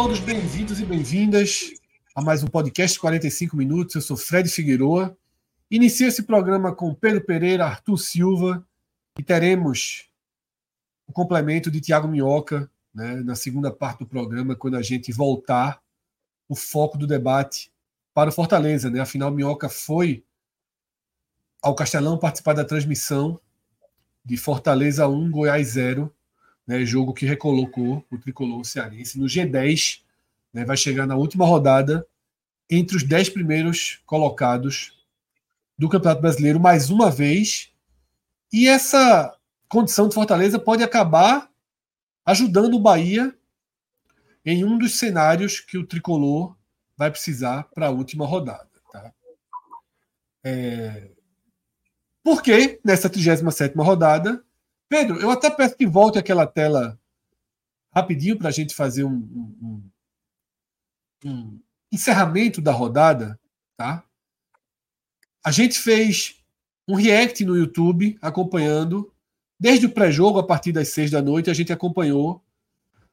[0.00, 1.72] Todos bem-vindos e bem-vindas
[2.14, 3.96] a mais um podcast 45 minutos.
[3.96, 5.18] Eu sou Fred Figueroa.
[5.68, 8.64] Inicio esse programa com Pedro Pereira, Arthur Silva
[9.18, 10.08] e teremos
[11.04, 15.82] o complemento de Tiago Minhoca né, na segunda parte do programa, quando a gente voltar
[16.48, 17.72] o foco do debate
[18.14, 18.88] para o Fortaleza.
[18.88, 19.00] Né?
[19.00, 20.22] Afinal, Minhoca foi
[21.60, 23.40] ao Castelão participar da transmissão
[24.24, 26.14] de Fortaleza 1, Goiás 0
[26.68, 30.02] né, jogo que recolocou o tricolor cearense no G10,
[30.52, 32.06] né, vai chegar na última rodada
[32.68, 34.92] entre os dez primeiros colocados
[35.78, 37.72] do Campeonato Brasileiro mais uma vez.
[38.52, 39.34] E essa
[39.66, 41.50] condição de Fortaleza pode acabar
[42.26, 43.34] ajudando o Bahia
[44.44, 46.54] em um dos cenários que o tricolor
[46.96, 48.68] vai precisar para a última rodada.
[48.92, 49.12] Tá?
[50.44, 51.12] É...
[52.22, 54.44] Porque nessa 37 rodada
[54.88, 56.98] Pedro, eu até peço que volte aquela tela
[57.94, 59.16] rapidinho para a gente fazer um,
[59.62, 59.90] um,
[61.24, 61.60] um,
[61.92, 63.38] encerramento da rodada,
[63.76, 64.04] tá?
[65.44, 66.42] A gente fez
[66.86, 69.12] um react no YouTube acompanhando
[69.60, 72.42] desde o pré-jogo a partir das seis da noite a gente acompanhou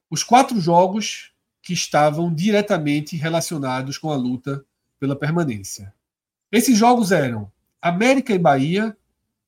[0.10, 4.64] os quatro jogos que estavam diretamente relacionados com a luta
[5.00, 5.94] pela permanência.
[6.52, 7.52] Esses jogos eram
[7.82, 8.96] América e Bahia,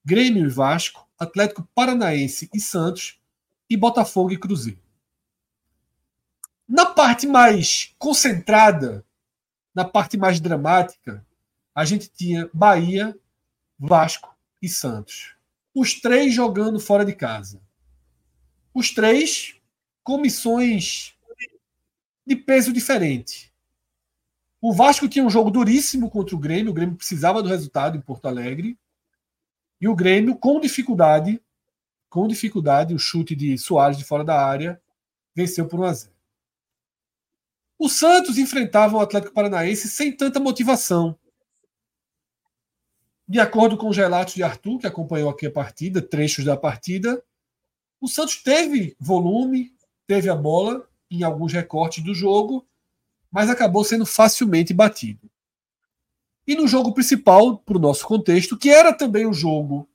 [0.03, 3.19] Grêmio e Vasco, Atlético Paranaense e Santos
[3.69, 4.79] e Botafogo e Cruzeiro.
[6.67, 9.05] Na parte mais concentrada,
[9.73, 11.25] na parte mais dramática,
[11.73, 13.17] a gente tinha Bahia,
[13.79, 15.35] Vasco e Santos.
[15.73, 17.61] Os três jogando fora de casa.
[18.73, 19.55] Os três
[20.03, 21.15] com missões
[22.25, 23.53] de peso diferente.
[24.59, 28.01] O Vasco tinha um jogo duríssimo contra o Grêmio, o Grêmio precisava do resultado em
[28.01, 28.77] Porto Alegre.
[29.79, 31.41] E o Grêmio, com dificuldade,
[32.09, 34.81] com dificuldade, o chute de Soares de fora da área,
[35.35, 36.13] venceu por 1 a 0.
[37.77, 41.17] O Santos enfrentava o Atlético Paranaense sem tanta motivação.
[43.27, 47.21] De acordo com os relatos de Arthur, que acompanhou aqui a partida, trechos da partida,
[47.99, 49.75] o Santos teve volume,
[50.07, 52.65] teve a bola em alguns recortes do jogo,
[53.29, 55.29] mas acabou sendo facilmente batido.
[56.47, 59.87] E no jogo principal, para o nosso contexto, que era também um jogo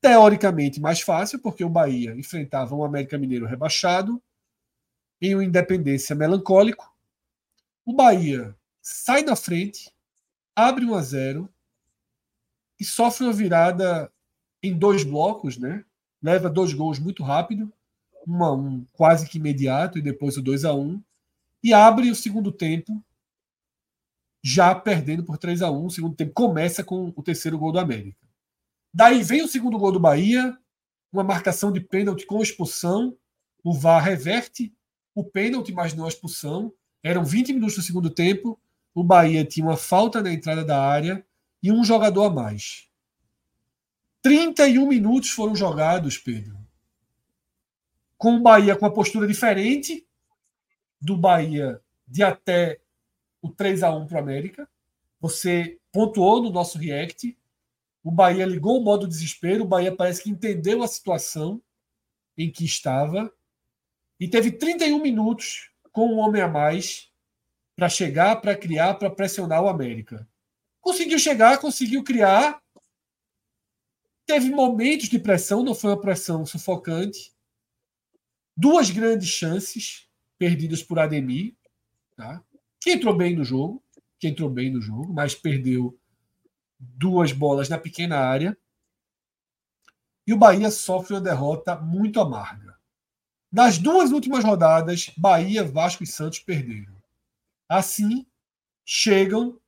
[0.00, 4.20] teoricamente mais fácil, porque o Bahia enfrentava um América Mineiro rebaixado
[5.22, 6.92] em um Independência melancólico.
[7.84, 9.92] O Bahia sai na frente,
[10.54, 11.48] abre 1 a 0
[12.78, 14.12] e sofre uma virada
[14.62, 15.84] em dois blocos, né?
[16.20, 17.72] Leva dois gols muito rápido,
[18.26, 21.00] um a um quase que imediato e depois o 2 a 1
[21.62, 23.02] e abre o segundo tempo
[24.48, 27.80] já perdendo por 3 a 1 O segundo tempo começa com o terceiro gol do
[27.80, 28.24] América.
[28.94, 30.56] Daí vem o segundo gol do Bahia,
[31.12, 33.18] uma marcação de pênalti com expulsão.
[33.64, 34.72] O VAR reverte
[35.16, 36.72] o pênalti, mas não a expulsão.
[37.02, 38.56] Eram 20 minutos do segundo tempo.
[38.94, 41.26] O Bahia tinha uma falta na entrada da área
[41.60, 42.88] e um jogador a mais.
[44.22, 46.56] 31 minutos foram jogados, Pedro.
[48.16, 50.06] Com o Bahia com uma postura diferente
[51.00, 52.80] do Bahia de até
[53.46, 54.68] o 3 a 1 para o América.
[55.20, 57.36] Você pontuou no nosso react.
[58.02, 59.64] O Bahia ligou o modo desespero.
[59.64, 61.60] O Bahia parece que entendeu a situação
[62.36, 63.32] em que estava
[64.18, 67.10] e teve 31 minutos com um homem a mais
[67.74, 70.26] para chegar, para criar, para pressionar o América.
[70.80, 72.62] Conseguiu chegar, conseguiu criar.
[74.24, 77.34] Teve momentos de pressão, não foi uma pressão sufocante.
[78.56, 80.08] Duas grandes chances
[80.38, 81.54] perdidas por Ademir.
[82.16, 82.42] Tá?
[82.86, 83.82] Que entrou bem no jogo,
[84.16, 85.98] que entrou bem no jogo, mas perdeu
[86.78, 88.56] duas bolas na pequena área.
[90.24, 92.78] E o Bahia sofre uma derrota muito amarga.
[93.50, 96.94] Nas duas últimas rodadas, Bahia, Vasco e Santos perderam.
[97.68, 98.24] Assim,
[98.84, 99.58] chegam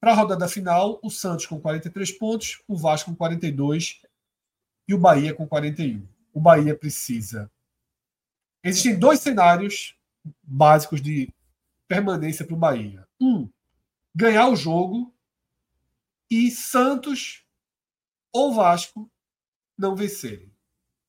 [0.00, 4.00] Para a rodada final, o Santos com 43 pontos, o Vasco com 42
[4.88, 6.08] e o Bahia com 41.
[6.32, 7.50] O Bahia precisa.
[8.64, 9.94] Existem dois cenários
[10.42, 11.30] básicos de
[11.88, 13.08] permanência para o Bahia.
[13.20, 13.48] Um,
[14.14, 15.12] ganhar o jogo
[16.30, 17.44] e Santos
[18.32, 19.10] ou Vasco
[19.76, 20.52] não vencerem.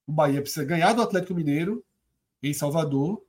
[0.07, 1.85] O Bahia precisa ganhar do Atlético Mineiro
[2.41, 3.23] em Salvador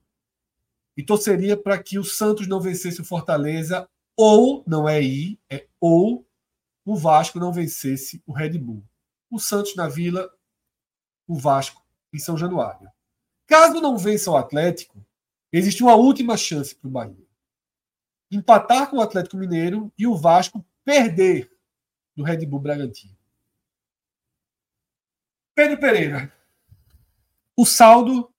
[0.96, 5.66] e torceria para que o Santos não vencesse o Fortaleza ou não é ir, é
[5.80, 6.26] ou
[6.84, 8.84] o Vasco não vencesse o Red Bull.
[9.30, 10.30] O Santos na Vila,
[11.26, 12.88] o Vasco em São Januário.
[13.46, 15.04] Caso não vença o Atlético,
[15.52, 17.29] existe uma última chance para o Bahia.
[18.30, 21.50] Empatar com o Atlético Mineiro e o Vasco perder
[22.16, 23.16] do Red Bull Bragantino.
[25.54, 26.32] Pedro Pereira.
[27.56, 28.32] O saldo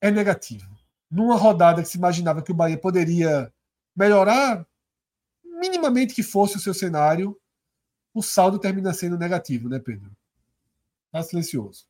[0.00, 0.78] é negativo.
[1.10, 3.52] Numa rodada que se imaginava que o Bahia poderia
[3.94, 4.66] melhorar,
[5.44, 7.38] minimamente que fosse o seu cenário,
[8.14, 10.10] o saldo termina sendo negativo, né, Pedro?
[11.10, 11.86] Tá silencioso.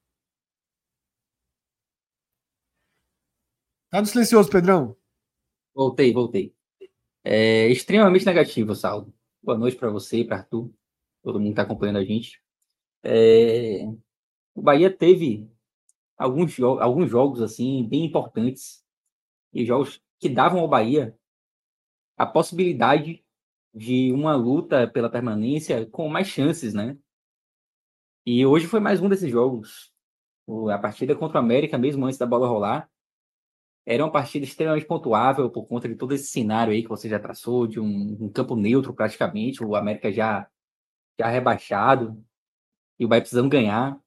[3.90, 4.96] Tá no silencioso, Pedrão?
[5.78, 6.52] Voltei, voltei.
[7.22, 9.14] É extremamente negativo saldo.
[9.40, 10.72] Boa noite para você, para Arthur,
[11.22, 12.42] todo mundo que está acompanhando a gente.
[13.00, 13.84] É...
[14.56, 15.48] O Bahia teve
[16.16, 18.84] alguns, jo alguns jogos assim bem importantes
[19.52, 21.16] e jogos que davam ao Bahia
[22.16, 23.24] a possibilidade
[23.72, 26.98] de uma luta pela permanência com mais chances, né?
[28.26, 29.92] E hoje foi mais um desses jogos.
[30.72, 32.90] A partida contra o América, mesmo antes da bola rolar,
[33.90, 37.18] era uma partida extremamente pontuável por conta de todo esse cenário aí que você já
[37.18, 40.46] traçou, de um, um campo neutro praticamente, o América já,
[41.18, 42.22] já rebaixado,
[42.98, 43.98] e o Bahia precisando ganhar.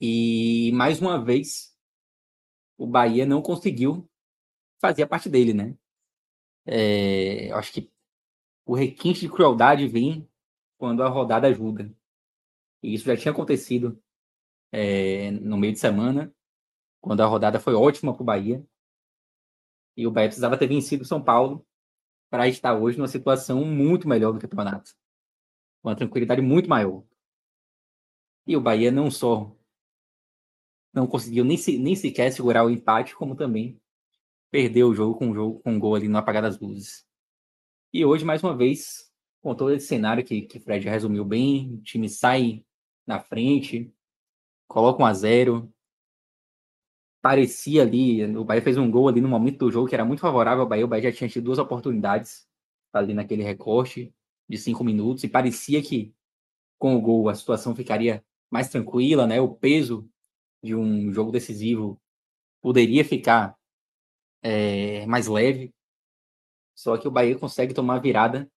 [0.00, 1.76] E mais uma vez,
[2.78, 4.08] o Bahia não conseguiu
[4.80, 5.76] fazer a parte dele, né?
[6.64, 7.92] É, eu acho que
[8.64, 10.26] o requinte de crueldade vem
[10.78, 11.94] quando a rodada ajuda.
[12.82, 14.02] E isso já tinha acontecido
[14.72, 16.34] é, no meio de semana,
[16.98, 18.69] quando a rodada foi ótima para o Bahia.
[20.00, 21.62] E o Bahia precisava ter vencido o São Paulo
[22.30, 24.92] para estar hoje numa situação muito melhor do campeonato.
[25.84, 27.04] Uma tranquilidade muito maior.
[28.46, 29.54] E o Bahia não só
[30.90, 33.78] não conseguiu nem, se, nem sequer segurar o empate, como também
[34.50, 37.06] perdeu o jogo com um jogo com um gol ali no apagar das luzes.
[37.92, 39.12] E hoje, mais uma vez,
[39.42, 42.64] com todo esse cenário que, que Fred resumiu bem, o time sai
[43.06, 43.92] na frente,
[44.66, 45.70] coloca um a zero.
[47.22, 50.20] Parecia ali, o Bahia fez um gol ali no momento do jogo que era muito
[50.20, 50.84] favorável ao Bahia.
[50.84, 52.48] O Bahia já tinha tido duas oportunidades
[52.92, 54.14] ali naquele recorte
[54.48, 56.14] de cinco minutos e parecia que
[56.78, 59.40] com o gol a situação ficaria mais tranquila, né?
[59.40, 60.08] O peso
[60.62, 62.00] de um jogo decisivo
[62.60, 63.56] poderia ficar
[64.42, 65.74] é, mais leve.
[66.74, 68.50] Só que o Bahia consegue tomar a virada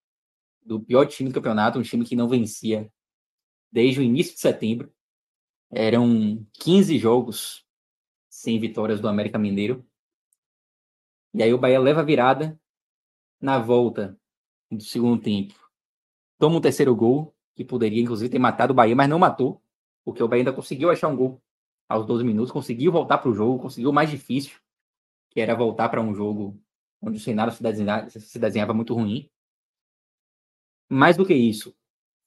[0.65, 2.89] do pior time do campeonato, um time que não vencia
[3.71, 4.93] desde o início de setembro.
[5.69, 7.65] Eram 15 jogos
[8.43, 9.85] sem vitórias do América Mineiro.
[11.33, 12.59] E aí o Bahia leva a virada
[13.39, 14.19] na volta
[14.69, 15.53] do segundo tempo.
[16.37, 19.63] Toma um terceiro gol, que poderia inclusive ter matado o Bahia, mas não matou,
[20.03, 21.41] porque o Bahia ainda conseguiu achar um gol
[21.87, 24.59] aos 12 minutos, conseguiu voltar para o jogo, conseguiu o mais difícil,
[25.29, 26.61] que era voltar para um jogo
[27.01, 29.31] onde o cenário se desenhava, se desenhava muito ruim.
[30.89, 31.73] Mais do que isso,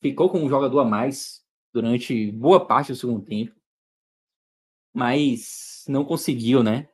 [0.00, 1.44] ficou com um jogador a mais
[1.74, 3.55] durante boa parte do segundo tempo,
[4.96, 6.88] mas não conseguiu, né,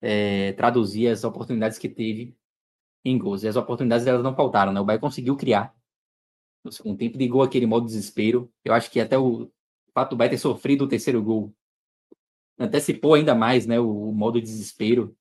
[0.00, 2.34] é, traduzir as oportunidades que teve
[3.04, 3.42] em gols.
[3.42, 4.80] E as oportunidades elas não faltaram, né?
[4.80, 5.76] O Bahia conseguiu criar
[6.64, 8.50] no segundo tempo, ligou aquele modo desespero.
[8.64, 9.50] Eu acho que até o
[9.92, 11.54] fato do Bahia ter sofrido o terceiro gol
[12.58, 15.14] antecipou ainda mais né, o, o modo desespero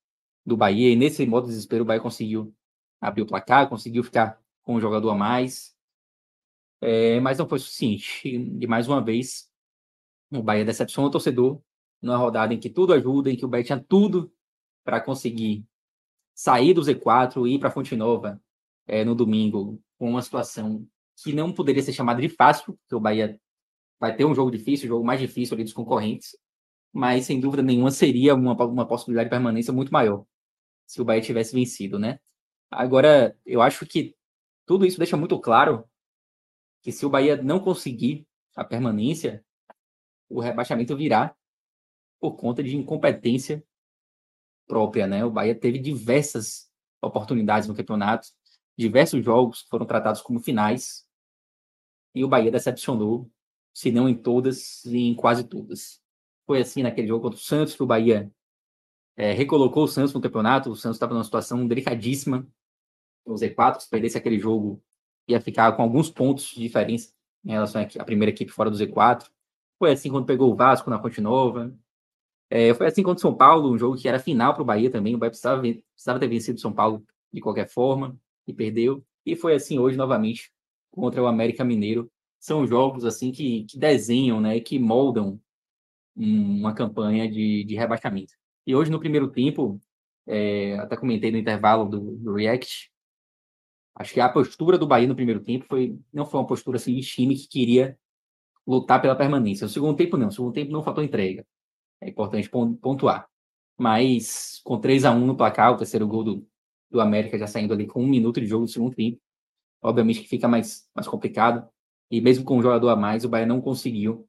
[0.46, 0.92] do Bahia.
[0.92, 2.56] E nesse modo desespero, o Bahia conseguiu
[3.02, 5.76] abrir o placar, conseguiu ficar com um jogador a mais.
[6.82, 8.30] É, mas não foi suficiente.
[8.62, 9.50] E, mais uma vez,
[10.32, 11.62] o Bahia decepciona o torcedor
[12.06, 14.32] numa rodada em que tudo ajuda, em que o Bahia tinha tudo
[14.84, 15.66] para conseguir
[16.36, 18.40] sair do Z4 e ir para Fonte Nova
[18.86, 20.88] é, no domingo, com uma situação
[21.24, 23.40] que não poderia ser chamada de fácil, porque o Bahia
[24.00, 26.38] vai ter um jogo difícil, o jogo mais difícil ali dos concorrentes,
[26.94, 30.26] mas sem dúvida nenhuma seria uma, uma possibilidade de permanência muito maior
[30.86, 32.20] se o Bahia tivesse vencido, né?
[32.70, 34.16] Agora, eu acho que
[34.66, 35.90] tudo isso deixa muito claro
[36.84, 39.44] que se o Bahia não conseguir a permanência,
[40.30, 41.36] o rebaixamento virá
[42.20, 43.64] por conta de incompetência
[44.68, 45.24] própria, né?
[45.24, 46.70] O Bahia teve diversas
[47.02, 48.30] oportunidades no campeonato,
[48.78, 51.06] diversos jogos foram tratados como finais,
[52.14, 53.30] e o Bahia decepcionou
[53.74, 56.02] se não em todas, em quase todas.
[56.48, 58.32] Foi assim naquele jogo contra o Santos, que o Bahia
[59.18, 62.48] é, recolocou o Santos no campeonato, o Santos estava numa situação delicadíssima,
[63.26, 64.82] no Z4, se perdesse aquele jogo,
[65.28, 67.12] ia ficar com alguns pontos de diferença
[67.44, 69.30] em relação à primeira equipe fora do Z4.
[69.78, 71.76] Foi assim quando pegou o Vasco na Fonte Nova.
[72.50, 74.90] É, foi assim contra o São Paulo, um jogo que era final para o Bahia
[74.90, 75.16] também.
[75.16, 79.04] O Bahia precisava, precisava ter vencido o São Paulo de qualquer forma e perdeu.
[79.26, 80.52] E foi assim hoje novamente
[80.92, 82.10] contra o América Mineiro.
[82.40, 85.40] São jogos assim que, que desenham, né, que moldam
[86.16, 88.34] uma campanha de, de rebaixamento.
[88.66, 89.82] E hoje, no primeiro tempo,
[90.28, 92.92] é, até comentei no intervalo do, do, React,
[93.96, 96.96] acho que a postura do Bahia no primeiro tempo foi, não foi uma postura assim,
[96.96, 97.98] de time que queria
[98.66, 99.66] lutar pela permanência.
[99.66, 100.28] No segundo tempo, não.
[100.28, 101.46] No segundo tempo não faltou entrega.
[102.02, 103.28] É importante pontuar.
[103.78, 106.48] Mas com 3 a 1 no placar, o terceiro gol do,
[106.90, 109.20] do América já saindo ali com um minuto de jogo no segundo tempo,
[109.82, 111.68] obviamente que fica mais, mais complicado.
[112.10, 114.28] E mesmo com um jogador a mais, o Bahia não conseguiu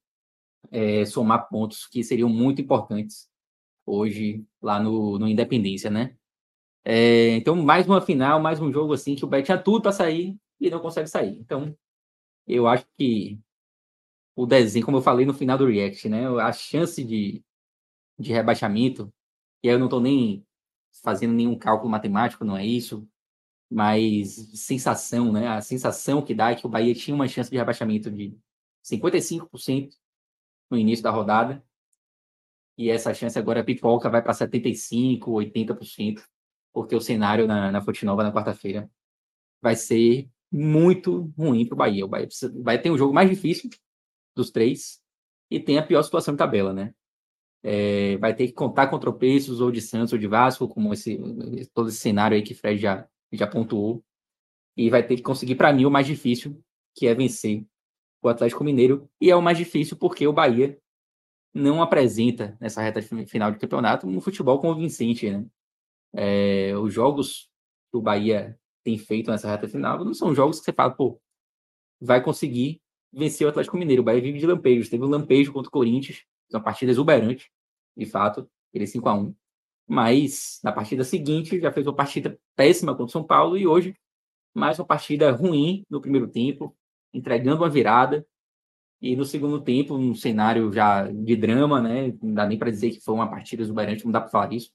[0.70, 3.28] é, somar pontos que seriam muito importantes
[3.85, 6.16] hoje lá no, no Independência, né?
[6.85, 9.92] É, então, mais uma final, mais um jogo assim que o Bahia tinha tudo para
[9.92, 11.38] sair e não consegue sair.
[11.38, 11.76] Então,
[12.46, 13.38] eu acho que
[14.37, 16.26] o desenho, como eu falei no final do React, né?
[16.40, 17.42] A chance de,
[18.18, 19.12] de rebaixamento,
[19.62, 20.46] e aí eu não estou nem
[21.02, 23.06] fazendo nenhum cálculo matemático, não é isso,
[23.70, 25.49] mas sensação, né?
[25.49, 28.37] A sensação que dá é que o Bahia tinha uma chance de rebaixamento de
[28.85, 29.90] 55%
[30.70, 31.64] no início da rodada.
[32.78, 36.23] E essa chance agora pipoca vai para 75%, 80%,
[36.73, 38.90] porque o cenário na, na Fonte Nova na quarta-feira
[39.62, 42.04] vai ser muito ruim para o Bahia.
[42.04, 43.70] O Bahia precisa, vai ter um jogo mais difícil
[44.35, 45.00] dos três
[45.50, 46.94] e tem a pior situação de tabela, né?
[47.68, 51.18] É, vai ter que contar com tropeços ou de Santos ou de Vasco, como esse,
[51.75, 54.04] todo esse cenário aí que Fred já, já pontuou.
[54.76, 56.62] E vai ter que conseguir, para mim, o mais difícil,
[56.94, 57.66] que é vencer
[58.23, 60.78] o Atlético Mineiro, e é o mais difícil porque o Bahia
[61.52, 65.44] não apresenta nessa reta final de campeonato um futebol convincente, né?
[66.14, 67.50] É, os jogos
[67.90, 71.20] que o Bahia tem feito nessa reta final não são jogos que você fala, pô,
[72.00, 72.80] vai conseguir
[73.12, 74.02] vencer o Atlético Mineiro.
[74.02, 74.88] O Bahia vive de lampejos.
[74.88, 77.50] Teve um lampejo contra o Corinthians, uma partida exuberante,
[77.96, 79.34] de fato, ele 5 a 1
[79.88, 83.94] Mas na partida seguinte já fez uma partida péssima contra o São Paulo e hoje
[84.54, 86.74] mais uma partida ruim no primeiro tempo,
[87.12, 88.26] entregando uma virada.
[89.00, 92.14] E no segundo tempo, um cenário já de drama, né?
[92.22, 94.72] Não dá nem para dizer que foi uma partida exuberante, não dá para falar isso.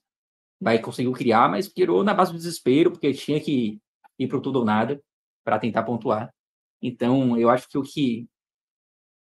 [0.60, 3.80] Vai conseguiu criar, mas virou na base do desespero, porque tinha que
[4.18, 5.02] ir para tudo ou nada
[5.44, 6.32] para tentar pontuar.
[6.80, 8.28] Então, eu acho que o que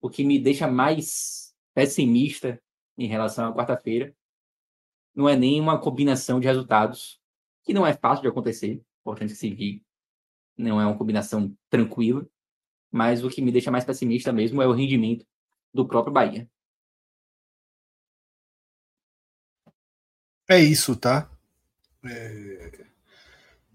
[0.02, 2.60] o que me deixa mais pessimista
[2.96, 4.14] em relação à quarta-feira
[5.14, 7.20] não é nem uma combinação de resultados,
[7.64, 9.82] que não é fácil de acontecer, importante se vir,
[10.56, 12.26] não é uma combinação tranquila,
[12.90, 15.26] mas o que me deixa mais pessimista mesmo é o rendimento
[15.72, 16.48] do próprio Bahia.
[20.48, 21.30] É isso, tá?
[22.04, 22.86] É...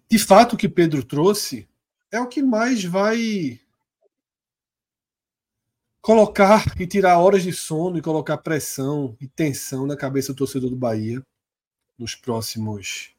[0.09, 1.67] De fato, o que Pedro trouxe
[2.12, 3.59] é o que mais vai
[6.08, 10.70] colocar e tirar horas de sono e colocar pressão e tensão na cabeça do torcedor
[10.70, 11.22] do Bahia
[12.00, 13.14] nos próximos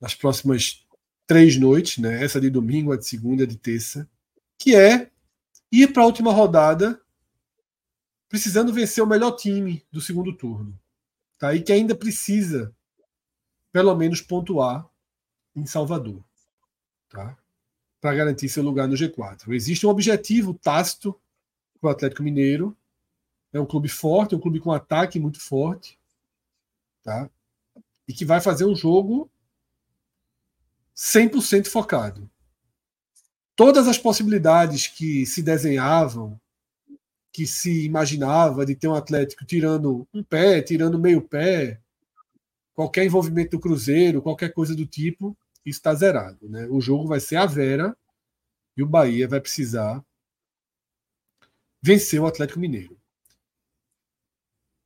[0.00, 0.86] nas próximas
[1.26, 2.22] três noites, né?
[2.22, 4.08] Essa de domingo, a de segunda, a de terça
[4.56, 5.10] que é
[5.72, 7.02] ir para a última rodada
[8.28, 10.78] precisando vencer o melhor time do segundo turno.
[11.40, 11.56] Tá?
[11.56, 12.72] E que ainda precisa,
[13.72, 14.88] pelo menos, pontuar
[15.56, 16.22] em Salvador.
[17.08, 17.36] Tá?
[18.00, 19.52] Para garantir seu lugar no G4.
[19.52, 21.20] Existe um objetivo tácito
[21.80, 22.76] para o Atlético Mineiro.
[23.52, 25.98] É um clube forte, é um clube com ataque muito forte.
[27.02, 27.28] Tá?
[28.06, 29.30] E que vai fazer um jogo
[30.94, 32.30] 100% focado
[33.60, 36.40] todas as possibilidades que se desenhavam,
[37.30, 41.78] que se imaginava de ter um Atlético tirando um pé, tirando meio pé,
[42.72, 46.48] qualquer envolvimento do Cruzeiro, qualquer coisa do tipo, está zerado.
[46.48, 46.68] Né?
[46.70, 47.94] O jogo vai ser a Vera
[48.74, 50.02] e o Bahia vai precisar
[51.82, 52.98] vencer o Atlético Mineiro.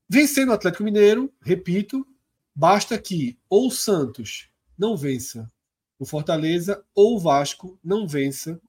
[0.08, 2.06] Vencendo o Atlético Mineiro, repito,
[2.54, 4.48] basta que ou o Santos
[4.78, 5.50] não vença
[5.98, 8.60] o Fortaleza ou o Vasco não vença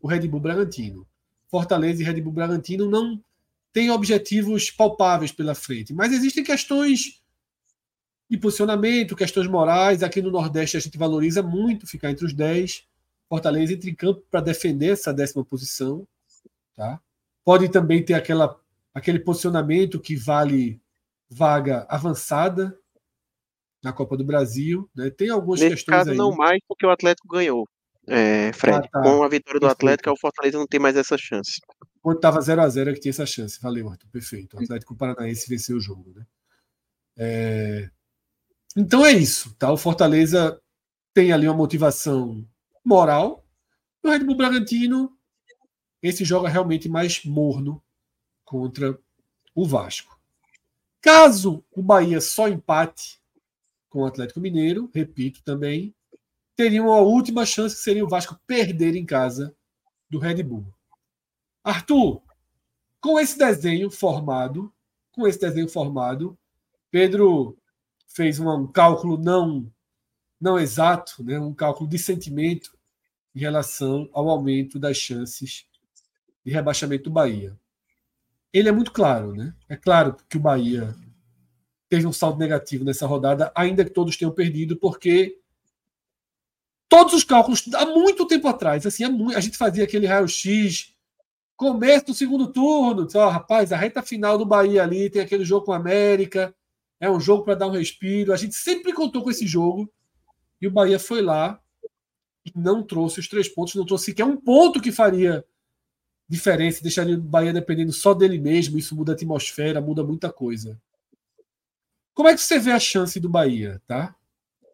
[0.00, 1.06] o Red Bull Bragantino.
[1.48, 3.22] Fortaleza e Red Bull Bragantino não
[3.72, 7.22] têm objetivos palpáveis pela frente, mas existem questões
[8.28, 10.02] de posicionamento, questões morais.
[10.02, 12.86] Aqui no Nordeste a gente valoriza muito ficar entre os 10.
[13.28, 16.06] Fortaleza entra em campo para defender essa décima posição.
[16.74, 17.00] Tá?
[17.44, 18.58] Pode também ter aquela,
[18.94, 20.80] aquele posicionamento que vale
[21.28, 22.78] vaga avançada
[23.82, 24.88] na Copa do Brasil.
[24.94, 25.10] Né?
[25.10, 26.16] Tem algumas Nesse questões caso, aí.
[26.16, 27.66] não mais porque o Atlético ganhou.
[28.06, 29.02] É, Fred, ah, tá.
[29.02, 29.66] com a vitória do.
[29.66, 31.60] Atlético, o Fortaleza não tem mais essa chance.
[32.00, 33.60] Quando estava 0x0 é que tinha essa chance.
[33.60, 34.08] Valeu, Arthur.
[34.10, 34.56] Perfeito.
[34.56, 36.12] O Atlético Paranaense venceu o jogo.
[36.14, 36.26] Né?
[37.16, 37.90] É...
[38.76, 39.54] Então é isso.
[39.56, 39.70] Tá?
[39.70, 40.60] O Fortaleza
[41.14, 42.44] tem ali uma motivação
[42.84, 43.46] moral.
[44.02, 45.16] O Red Bull Bragantino,
[46.02, 47.82] esse joga realmente mais morno
[48.44, 48.98] contra
[49.54, 50.18] o Vasco.
[51.00, 53.20] Caso o Bahia só empate
[53.88, 55.94] com o Atlético Mineiro, repito também,
[56.56, 59.54] teria uma última chance que seria o Vasco perder em casa
[60.08, 60.66] do Red Bull.
[61.62, 62.22] Arthur,
[63.00, 64.72] com esse desenho formado,
[65.12, 66.38] com esse desenho formado,
[66.90, 67.56] Pedro
[68.06, 69.70] fez um cálculo não
[70.40, 72.76] não exato, né, um cálculo de sentimento
[73.32, 75.66] em relação ao aumento das chances
[76.44, 77.56] de rebaixamento do Bahia.
[78.52, 79.54] Ele é muito claro, né?
[79.68, 80.94] É claro que o Bahia
[81.88, 85.38] teve um saldo negativo nessa rodada, ainda que todos tenham perdido, porque
[86.88, 90.94] todos os cálculos, há muito tempo atrás, assim, a gente fazia aquele raio-x,
[91.56, 95.44] começo do segundo turno, ó, oh, rapaz, a reta final do Bahia ali, tem aquele
[95.44, 96.54] jogo com a América,
[97.00, 98.32] é um jogo para dar um respiro.
[98.32, 99.90] A gente sempre contou com esse jogo,
[100.60, 101.60] e o Bahia foi lá
[102.44, 105.44] e não trouxe os três pontos, não trouxe sequer um ponto que faria
[106.32, 110.80] diferença, deixaria o Bahia dependendo só dele mesmo, isso muda a atmosfera, muda muita coisa.
[112.14, 114.16] Como é que você vê a chance do Bahia, tá?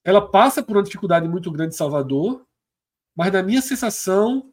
[0.04, 2.46] Ela passa por uma dificuldade muito grande em Salvador,
[3.14, 4.52] mas na minha sensação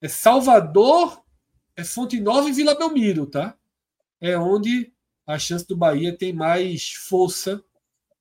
[0.00, 1.22] é Salvador,
[1.76, 3.54] é Fonte Nova e Vila Belmiro, tá?
[4.18, 4.90] É onde
[5.26, 7.62] a chance do Bahia tem mais força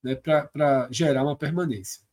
[0.03, 2.04] né, para gerar uma permanência.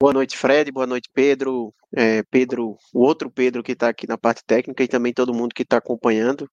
[0.00, 0.70] Boa noite, Fred.
[0.70, 1.74] Boa noite, Pedro.
[1.96, 5.52] É, Pedro, o outro Pedro que está aqui na parte técnica e também todo mundo
[5.52, 6.48] que está acompanhando.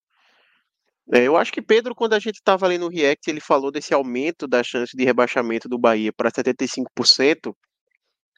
[1.13, 3.93] É, eu acho que Pedro, quando a gente estava ali no React, ele falou desse
[3.93, 7.55] aumento da chance de rebaixamento do Bahia para 75%.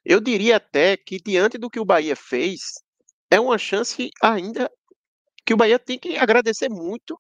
[0.04, 2.60] Eu diria até que, diante do que o Bahia fez,
[3.32, 4.70] é uma chance ainda
[5.46, 7.18] que o Bahia tem que agradecer muito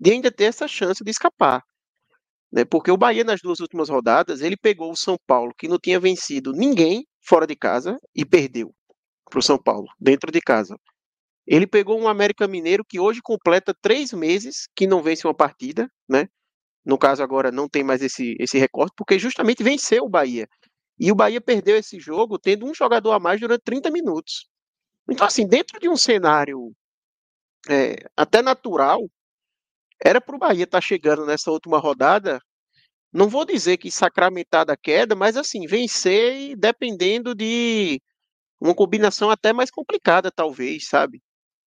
[0.00, 1.62] de ainda ter essa chance de escapar.
[2.50, 2.64] Né?
[2.64, 6.00] Porque o Bahia, nas duas últimas rodadas, ele pegou o São Paulo, que não tinha
[6.00, 8.74] vencido ninguém fora de casa, e perdeu
[9.28, 10.78] para o São Paulo, dentro de casa.
[11.46, 15.90] Ele pegou um América Mineiro que hoje completa três meses que não vence uma partida,
[16.08, 16.28] né?
[16.84, 20.48] No caso agora não tem mais esse, esse recorte, porque justamente venceu o Bahia.
[20.98, 24.48] E o Bahia perdeu esse jogo tendo um jogador a mais durante 30 minutos.
[25.08, 26.72] Então, assim, dentro de um cenário
[27.68, 29.00] é, até natural,
[30.04, 32.40] era para o Bahia estar tá chegando nessa última rodada,
[33.16, 38.00] não vou dizer que sacramentar da queda, mas assim, vencer dependendo de
[38.60, 41.22] uma combinação até mais complicada, talvez, sabe?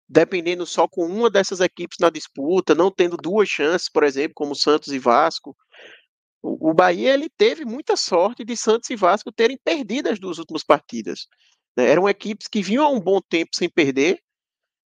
[0.10, 4.56] dependendo só com uma dessas equipes na disputa, não tendo duas chances, por exemplo, como
[4.56, 5.56] Santos e Vasco.
[6.42, 10.40] O, o Bahia ele teve muita sorte de Santos e Vasco terem perdido as duas
[10.40, 11.28] últimas partidas.
[11.78, 11.88] Né?
[11.92, 14.20] Eram equipes que vinham há um bom tempo sem perder.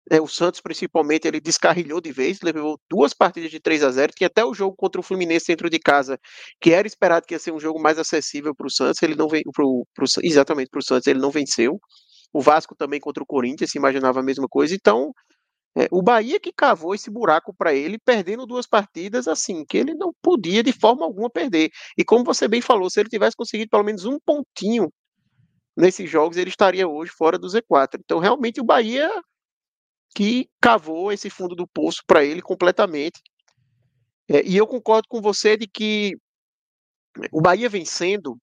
[0.09, 0.19] Né?
[0.19, 4.27] O Santos, principalmente, ele descarrilhou de vez, levou duas partidas de 3 a 0 Tinha
[4.27, 6.19] até o jogo contra o Fluminense dentro de casa,
[6.59, 9.01] que era esperado que ia ser um jogo mais acessível para o Santos.
[9.03, 11.79] Ele não veio pro, pro, exatamente para o Santos, ele não venceu.
[12.33, 14.75] O Vasco também contra o Corinthians se imaginava a mesma coisa.
[14.75, 15.11] Então,
[15.77, 19.93] é, o Bahia que cavou esse buraco para ele, perdendo duas partidas assim, que ele
[19.93, 21.69] não podia de forma alguma perder.
[21.97, 24.91] E como você bem falou, se ele tivesse conseguido pelo menos um pontinho
[25.77, 27.99] nesses jogos, ele estaria hoje fora do Z4.
[28.03, 29.09] Então, realmente, o Bahia
[30.15, 33.21] que cavou esse fundo do poço para ele completamente.
[34.27, 36.15] É, e eu concordo com você de que
[37.31, 38.37] o Bahia vencendo,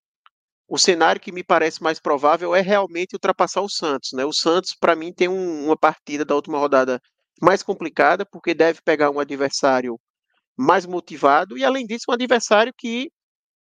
[0.67, 4.11] o cenário que me parece mais provável é realmente ultrapassar o Santos.
[4.13, 4.25] Né?
[4.25, 7.01] O Santos, para mim, tem um, uma partida da última rodada
[7.41, 9.99] mais complicada, porque deve pegar um adversário
[10.57, 13.11] mais motivado e, além disso, um adversário que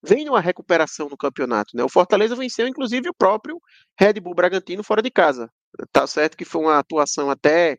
[0.04, 1.76] vem numa recuperação no campeonato.
[1.76, 1.84] Né?
[1.84, 3.60] O Fortaleza venceu, inclusive, o próprio
[4.00, 5.50] Red Bull Bragantino fora de casa.
[5.92, 7.78] Tá certo que foi uma atuação até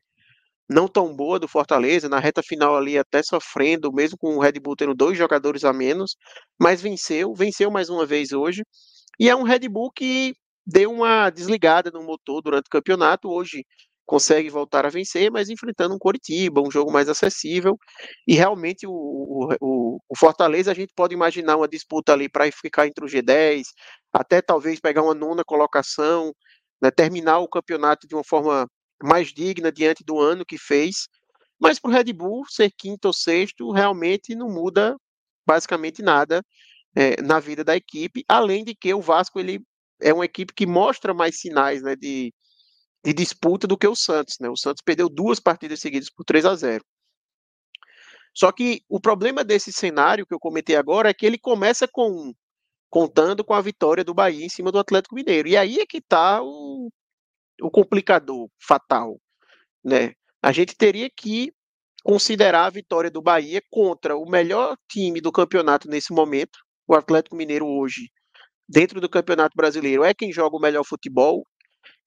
[0.73, 4.53] não tão boa do Fortaleza, na reta final ali até sofrendo, mesmo com o Red
[4.61, 6.17] Bull tendo dois jogadores a menos,
[6.61, 8.63] mas venceu, venceu mais uma vez hoje.
[9.21, 10.35] E é um Red Bull que
[10.67, 13.29] deu uma desligada no motor durante o campeonato.
[13.29, 13.65] Hoje
[14.07, 17.77] consegue voltar a vencer, mas enfrentando um Coritiba, um jogo mais acessível.
[18.27, 18.93] E realmente o,
[19.61, 23.63] o, o Fortaleza a gente pode imaginar uma disputa ali para ficar entre o G10,
[24.13, 26.33] até talvez pegar uma nona colocação,
[26.83, 28.67] né, terminar o campeonato de uma forma
[29.05, 31.09] mais digna diante do ano que fez.
[31.61, 34.97] Mas para o Red Bull ser quinto ou sexto realmente não muda
[35.47, 36.43] basicamente nada
[36.95, 39.61] é, na vida da equipe, além de que o Vasco ele
[40.01, 42.33] é uma equipe que mostra mais sinais né, de,
[43.05, 44.37] de disputa do que o Santos.
[44.41, 44.49] Né?
[44.49, 46.85] O Santos perdeu duas partidas seguidas por 3 a 0.
[48.35, 52.33] Só que o problema desse cenário que eu comentei agora é que ele começa com
[52.89, 55.49] contando com a vitória do Bahia em cima do Atlético Mineiro.
[55.49, 56.91] E aí é que está o,
[57.63, 59.19] o complicador fatal.
[59.85, 60.13] Né?
[60.43, 61.53] A gente teria que
[62.05, 67.37] considerar a vitória do Bahia contra o melhor time do campeonato nesse momento, o Atlético
[67.37, 68.11] Mineiro hoje
[68.69, 71.47] dentro do Campeonato Brasileiro é quem joga o melhor futebol,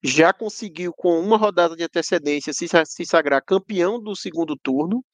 [0.02, 2.66] já conseguiu, com uma rodada de antecedência, se,
[3.06, 5.04] sagrar campeão do segundo turno,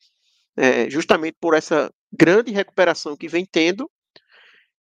[0.57, 3.91] é, justamente por essa grande recuperação que vem tendo.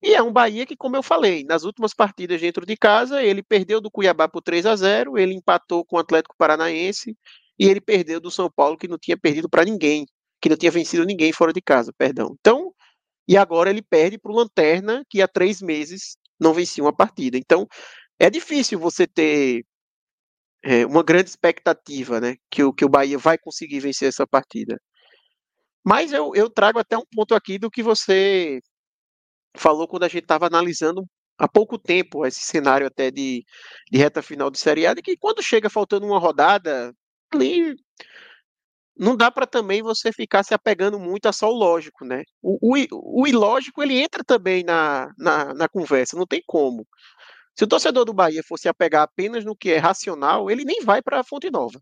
[0.01, 3.43] E é um Bahia que, como eu falei, nas últimas partidas dentro de casa, ele
[3.43, 7.17] perdeu do Cuiabá por 3 a 0 ele empatou com o Atlético Paranaense
[7.59, 10.05] e ele perdeu do São Paulo, que não tinha perdido para ninguém,
[10.41, 12.35] que não tinha vencido ninguém fora de casa, perdão.
[12.39, 12.73] Então,
[13.27, 17.37] e agora ele perde para o Lanterna, que há três meses não vencia uma partida.
[17.37, 17.67] Então,
[18.19, 19.65] é difícil você ter
[20.63, 22.35] é, uma grande expectativa, né?
[22.49, 24.79] Que o, que o Bahia vai conseguir vencer essa partida.
[25.85, 28.61] Mas eu, eu trago até um ponto aqui do que você
[29.57, 31.05] falou quando a gente estava analisando
[31.37, 33.45] há pouco tempo esse cenário até de,
[33.89, 36.93] de reta final de Série A, de que quando chega faltando uma rodada,
[37.33, 37.75] ali
[38.97, 42.23] não dá para também você ficar se apegando muito a só o lógico, né?
[42.41, 46.85] O, o, o ilógico ele entra também na, na, na conversa, não tem como.
[47.55, 51.01] Se o torcedor do Bahia fosse apegar apenas no que é racional, ele nem vai
[51.01, 51.79] para a Fonte Nova.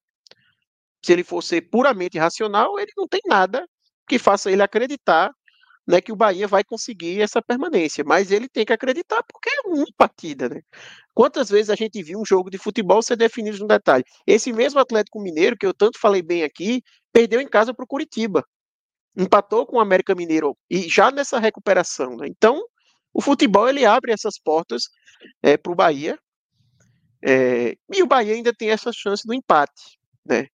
[1.04, 3.68] Se ele fosse puramente racional, ele não tem nada
[4.08, 5.32] que faça ele acreditar
[5.88, 9.68] né, que o Bahia vai conseguir essa permanência, mas ele tem que acreditar porque é
[9.68, 10.62] uma partida, né?
[11.14, 14.04] Quantas vezes a gente viu um jogo de futebol ser definido no detalhe?
[14.26, 17.88] Esse mesmo Atlético Mineiro, que eu tanto falei bem aqui, perdeu em casa para o
[17.88, 18.44] Curitiba,
[19.16, 22.28] empatou com o América Mineiro e já nessa recuperação, né?
[22.28, 22.62] Então,
[23.14, 24.84] o futebol ele abre essas portas
[25.42, 26.20] é, para o Bahia
[27.26, 30.48] é, e o Bahia ainda tem essa chance do empate, né?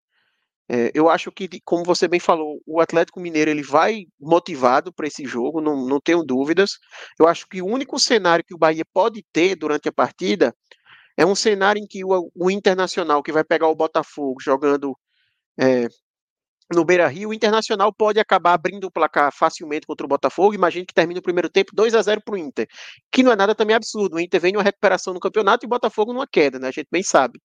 [0.73, 5.05] É, eu acho que, como você bem falou, o Atlético Mineiro ele vai motivado para
[5.05, 6.79] esse jogo, não, não tenho dúvidas.
[7.19, 10.51] Eu acho que o único cenário que o Bahia pode ter durante a partida
[11.15, 14.97] é um cenário em que o, o Internacional, que vai pegar o Botafogo jogando
[15.59, 15.87] é,
[16.73, 20.55] no Beira Rio, o Internacional pode acabar abrindo o placar facilmente contra o Botafogo.
[20.55, 22.67] Imagine que termine o primeiro tempo 2 a 0 para o Inter,
[23.11, 24.15] que não é nada também absurdo.
[24.15, 26.69] O Inter vem uma recuperação no campeonato e o Botafogo numa queda, né?
[26.69, 27.39] A gente bem sabe.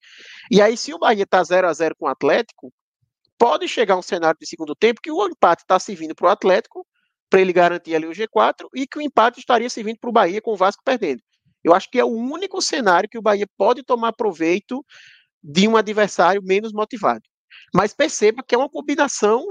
[0.51, 2.73] E aí, se o Bahia está 0 a 0 com o Atlético,
[3.38, 6.87] pode chegar um cenário de segundo tempo que o empate está servindo para o Atlético,
[7.31, 10.42] para ele garantir ali o G4, e que o empate estaria servindo para o Bahia
[10.42, 11.22] com o Vasco perdendo.
[11.62, 14.85] Eu acho que é o único cenário que o Bahia pode tomar proveito
[15.42, 17.22] de um adversário menos motivado.
[17.74, 19.46] Mas perceba que é uma combinação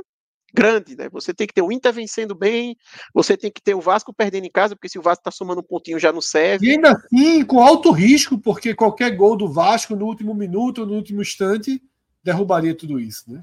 [0.54, 1.10] grande, né?
[1.12, 2.76] Você tem que ter o Inter vencendo bem,
[3.14, 5.62] você tem que ter o Vasco perdendo em casa, porque se o Vasco está somando
[5.62, 6.66] um pontinho já não serve.
[6.66, 10.94] E ainda assim, com alto risco, porque qualquer gol do Vasco no último minuto, no
[10.94, 11.82] último instante,
[12.24, 13.42] derrubaria tudo isso, né?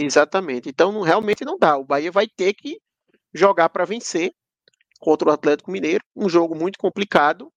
[0.00, 0.68] Exatamente.
[0.68, 1.76] Então, não, realmente não dá.
[1.76, 2.80] O Bahia vai ter que
[3.34, 4.32] jogar para vencer
[5.00, 6.04] contra o Atlético Mineiro.
[6.14, 7.52] Um jogo muito complicado,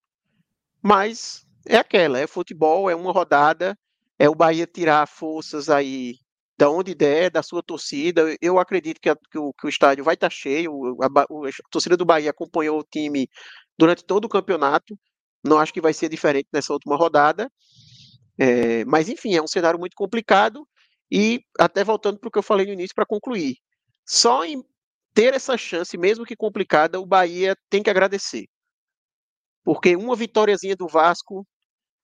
[0.81, 3.77] mas é aquela: é futebol, é uma rodada,
[4.17, 6.15] é o Bahia tirar forças aí
[6.57, 8.35] da onde der, da sua torcida.
[8.41, 10.97] Eu acredito que, a, que, o, que o, estádio vai estar tá cheio.
[11.01, 13.29] A, a, a, torcida do Bahia acompanhou o time
[13.77, 14.97] durante todo o campeonato.
[15.43, 17.51] Não acho que vai ser diferente nessa última rodada.
[18.37, 20.67] É, mas, enfim, é um cenário muito complicado.
[21.11, 23.57] E até voltando para o que eu falei no início para concluir,
[24.05, 24.63] só em
[25.13, 28.47] ter essa chance, mesmo que complicada, o Bahia tem que agradecer.
[29.63, 31.45] Porque uma vitóriazinha do Vasco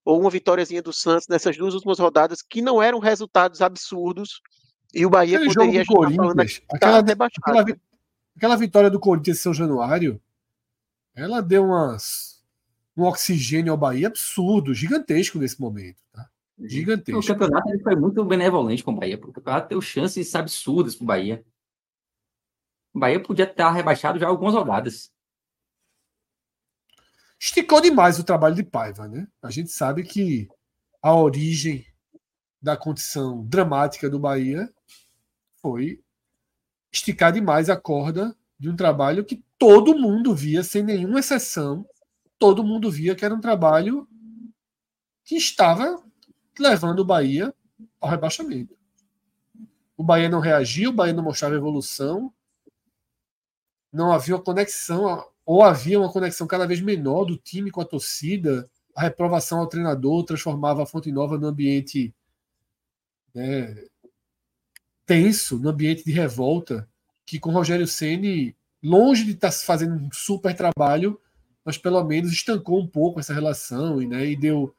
[0.04, 4.42] ou uma vitóriazinha do Santos nessas duas últimas rodadas, que não eram resultados absurdos,
[4.94, 7.66] e o Bahia Aquele poderia estar falando aqui, aquela, tá aquela,
[8.38, 10.22] aquela, vitória do Corinthians em São Januário,
[11.14, 12.42] ela deu umas,
[12.96, 16.02] um oxigênio ao Bahia absurdo, gigantesco nesse momento.
[16.14, 16.30] Tá?
[16.60, 17.20] Gigantesco.
[17.20, 19.16] O campeonato ele foi muito benevolente com o Bahia.
[19.16, 21.46] O campeonato deu chances absurdas para o Bahia.
[22.94, 25.12] O Bahia podia estar rebaixado já algumas rodadas.
[27.40, 29.28] Esticou demais o trabalho de Paiva, né?
[29.42, 30.50] A gente sabe que
[31.02, 31.86] a origem
[32.60, 34.74] da condição dramática do Bahia
[35.62, 36.02] foi
[36.92, 41.88] esticar demais a corda de um trabalho que todo mundo via, sem nenhuma exceção,
[42.40, 44.08] todo mundo via que era um trabalho
[45.24, 46.04] que estava
[46.62, 47.54] levando o Bahia
[48.00, 48.76] ao rebaixamento.
[49.96, 52.32] O Bahia não reagiu, o Bahia não mostrava evolução,
[53.92, 57.86] não havia uma conexão, ou havia uma conexão cada vez menor do time com a
[57.86, 62.14] torcida, a reprovação ao treinador transformava a Fonte Nova num ambiente
[63.34, 63.86] né,
[65.06, 66.88] tenso, num ambiente de revolta,
[67.26, 71.20] que com Rogério Ceni longe de estar tá fazendo um super trabalho,
[71.64, 74.76] mas pelo menos estancou um pouco essa relação e, né, e deu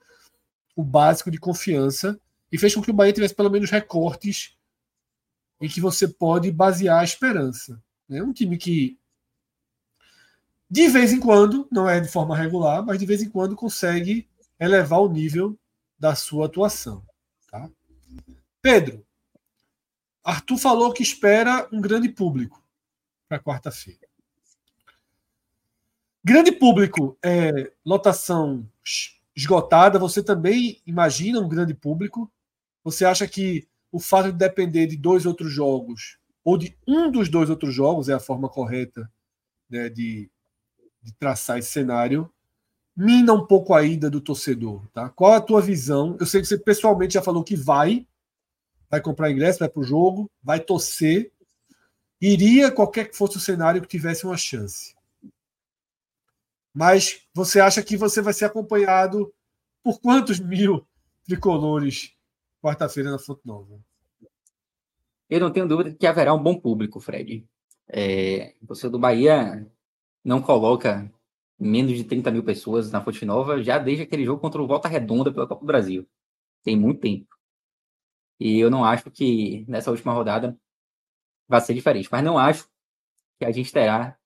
[0.79, 2.21] o básico de confiança
[2.53, 4.57] e fez com que o Bahia tivesse pelo menos recortes
[5.61, 7.83] em que você pode basear a esperança.
[8.09, 8.97] É um time que,
[10.71, 14.29] de vez em quando, não é de forma regular, mas de vez em quando consegue
[14.61, 15.59] elevar o nível
[15.99, 17.05] da sua atuação.
[17.51, 17.69] Tá?
[18.63, 19.05] Pedro,
[20.23, 22.65] Arthur falou que espera um grande público
[23.29, 24.07] para quarta-feira.
[26.23, 28.65] Grande público, é, lotação
[29.39, 32.29] esgotada, você também imagina um grande público?
[32.83, 37.29] Você acha que o fato de depender de dois outros jogos, ou de um dos
[37.29, 39.09] dois outros jogos, é a forma correta
[39.71, 40.29] né, de,
[41.01, 42.29] de traçar esse cenário,
[42.97, 45.09] mina um pouco a ida do torcedor, tá?
[45.11, 46.17] Qual a tua visão?
[46.19, 48.09] Eu sei que você pessoalmente já falou que vai,
[48.91, 51.31] vai comprar ingresso, vai para o jogo, vai torcer,
[52.21, 54.98] iria qualquer que fosse o cenário que tivesse uma chance.
[56.79, 59.35] Mas você acha que você vai ser acompanhado
[59.83, 60.87] por quantos mil
[61.25, 62.15] tricolores
[62.63, 63.81] quarta-feira na Fonte Nova?
[65.29, 67.45] Eu não tenho dúvida que haverá um bom público, Fred.
[67.89, 69.69] É, você do Bahia
[70.23, 71.13] não coloca
[71.59, 74.87] menos de 30 mil pessoas na Fonte Nova já desde aquele jogo contra o Volta
[74.87, 76.09] Redonda pela Copa do Brasil.
[76.63, 77.27] Tem muito tempo.
[78.39, 80.57] E eu não acho que nessa última rodada
[81.49, 82.09] vai ser diferente.
[82.13, 82.71] Mas não acho
[83.37, 84.17] que a gente terá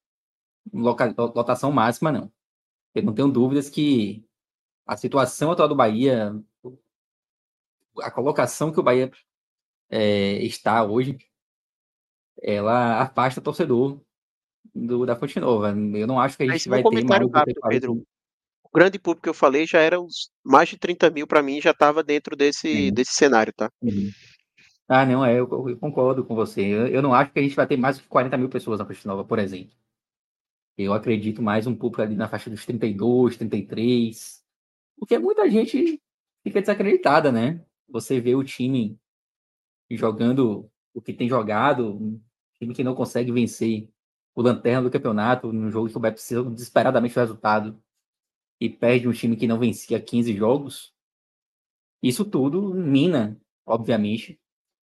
[0.71, 2.31] lotação máxima, não.
[2.95, 4.25] Eu não tenho dúvidas que
[4.87, 6.35] a situação atual do Bahia,
[8.01, 9.11] a colocação que o Bahia
[9.91, 11.19] é, está hoje,
[12.43, 14.01] ela afasta o torcedor
[14.75, 15.71] do, da Fonte Nova.
[15.71, 17.31] Eu não acho que a gente vai ter mais...
[17.31, 18.07] Rápido, Pedro.
[18.63, 21.61] O grande público que eu falei já era os mais de 30 mil para mim,
[21.61, 22.95] já estava dentro desse, uhum.
[22.95, 23.71] desse cenário, tá?
[23.83, 24.11] Uhum.
[24.89, 26.63] Ah, não, é, eu, eu concordo com você.
[26.63, 28.87] Eu, eu, não acho que a gente vai ter mais de 40 mil pessoas na
[28.87, 29.75] Fonte Nova, por exemplo.
[30.77, 34.43] Eu acredito mais um público ali na faixa dos 32, 33.
[34.97, 36.01] Porque muita gente
[36.43, 37.65] fica desacreditada, né?
[37.89, 38.99] Você vê o time
[39.91, 42.21] jogando o que tem jogado, um
[42.59, 43.91] time que não consegue vencer
[44.35, 47.83] o lanterna do campeonato, num jogo que o Bahia precisa desesperadamente do resultado,
[48.61, 50.95] e perde um time que não vencia 15 jogos.
[52.03, 54.41] Isso tudo mina, obviamente,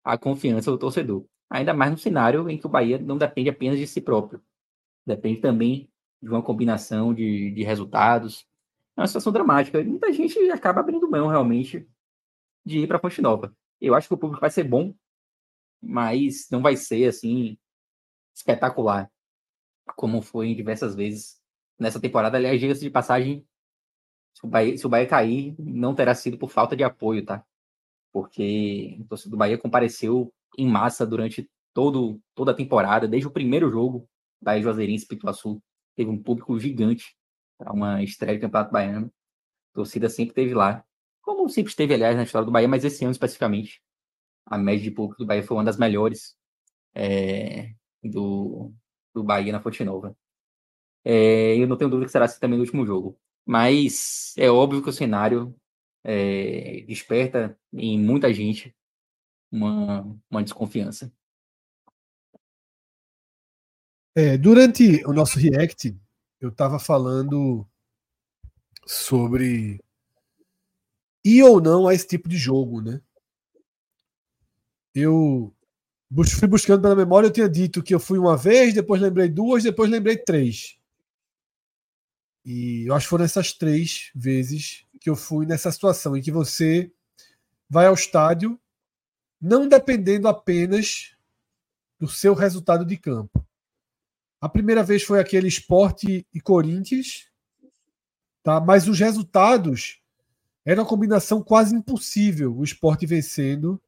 [0.04, 1.26] a confiança do torcedor.
[1.50, 4.42] Ainda mais no cenário em que o Bahia não depende apenas de si próprio.
[5.06, 5.90] Depende também
[6.22, 8.46] de uma combinação de, de resultados.
[8.96, 9.84] É uma situação dramática.
[9.84, 11.88] Muita gente acaba abrindo mão, realmente,
[12.66, 13.56] de ir para a Fonte Nova.
[13.80, 14.94] Eu acho que o público vai ser bom,
[15.82, 17.58] mas não vai ser, assim,
[18.36, 19.12] espetacular,
[19.96, 21.42] como foi em diversas vezes
[21.80, 22.38] nessa temporada.
[22.38, 23.46] Aliás, diga-se de passagem,
[24.34, 27.44] se o, Bahia, se o Bahia cair, não terá sido por falta de apoio, tá?
[28.12, 33.32] Porque o torcedor do Bahia compareceu em massa durante todo, toda a temporada, desde o
[33.32, 34.08] primeiro jogo
[34.42, 35.62] da Juazeirense Pituaçu,
[35.96, 37.16] teve um público gigante
[37.58, 39.12] para uma estreia do Campeonato Baiano.
[39.72, 40.84] A torcida sempre teve lá,
[41.22, 43.82] como sempre esteve, aliás, na história do Bahia, mas esse ano especificamente,
[44.46, 46.36] a média de público do Bahia foi uma das melhores
[46.94, 47.74] é,
[48.04, 48.74] do,
[49.14, 50.16] do Bahia na Fonte Nova.
[51.04, 53.20] É, eu não tenho dúvida que será assim também no último jogo.
[53.46, 55.56] Mas é óbvio que o cenário
[56.04, 58.76] é, desperta em muita gente
[59.52, 61.12] uma, uma desconfiança.
[64.14, 65.98] É, durante o nosso react,
[66.40, 67.66] eu estava falando
[68.86, 69.80] sobre
[71.24, 73.02] ir ou não a esse tipo de jogo, né?
[74.94, 75.54] Eu
[76.38, 79.64] fui buscando pela memória, eu tinha dito que eu fui uma vez, depois lembrei duas,
[79.64, 80.78] depois lembrei três.
[82.44, 86.32] E eu acho que foram essas três vezes que eu fui nessa situação em que
[86.32, 86.92] você
[87.70, 88.60] vai ao estádio
[89.40, 91.16] não dependendo apenas
[92.00, 93.44] do seu resultado de campo.
[94.42, 97.30] A primeira vez foi aquele esporte e Corinthians,
[98.42, 98.60] tá?
[98.60, 100.02] mas os resultados
[100.66, 103.80] era uma combinação quase impossível o esporte vencendo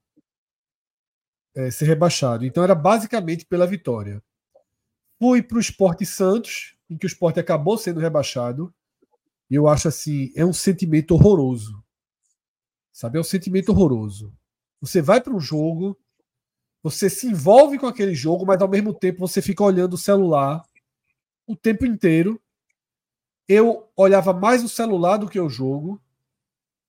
[1.56, 2.46] é, ser rebaixado.
[2.46, 4.22] Então era basicamente pela vitória.
[5.20, 8.74] Fui para o Esporte Santos, em que o esporte acabou sendo rebaixado.
[9.50, 11.84] E eu acho assim, é um sentimento horroroso.
[12.92, 13.18] Sabe?
[13.18, 14.34] É um sentimento horroroso.
[14.82, 15.98] Você vai para um jogo,
[16.84, 20.62] você se envolve com aquele jogo, mas ao mesmo tempo você fica olhando o celular
[21.48, 22.42] o tempo inteiro.
[23.48, 26.02] Eu olhava mais o celular do que o jogo.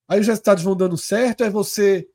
[0.09, 2.09] Aí os resultados vão dando certo, aí você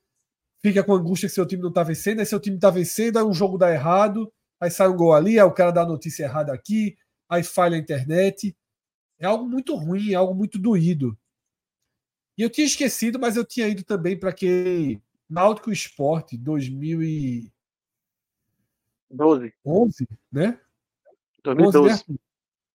[0.61, 3.23] fica com angústia que seu time não está vencendo, aí seu time está vencendo, aí
[3.23, 6.25] um jogo dá errado, aí sai um gol ali, aí o cara dá a notícia
[6.25, 8.55] errada aqui, aí falha a internet.
[9.17, 11.17] É algo muito ruim, é algo muito doído.
[12.37, 17.51] E eu tinha esquecido, mas eu tinha ido também para aquele Náutico Esporte 2000 e
[19.09, 19.53] 12.
[19.65, 20.59] 11, né?
[21.43, 21.93] 2012.
[21.93, 22.17] 11, né?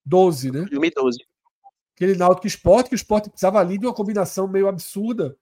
[0.04, 0.60] 12, né?
[0.60, 1.18] 2012.
[1.94, 5.36] Aquele Náutico Esporte, que o Esporte precisava ali de uma combinação meio absurda,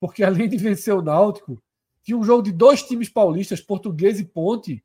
[0.00, 1.62] porque além de vencer o Náutico,
[2.02, 4.82] tinha um jogo de dois times paulistas, Português e Ponte,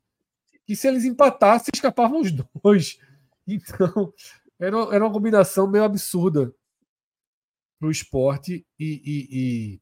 [0.66, 2.98] que se eles empatassem, escapavam os dois.
[3.46, 4.10] Então,
[4.58, 6.54] era, era uma combinação meio absurda
[7.78, 9.80] para o esporte e, e,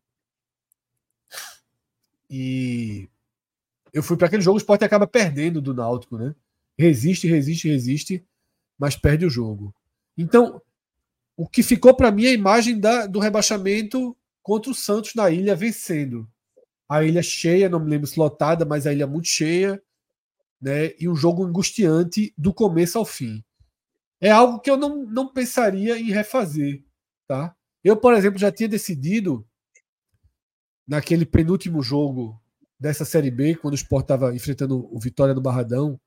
[2.28, 3.08] e, e
[3.92, 6.34] eu fui para aquele jogo, o esporte acaba perdendo do Náutico, né?
[6.78, 8.26] Resiste, resiste, resiste,
[8.78, 9.74] mas perde o jogo.
[10.16, 10.60] Então,
[11.36, 15.30] o que ficou para mim é a imagem da, do rebaixamento contra o Santos na
[15.30, 16.28] ilha vencendo.
[16.88, 19.82] A ilha cheia, não me lembro se lotada, mas a ilha muito cheia,
[20.60, 20.92] né?
[20.98, 23.44] E um jogo angustiante do começo ao fim.
[24.20, 26.84] É algo que eu não, não pensaria em refazer,
[27.26, 27.54] tá?
[27.84, 29.46] Eu, por exemplo, já tinha decidido
[30.86, 32.41] naquele penúltimo jogo
[32.82, 36.00] dessa Série B, quando o Sport estava enfrentando o Vitória no Barradão,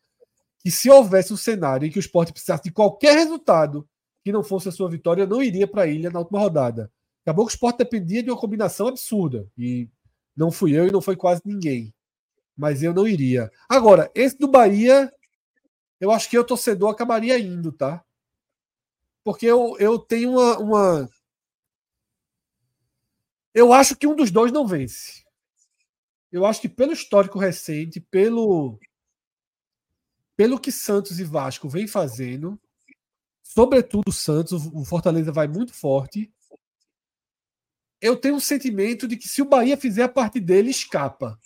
[0.59, 3.87] que se houvesse um cenário em que o Sport precisasse de qualquer resultado
[4.25, 6.91] que não fosse a sua vitória, não iria para a ilha na última rodada.
[7.23, 9.47] Acabou que o Sport dependia de uma combinação absurda.
[9.57, 9.89] E
[10.35, 11.93] não fui eu e não foi quase ninguém.
[12.57, 13.49] Mas eu não iria.
[13.69, 15.09] Agora, esse do Bahia,
[16.01, 18.03] eu acho que o torcedor acabaria indo, tá?
[19.23, 21.09] Porque eu, eu tenho uma, uma.
[23.53, 25.24] Eu acho que um dos dois não vence.
[26.35, 28.77] Eu acho que pelo histórico recente, pelo
[30.35, 32.59] pelo que Santos e Vasco vem fazendo,
[33.41, 36.29] sobretudo o Santos, o Fortaleza vai muito forte.
[38.01, 41.39] Eu tenho um sentimento de que se o Bahia fizer a parte dele, escapa.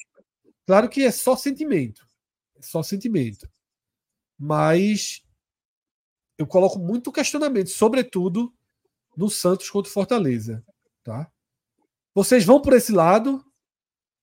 [0.66, 2.04] Claro que é só sentimento.
[2.56, 3.48] É só sentimento.
[4.40, 5.22] Mas
[6.36, 8.52] eu coloco muito questionamento, sobretudo
[9.16, 10.66] no Santos contra o Fortaleza.
[11.04, 11.32] Tá?
[12.12, 13.46] Vocês vão por esse lado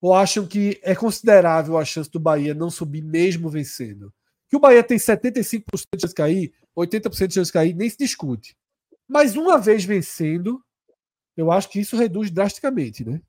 [0.00, 4.12] ou acham que é considerável a chance do Bahia não subir mesmo vencendo?
[4.48, 5.62] Que o Bahia tem 75%
[5.94, 8.56] de chance de cair, 80% de chance de cair, nem se discute.
[9.09, 10.62] Mas uma vez vencendo,
[11.37, 13.20] eu acho que isso reduz drasticamente, né?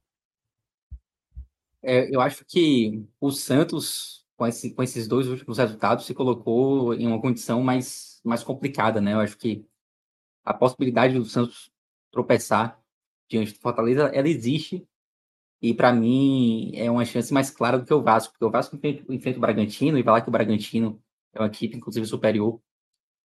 [1.82, 6.94] É, eu acho que o Santos, com, esse, com esses dois últimos resultados, se colocou
[6.94, 9.14] em uma condição mais, mais complicada, né?
[9.14, 9.66] Eu acho que
[10.44, 11.72] a possibilidade do Santos
[12.12, 12.82] tropeçar
[13.30, 14.88] diante do Fortaleza, ela existe.
[15.62, 18.76] E para mim é uma chance mais clara do que o Vasco, porque o Vasco
[18.76, 21.02] enfrenta, o Bragantino e vai lá que o Bragantino
[21.34, 22.62] é uma equipe, inclusive, superior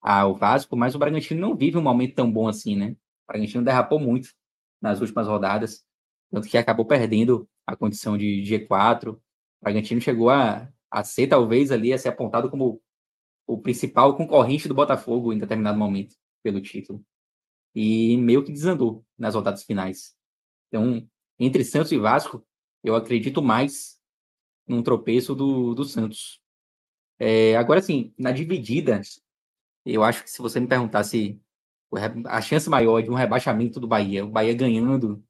[0.01, 2.97] ao Vasco, mas o Bragantino não vive um momento tão bom assim, né?
[3.25, 4.31] O Bragantino derrapou muito
[4.81, 5.85] nas últimas rodadas,
[6.31, 9.11] tanto que acabou perdendo a condição de G4.
[9.14, 9.21] O
[9.62, 12.83] Bragantino chegou a, a ser, talvez, ali, a ser apontado como
[13.47, 17.05] o principal concorrente do Botafogo em determinado momento pelo título.
[17.75, 20.14] E meio que desandou nas rodadas finais.
[20.68, 21.07] Então,
[21.44, 22.44] entre Santos e Vasco,
[22.85, 24.00] eu acredito mais
[24.66, 26.40] num tropeço do, do Santos.
[27.18, 29.00] É, agora, sim, na dividida,
[29.85, 31.40] eu acho que se você me perguntasse
[32.26, 35.22] a chance maior de um rebaixamento do Bahia, o Bahia ganhando,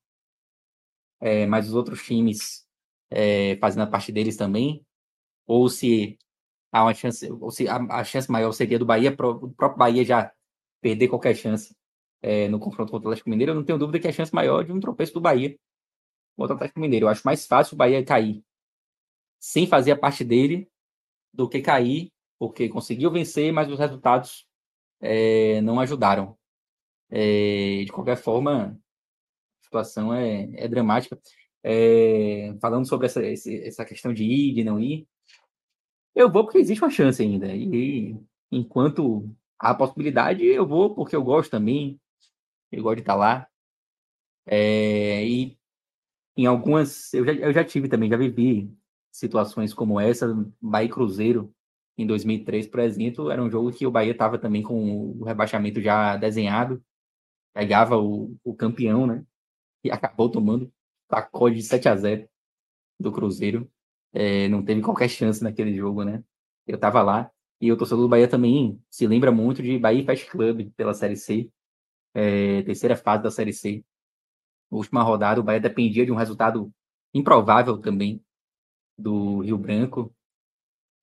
[1.20, 2.66] é, mas os outros times
[3.10, 4.84] é, fazendo a parte deles também,
[5.46, 6.18] ou se
[6.70, 9.78] há uma chance, ou se a, a chance maior seria do Bahia, pro, o próprio
[9.78, 10.32] Bahia já
[10.80, 11.74] perder qualquer chance
[12.20, 14.64] é, no confronto contra o Atlético Mineiro, eu não tenho dúvida que a chance maior
[14.64, 15.56] de um tropeço do Bahia
[16.36, 17.06] contra o Atlético Mineiro.
[17.06, 18.42] Eu acho mais fácil o Bahia cair
[19.42, 20.70] sem fazer a parte dele
[21.32, 24.46] do que cair, porque conseguiu vencer, mas os resultados
[25.00, 26.38] é, não ajudaram.
[27.10, 28.78] É, de qualquer forma,
[29.60, 31.20] a situação é, é dramática.
[31.64, 35.08] É, falando sobre essa, essa questão de ir, de não ir,
[36.14, 37.54] eu vou porque existe uma chance ainda.
[37.54, 38.16] E
[38.50, 42.00] enquanto há possibilidade, eu vou porque eu gosto também.
[42.70, 43.48] Eu gosto de estar lá.
[44.46, 45.58] É, e
[46.36, 47.12] em algumas.
[47.14, 48.70] Eu já, eu já tive também, já vivi
[49.10, 50.26] situações como essa,
[50.60, 51.54] Bahia Cruzeiro,
[51.96, 55.80] em 2003, por exemplo, era um jogo que o Bahia estava também com o rebaixamento
[55.80, 56.82] já desenhado,
[57.54, 59.24] pegava o, o campeão, né?
[59.84, 60.72] E acabou tomando
[61.10, 62.28] sacode de 7 a 0
[62.98, 63.70] do Cruzeiro.
[64.12, 66.24] É, não teve qualquer chance naquele jogo, né?
[66.66, 67.30] Eu estava lá.
[67.60, 71.16] E o torcedor do Bahia também se lembra muito de Bahia Fast Club pela Série
[71.16, 71.50] C,
[72.14, 73.84] é, terceira fase da Série C.
[74.76, 76.72] última rodada, o Bahia dependia de um resultado
[77.14, 78.24] improvável também
[78.96, 80.14] do Rio Branco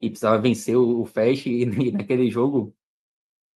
[0.02, 2.76] e precisava vencer o, Fest e, naquele jogo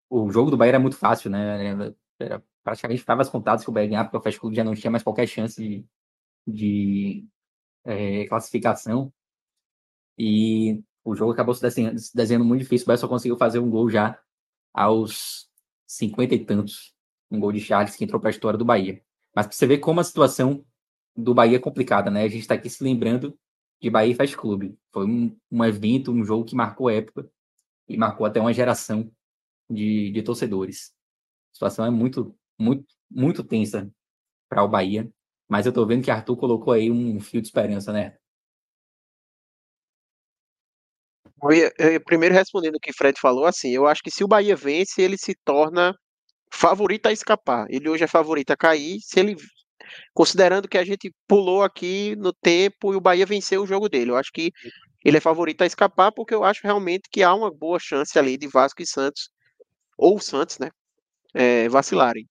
[0.09, 1.67] o jogo do Bahia era muito fácil, né?
[1.67, 4.91] Era, era praticamente contadas que o Bahia ganhava porque o Fest Clube já não tinha
[4.91, 5.85] mais qualquer chance de,
[6.47, 7.27] de
[7.83, 9.11] é, classificação
[10.17, 12.85] e o jogo acabou se desenhando, se desenhando muito difícil.
[12.85, 14.19] O Bahia só conseguiu fazer um gol já
[14.73, 15.49] aos
[15.87, 16.93] cinquenta e tantos,
[17.31, 19.03] um gol de Charles que entrou para a história do Bahia.
[19.35, 20.65] Mas para você ver como a situação
[21.15, 22.23] do Bahia é complicada, né?
[22.23, 23.37] A gente está aqui se lembrando
[23.81, 24.77] de Bahia Fast Clube.
[24.91, 27.29] Foi um, um evento, um jogo que marcou época
[27.87, 29.11] e marcou até uma geração
[29.69, 30.93] de, de torcedores.
[31.51, 33.91] A situação é muito, muito, muito tensa
[34.49, 35.11] para o Bahia,
[35.49, 38.17] mas eu estou vendo que Arthur colocou aí um fio de esperança, né?
[41.77, 44.55] Eu, primeiro respondendo o que o Fred falou, assim, eu acho que se o Bahia
[44.55, 45.93] vence, ele se torna
[46.53, 47.65] favorito a escapar.
[47.69, 48.99] Ele hoje é favorito a cair.
[49.01, 49.35] Se ele
[50.13, 54.11] considerando que a gente pulou aqui no tempo e o Bahia venceu o jogo dele.
[54.11, 54.51] Eu acho que
[55.03, 58.37] ele é favorito a escapar, porque eu acho realmente que há uma boa chance ali
[58.37, 59.29] de Vasco e Santos,
[59.97, 60.69] ou Santos, né,
[61.33, 62.25] é, vacilarem.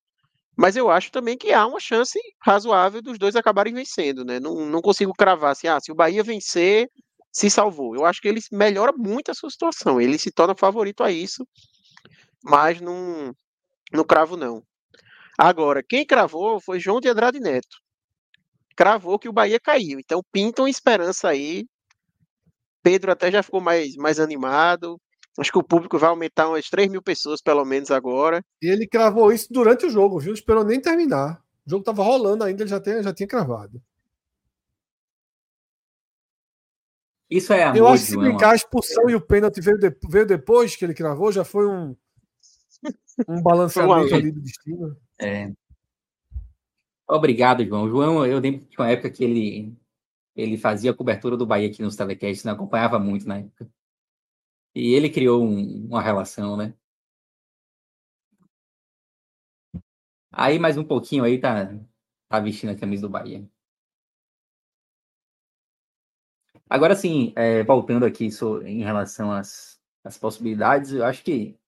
[0.56, 4.38] Mas eu acho também que há uma chance razoável dos dois acabarem vencendo, né?
[4.38, 6.88] Não, não consigo cravar assim, ah, se o Bahia vencer,
[7.32, 7.94] se salvou.
[7.94, 10.00] Eu acho que ele melhora muito a sua situação.
[10.00, 11.46] Ele se torna favorito a isso,
[12.44, 13.32] mas não,
[13.92, 14.62] não cravo não.
[15.38, 17.78] Agora, quem cravou foi João de Andrade Neto.
[18.76, 19.98] Cravou que o Bahia caiu.
[19.98, 21.66] Então pintam esperança aí.
[22.82, 25.00] Pedro até já ficou mais, mais animado.
[25.38, 28.44] Acho que o público vai aumentar umas 3 mil pessoas, pelo menos agora.
[28.60, 30.28] E ele cravou isso durante o jogo, viu?
[30.28, 31.42] Não esperou nem terminar.
[31.66, 33.80] O jogo estava rolando ainda, ele já tinha, já tinha cravado.
[37.30, 39.90] Isso é amor, Eu acho que se brincar, a expulsão e o pênalti veio, de,
[40.06, 41.96] veio depois que ele cravou, já foi um,
[43.28, 44.96] um balanceamento ali do destino.
[45.20, 45.52] É.
[47.08, 47.88] Obrigado, João.
[47.88, 49.76] João, eu lembro que uma época que ele,
[50.34, 53.70] ele fazia a cobertura do Bahia aqui nos telecasts, não acompanhava muito na época.
[54.74, 56.74] E ele criou um, uma relação, né?
[60.30, 61.78] Aí mais um pouquinho aí tá,
[62.28, 63.46] tá vestindo a camisa do Bahia.
[66.68, 71.58] Agora sim, é, voltando aqui so, em relação às, às possibilidades, eu acho que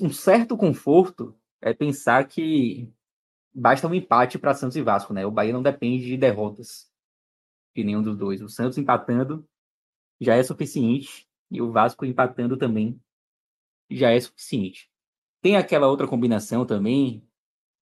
[0.00, 2.92] um, certo conforto é pensar que
[3.54, 5.24] basta um empate para Santos e Vasco, né?
[5.24, 6.90] O Bahia não depende de derrotas
[7.74, 8.42] de nenhum dos dois.
[8.42, 9.48] O Santos empatando
[10.20, 13.00] já é suficiente e o Vasco empatando também
[13.90, 14.90] já é suficiente.
[15.40, 17.26] Tem aquela outra combinação também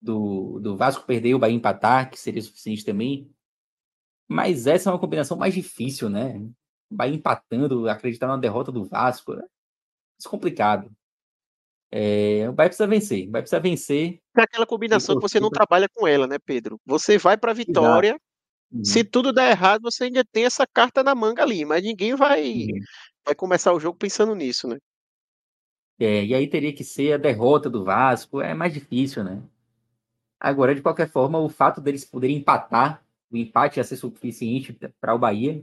[0.00, 3.32] do, do Vasco perder e o Bahia empatar, que seria suficiente também.
[4.28, 6.38] Mas essa é uma combinação mais difícil, né?
[6.90, 9.42] O Bahia empatando, acreditar na derrota do Vasco, é
[10.28, 10.94] complicado.
[11.95, 14.18] É, o Bahia precisa vencer, o Bahia precisa vencer.
[14.34, 16.80] É aquela combinação que você não trabalha com ela, né, Pedro?
[16.86, 18.18] Você vai para a vitória,
[18.72, 18.82] uhum.
[18.82, 22.43] se tudo der errado, você ainda tem essa carta na manga ali, mas ninguém vai,
[22.51, 22.78] uhum.
[23.26, 24.78] vai começar o jogo pensando nisso, né?
[26.01, 29.43] É, e aí teria que ser a derrota do Vasco, é mais difícil, né?
[30.40, 35.14] Agora, de qualquer forma, o fato deles poderem empatar, o empate ia ser suficiente para
[35.14, 35.62] o Bahia,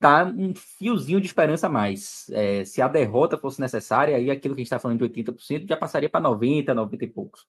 [0.00, 2.28] dá um fiozinho de esperança a mais.
[2.30, 5.68] É, se a derrota fosse necessária, aí aquilo que a gente está falando de 80%
[5.68, 7.46] já passaria para 90%, 90 e poucos.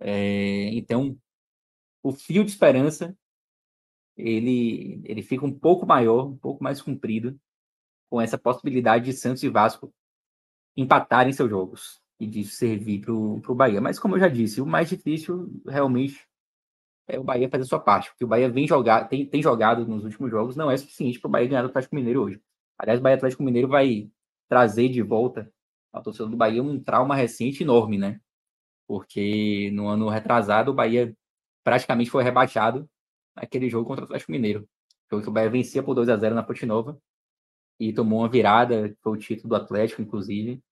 [0.00, 1.18] É, então,
[2.02, 3.16] o fio de esperança
[4.16, 7.38] ele, ele fica um pouco maior, um pouco mais comprido,
[8.10, 9.92] com essa possibilidade de Santos e Vasco
[10.76, 13.80] empatarem seus jogos e disso servir para o Bahia.
[13.80, 16.27] Mas, como eu já disse, o mais difícil realmente
[17.08, 19.86] é o Bahia fazer a sua parte, porque o Bahia vem jogar, tem, tem jogado
[19.86, 22.40] nos últimos jogos, não é suficiente para o Bahia ganhar do Atlético Mineiro hoje.
[22.78, 24.10] Aliás, o Bahia Atlético Mineiro vai
[24.48, 25.50] trazer de volta
[25.92, 28.20] ao torcedor do Bahia um trauma recente enorme, né?
[28.86, 31.14] Porque no ano retrasado o Bahia
[31.64, 32.88] praticamente foi rebaixado
[33.34, 34.68] naquele jogo contra o Atlético Mineiro.
[35.08, 37.00] Que o Bahia vencia por 2 a 0 na Ponte Nova
[37.80, 40.62] e tomou uma virada, foi o título do Atlético, inclusive.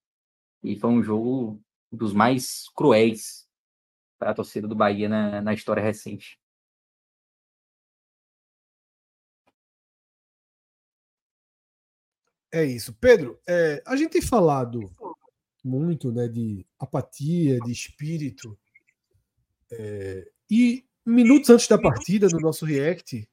[0.62, 1.61] E foi um jogo
[1.91, 3.45] dos mais cruéis
[4.18, 6.38] para a torcida do Bahia na, na história recente.
[12.52, 12.94] É isso.
[12.94, 14.80] Pedro, é, a gente tem falado
[15.62, 18.58] muito né, de apatia, de espírito.
[19.70, 23.28] É, e minutos antes da partida, no nosso react,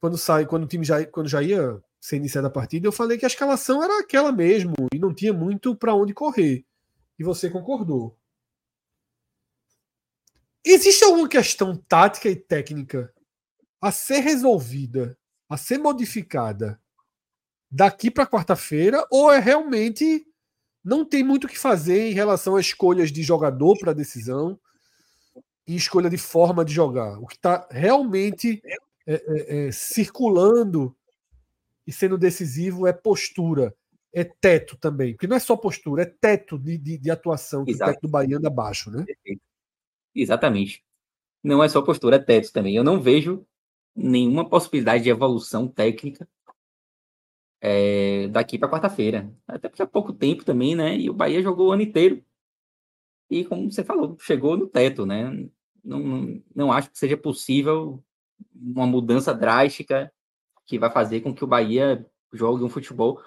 [0.00, 3.16] quando sai, quando o time já, quando já ia ser iniciada a partida, eu falei
[3.16, 6.64] que a escalação era aquela mesmo e não tinha muito para onde correr.
[7.18, 8.18] E você concordou.
[10.64, 13.12] Existe alguma questão tática e técnica
[13.80, 16.80] a ser resolvida, a ser modificada
[17.70, 19.06] daqui para quarta-feira?
[19.10, 20.26] Ou é realmente
[20.82, 24.58] não tem muito o que fazer em relação a escolhas de jogador para decisão
[25.66, 27.18] e escolha de forma de jogar?
[27.18, 28.62] O que está realmente
[29.06, 30.96] é, é, é, circulando
[31.86, 33.74] e sendo decisivo é postura,
[34.14, 35.12] é teto também.
[35.12, 38.08] Porque não é só postura, é teto de, de, de atuação que o teto do
[38.08, 39.04] Bahia anda abaixo, né?
[39.04, 39.42] Perfeito.
[40.14, 40.84] Exatamente.
[41.42, 42.76] Não é só postura, é teto também.
[42.76, 43.46] Eu não vejo
[43.94, 46.28] nenhuma possibilidade de evolução técnica
[47.60, 49.32] é, daqui para quarta-feira.
[49.46, 50.96] Até porque há pouco tempo também, né?
[50.98, 52.22] E o Bahia jogou o ano inteiro.
[53.30, 55.30] E como você falou, chegou no teto, né?
[55.82, 58.04] Não, não, não acho que seja possível
[58.54, 60.12] uma mudança drástica
[60.66, 63.20] que vai fazer com que o Bahia jogue um futebol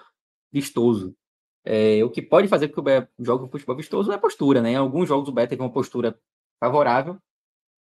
[0.52, 1.16] vistoso.
[1.64, 4.18] É, o que pode fazer com que o Bahia jogue um futebol vistoso é a
[4.18, 4.76] postura, né?
[4.76, 6.18] Alguns jogos o Bahia teve uma postura
[6.60, 7.18] favorável,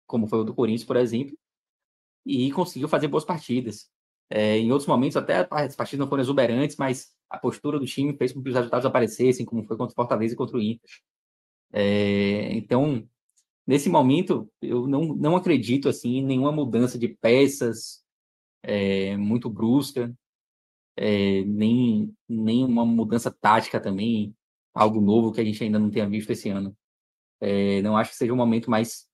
[0.07, 1.37] como foi o do Corinthians, por exemplo,
[2.25, 3.89] e conseguiu fazer boas partidas.
[4.29, 8.15] É, em outros momentos, até as partidas não foram exuberantes, mas a postura do time
[8.17, 10.89] fez com que os resultados aparecessem, como foi contra o Fortaleza e contra o Inter.
[11.71, 13.07] É, então,
[13.67, 18.03] nesse momento, eu não, não acredito assim, em nenhuma mudança de peças
[18.63, 20.13] é, muito brusca,
[20.97, 24.35] é, nem, nem uma mudança tática também
[24.73, 26.75] algo novo que a gente ainda não tenha visto esse ano.
[27.41, 29.07] É, não acho que seja o um momento mais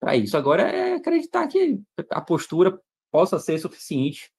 [0.00, 0.36] para isso.
[0.36, 4.30] Agora é acreditar que a postura possa ser suficiente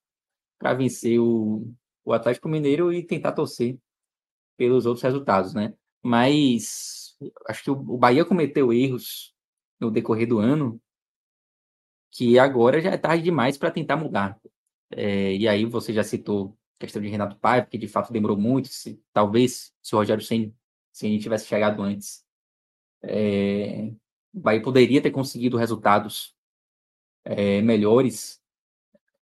[0.57, 1.71] para vencer o,
[2.03, 3.77] o Atlético Mineiro e tentar torcer
[4.57, 5.73] pelos outros resultados, né?
[6.03, 7.17] Mas
[7.47, 9.33] acho que o, Bahia cometeu erros
[9.79, 10.81] no decorrer do ano
[12.11, 14.39] que agora já é tarde demais para tentar mudar.
[14.91, 18.37] É, e aí você já citou a questão de Renato Paiva, que de fato demorou
[18.37, 20.51] muito, se, talvez se o Rogério Senna,
[20.91, 22.25] se tivesse chegado antes,
[23.03, 23.91] é,
[24.33, 26.35] o Bahia poderia ter conseguido resultados
[27.23, 28.41] é, melhores.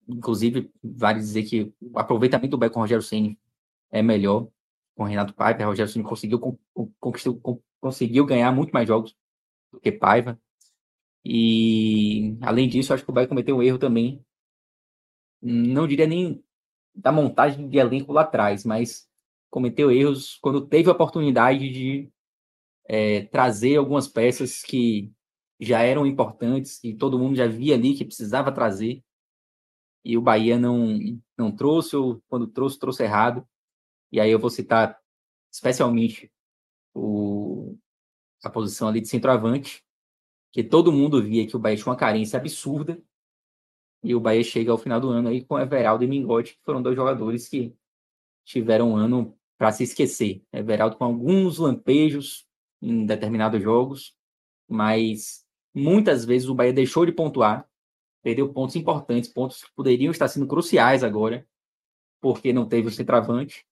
[0.08, 3.36] Inclusive, vale dizer que o aproveitamento do Bahia com o Rogério Senna
[3.92, 4.48] é melhor
[4.96, 5.64] com o Renato Paiva.
[5.64, 6.60] O Rogério Senna conseguiu,
[7.00, 9.16] conquistou, conseguiu ganhar muito mais jogos
[9.72, 10.40] do que Paiva.
[11.24, 14.24] E, além disso, acho que o Bahia cometeu um erro também.
[15.42, 16.44] Não diria nem
[16.96, 19.08] da montagem de elenco lá atrás, mas
[19.50, 22.10] cometeu erros quando teve a oportunidade de
[22.88, 25.12] é, trazer algumas peças que
[25.60, 29.04] já eram importantes, que todo mundo já via ali que precisava trazer,
[30.06, 30.98] e o Bahia não,
[31.38, 33.46] não trouxe, ou quando trouxe, trouxe errado.
[34.12, 34.98] E aí eu vou citar
[35.52, 36.32] especialmente
[36.94, 37.78] o,
[38.42, 39.84] a posição ali de centroavante,
[40.54, 43.02] que todo mundo via que o Bahia tinha uma carência absurda,
[44.02, 46.82] e o Bahia chega ao final do ano aí com Everaldo e Mingote, que foram
[46.82, 47.76] dois jogadores que
[48.46, 50.42] tiveram um ano para se esquecer.
[50.54, 52.47] Everaldo com alguns lampejos
[52.82, 54.16] em determinados jogos,
[54.68, 57.68] mas muitas vezes o Bahia deixou de pontuar,
[58.24, 61.48] perdeu pontos importantes, pontos que poderiam estar sendo cruciais agora,
[62.22, 63.66] porque não teve o centroavante.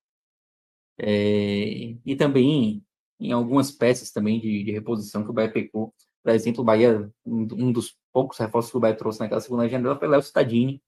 [0.98, 2.86] É, e também
[3.20, 5.94] em algumas peças também de, de reposição que o Bahia pecou.
[6.24, 9.98] Por exemplo, o Bahia, um, dos poucos reforços que o Bahia trouxe naquela segunda janela
[9.98, 10.82] foi o Léo Cittadini,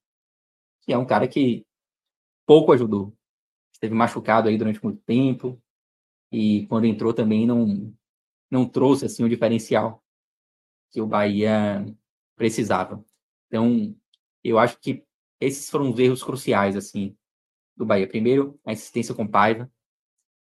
[0.82, 1.66] que é um cara que
[2.46, 3.14] pouco ajudou.
[3.72, 5.60] Esteve machucado aí durante muito tempo
[6.32, 7.94] e quando entrou também não
[8.50, 10.02] não trouxe assim o diferencial
[10.90, 11.84] que o Bahia
[12.36, 13.04] precisava.
[13.46, 13.94] Então,
[14.42, 15.04] eu acho que
[15.40, 17.16] esses foram os erros cruciais assim
[17.76, 18.08] do Bahia.
[18.08, 19.70] Primeiro, a insistência com Paiva,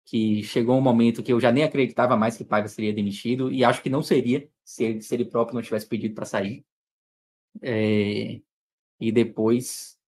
[0.05, 3.65] que chegou um momento que eu já nem acreditava mais que Paiva seria demitido, e
[3.65, 6.65] acho que não seria se ele, se ele próprio não tivesse pedido para sair.
[7.63, 8.41] É,
[9.01, 9.99] e depois,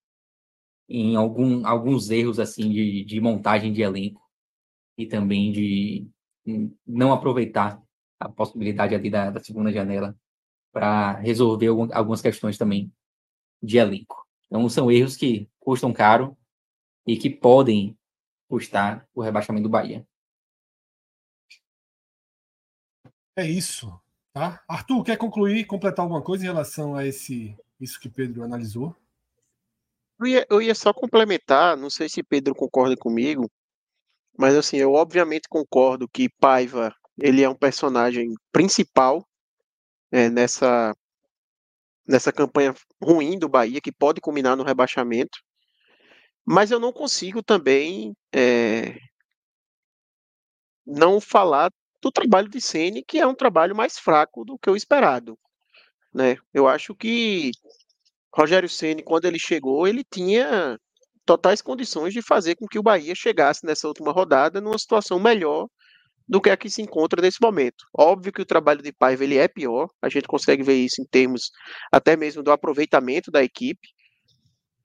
[0.88, 4.22] em algum, alguns erros assim de, de montagem de elenco
[4.96, 6.08] e também de
[6.86, 7.82] não aproveitar
[8.18, 10.16] a possibilidade ali da, da segunda janela
[10.72, 12.92] para resolver algum, algumas questões também
[13.62, 14.26] de elenco.
[14.46, 16.36] Então, são erros que custam caro
[17.06, 17.96] e que podem
[18.48, 20.06] custar o rebaixamento do Bahia.
[23.36, 23.98] É isso.
[24.32, 24.62] Tá?
[24.66, 28.96] Arthur, quer concluir, completar alguma coisa em relação a esse isso que Pedro analisou?
[30.20, 33.50] Eu ia, eu ia só complementar, não sei se Pedro concorda comigo,
[34.38, 39.26] mas assim, eu obviamente concordo que Paiva ele é um personagem principal
[40.10, 40.94] é, nessa
[42.06, 45.38] nessa campanha ruim do Bahia que pode culminar no rebaixamento.
[46.44, 48.96] Mas eu não consigo também é,
[50.84, 51.70] não falar
[52.00, 55.38] do trabalho de Ceni, que é um trabalho mais fraco do que o esperado.
[56.12, 56.36] Né?
[56.52, 57.52] Eu acho que
[58.34, 60.78] Rogério Ceni, quando ele chegou, ele tinha
[61.24, 65.66] totais condições de fazer com que o Bahia chegasse nessa última rodada numa situação melhor
[66.28, 67.84] do que a que se encontra nesse momento.
[67.96, 71.04] Óbvio que o trabalho de Paiva ele é pior, a gente consegue ver isso em
[71.04, 71.50] termos
[71.90, 73.88] até mesmo do aproveitamento da equipe,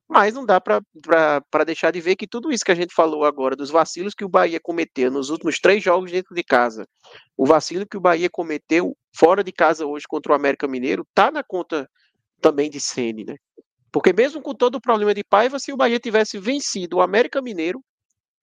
[0.09, 3.57] mas não dá para deixar de ver que tudo isso que a gente falou agora,
[3.57, 6.87] dos vacilos que o Bahia cometeu nos últimos três jogos dentro de casa,
[7.35, 11.29] o vacilo que o Bahia cometeu fora de casa hoje contra o América Mineiro, tá
[11.29, 11.89] na conta
[12.39, 13.35] também de Sene, né?
[13.91, 17.41] Porque mesmo com todo o problema de Paiva, se o Bahia tivesse vencido o América
[17.41, 17.81] Mineiro,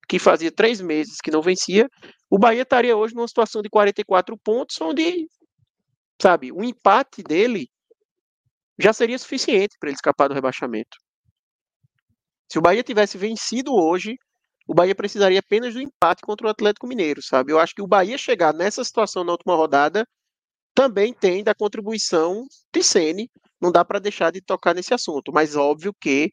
[0.07, 1.87] que fazia três meses que não vencia,
[2.29, 5.27] o Bahia estaria hoje numa situação de 44 pontos, onde,
[6.21, 7.67] sabe, o empate dele
[8.79, 10.97] já seria suficiente para ele escapar do rebaixamento.
[12.51, 14.15] Se o Bahia tivesse vencido hoje,
[14.67, 17.51] o Bahia precisaria apenas do empate contra o Atlético Mineiro, sabe?
[17.51, 20.05] Eu acho que o Bahia chegar nessa situação na última rodada
[20.73, 23.29] também tem da contribuição de Sene.
[23.61, 26.31] Não dá para deixar de tocar nesse assunto, mas óbvio que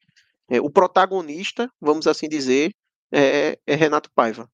[0.48, 2.74] é, o protagonista, vamos assim dizer,
[3.12, 4.48] é, é Renato Paiva.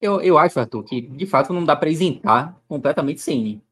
[0.00, 3.62] Eu, eu acho, Arthur, que de fato não dá para isentar completamente Sene.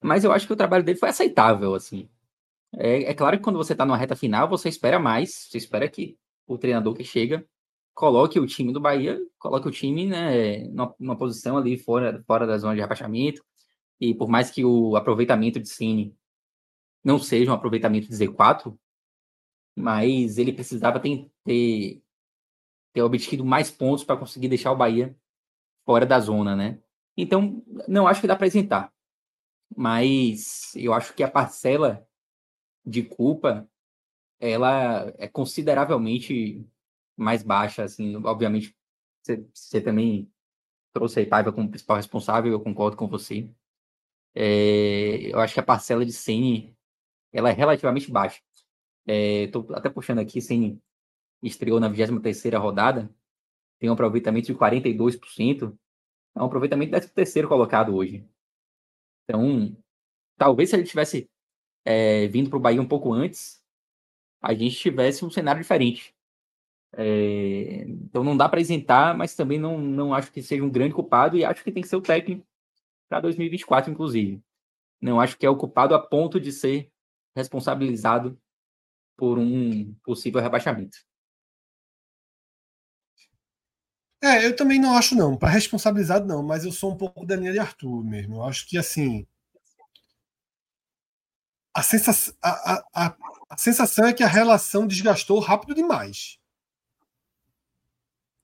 [0.00, 2.08] Mas eu acho que o trabalho dele foi aceitável, assim.
[2.76, 5.88] É, é claro que quando você está numa reta final, você espera mais, você espera
[5.88, 6.16] que
[6.46, 7.44] o treinador que chega
[7.94, 12.46] coloque o time do Bahia, coloque o time né, numa, numa posição ali fora, fora
[12.46, 13.44] da zona de rebaixamento.
[14.00, 16.16] E por mais que o aproveitamento de Cine
[17.04, 18.76] não seja um aproveitamento de Z4,
[19.76, 22.02] mas ele precisava ter, ter,
[22.92, 25.16] ter obtido mais pontos para conseguir deixar o Bahia
[25.84, 26.80] fora da zona, né?
[27.16, 28.92] Então, não acho que dá para isentar.
[29.76, 32.06] Mas eu acho que a parcela
[32.84, 33.68] de culpa
[34.40, 36.66] ela é consideravelmente
[37.16, 38.74] mais baixa, assim, obviamente
[39.52, 40.30] você, também
[40.92, 43.48] trouxe a Paiva como principal responsável, eu concordo com você.
[44.34, 46.76] É, eu acho que a parcela de Ceni
[47.32, 48.40] ela é relativamente baixa.
[49.06, 50.80] Estou é, até puxando aqui, Ceni
[51.42, 53.10] estreou na 23ª rodada,
[53.78, 55.76] tem um aproveitamento de 42%,
[56.36, 58.26] é um aproveitamento do terceiro colocado hoje.
[59.24, 59.76] Então,
[60.36, 61.30] talvez se ele tivesse
[61.84, 63.62] é, vindo para o Bahia um pouco antes,
[64.42, 66.14] a gente tivesse um cenário diferente.
[66.92, 70.94] É, então não dá para isentar, mas também não, não acho que seja um grande
[70.94, 72.44] culpado e acho que tem que ser o técnico
[73.10, 74.40] para 2024, inclusive.
[75.00, 76.90] Não acho que é o culpado a ponto de ser
[77.36, 78.40] responsabilizado
[79.16, 80.96] por um possível rebaixamento.
[84.22, 87.36] É, eu também não acho não, para responsabilizado não, mas eu sou um pouco da
[87.36, 88.36] linha de Arthur mesmo.
[88.36, 89.26] Eu acho que assim
[91.74, 93.16] a sensação, a, a,
[93.48, 96.39] a sensação é que a relação desgastou rápido demais.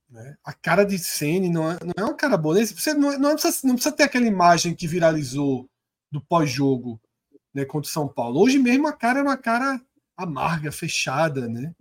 [0.09, 0.37] Né?
[0.45, 2.65] A cara de Sene não é, não é uma cara boa.
[2.65, 5.69] Você não, não, precisa, não precisa ter aquela imagem que viralizou
[6.11, 7.01] do pós-jogo
[7.53, 8.41] né, contra o São Paulo.
[8.41, 9.81] Hoje mesmo a cara é uma cara
[10.17, 11.49] amarga, fechada.
[11.49, 11.75] Né?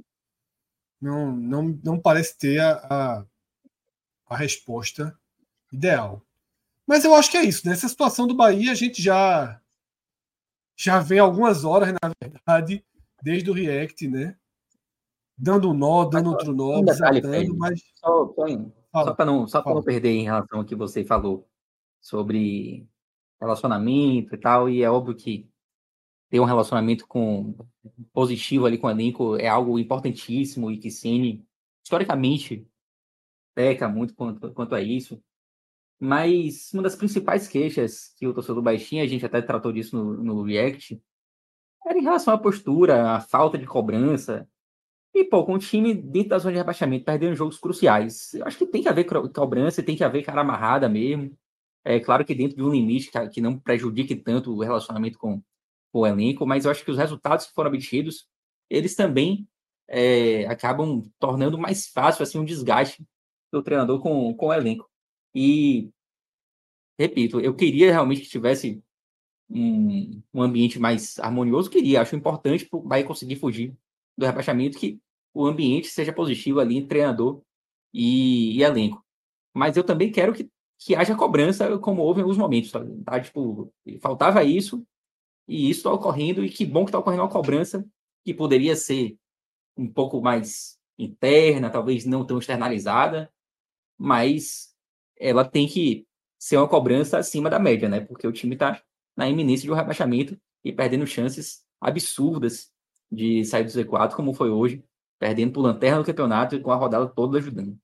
[1.00, 3.26] Não, não, não parece ter a, a,
[4.30, 5.18] a resposta
[5.72, 6.22] ideal.
[6.88, 7.68] Mas eu acho que é isso.
[7.68, 9.60] Nessa situação do Bahia, a gente já
[10.78, 12.84] já vem algumas horas, na verdade,
[13.24, 14.36] desde o React, né?
[15.38, 17.82] Dando um nó, dando outro nó, um detalhe, desatando, mas.
[17.96, 18.34] Só,
[18.92, 21.48] só, para não, só não perder em relação ao que você falou
[22.00, 22.88] sobre
[23.40, 25.50] relacionamento e tal, e é óbvio que
[26.30, 27.56] ter um relacionamento com
[28.14, 31.46] positivo ali com o elenco é algo importantíssimo e que Cine
[31.84, 32.68] historicamente
[33.54, 35.22] peca muito quanto, quanto a isso.
[36.00, 40.24] Mas uma das principais queixas que o torcedor baixinho, a gente até tratou disso no,
[40.24, 41.02] no React,
[41.86, 44.48] era em relação à postura, à falta de cobrança.
[45.16, 48.34] E, pô, com o time dentro da zona de rebaixamento, perdendo jogos cruciais.
[48.34, 51.38] Eu acho que tem que haver cobrança, tem que haver cara amarrada mesmo.
[51.86, 55.42] É claro que dentro de um limite que, não prejudique tanto o relacionamento com,
[55.94, 58.28] com, o elenco, mas eu acho que os resultados que foram obtidos,
[58.70, 59.48] eles também
[59.88, 63.08] é, acabam tornando mais fácil assim, um desgaste
[63.54, 64.90] do treinador com, com o elenco.
[65.34, 65.92] E,
[67.00, 68.84] repito, eu queria realmente que tivesse
[69.50, 72.02] um, um ambiente mais harmonioso, queria.
[72.02, 73.74] Acho importante para o Bahia conseguir fugir
[74.18, 75.00] do rebaixamento que
[75.36, 77.42] o ambiente seja positivo ali entre treinador
[77.94, 79.04] e, e, elenco.
[79.54, 82.72] Mas eu também quero que, que haja cobrança, como houve em alguns momentos.
[82.72, 82.80] Tá?
[83.04, 83.20] tá?
[83.20, 84.82] Tipo, faltava isso,
[85.46, 87.86] e isso está ocorrendo, e que bom que está ocorrendo uma cobrança
[88.24, 89.18] que poderia ser
[89.78, 93.30] um pouco mais interna, talvez não tão externalizada,
[93.98, 94.74] mas
[95.18, 96.08] ela tem que
[96.40, 98.00] ser uma cobrança acima da média, né?
[98.00, 98.82] Porque o time está
[99.18, 102.72] na iminência de um rebaixamento e perdendo chances absurdas
[103.12, 104.84] de sair do Z4, como foi hoje,
[105.20, 107.80] perdendo por lanterna no campeonato e com a rodada toda ajudando.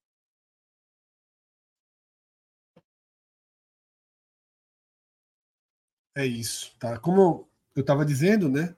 [6.15, 6.99] É isso, tá?
[6.99, 8.75] Como eu estava dizendo, né?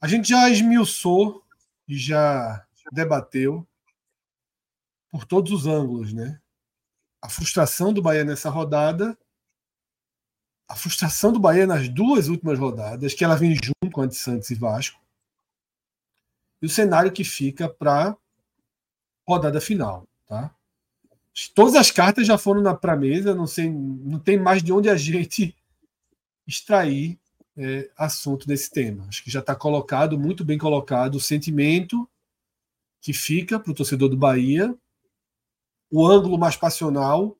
[0.00, 1.44] A gente já esmiuçou
[1.88, 3.66] e já debateu
[5.10, 6.40] por todos os ângulos, né?
[7.26, 9.18] a frustração do Bahia nessa rodada,
[10.68, 14.14] a frustração do Bahia nas duas últimas rodadas, que ela vem junto com a de
[14.14, 15.00] Santos e Vasco,
[16.60, 18.16] e o cenário que fica para
[19.26, 20.06] rodada final.
[20.26, 20.54] Tá?
[21.54, 24.88] Todas as cartas já foram para a mesa, não, sei, não tem mais de onde
[24.88, 25.54] a gente
[26.46, 27.18] extrair
[27.56, 29.06] é, assunto desse tema.
[29.08, 32.08] Acho que já está colocado, muito bem colocado, o sentimento
[33.00, 34.76] que fica para o torcedor do Bahia
[35.90, 37.38] o ângulo mais passional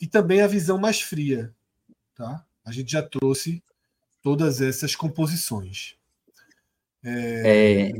[0.00, 1.54] e também a visão mais fria.
[2.14, 2.46] Tá?
[2.64, 3.62] A gente já trouxe
[4.22, 5.96] todas essas composições.
[7.04, 7.88] É...
[7.88, 7.92] É...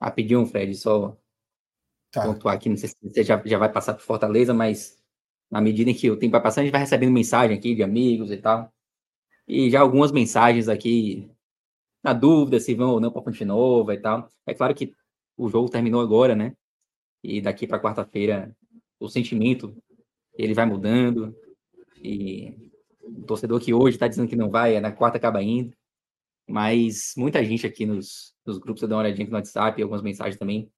[0.00, 1.16] Rapidinho, Fred, só
[2.10, 2.24] tá.
[2.24, 4.98] pontuar aqui, não sei se você já, já vai passar por Fortaleza, mas
[5.50, 7.82] na medida em que o tempo vai passando, a gente vai recebendo mensagem aqui de
[7.82, 8.72] amigos e tal.
[9.46, 11.30] E já algumas mensagens aqui
[12.02, 14.28] na dúvida se vão ou não para Fonte Nova e tal.
[14.46, 14.94] É claro que
[15.36, 16.54] o jogo terminou agora, né?
[17.22, 18.54] e daqui para quarta-feira
[18.98, 19.74] o sentimento
[20.34, 21.34] ele vai mudando
[22.02, 22.70] e
[23.02, 25.74] o torcedor que hoje está dizendo que não vai, é na quarta acaba indo,
[26.50, 30.02] mas muita gente aqui nos, nos grupos, eu dou uma olhadinha aqui no WhatsApp, algumas
[30.02, 30.70] mensagens também,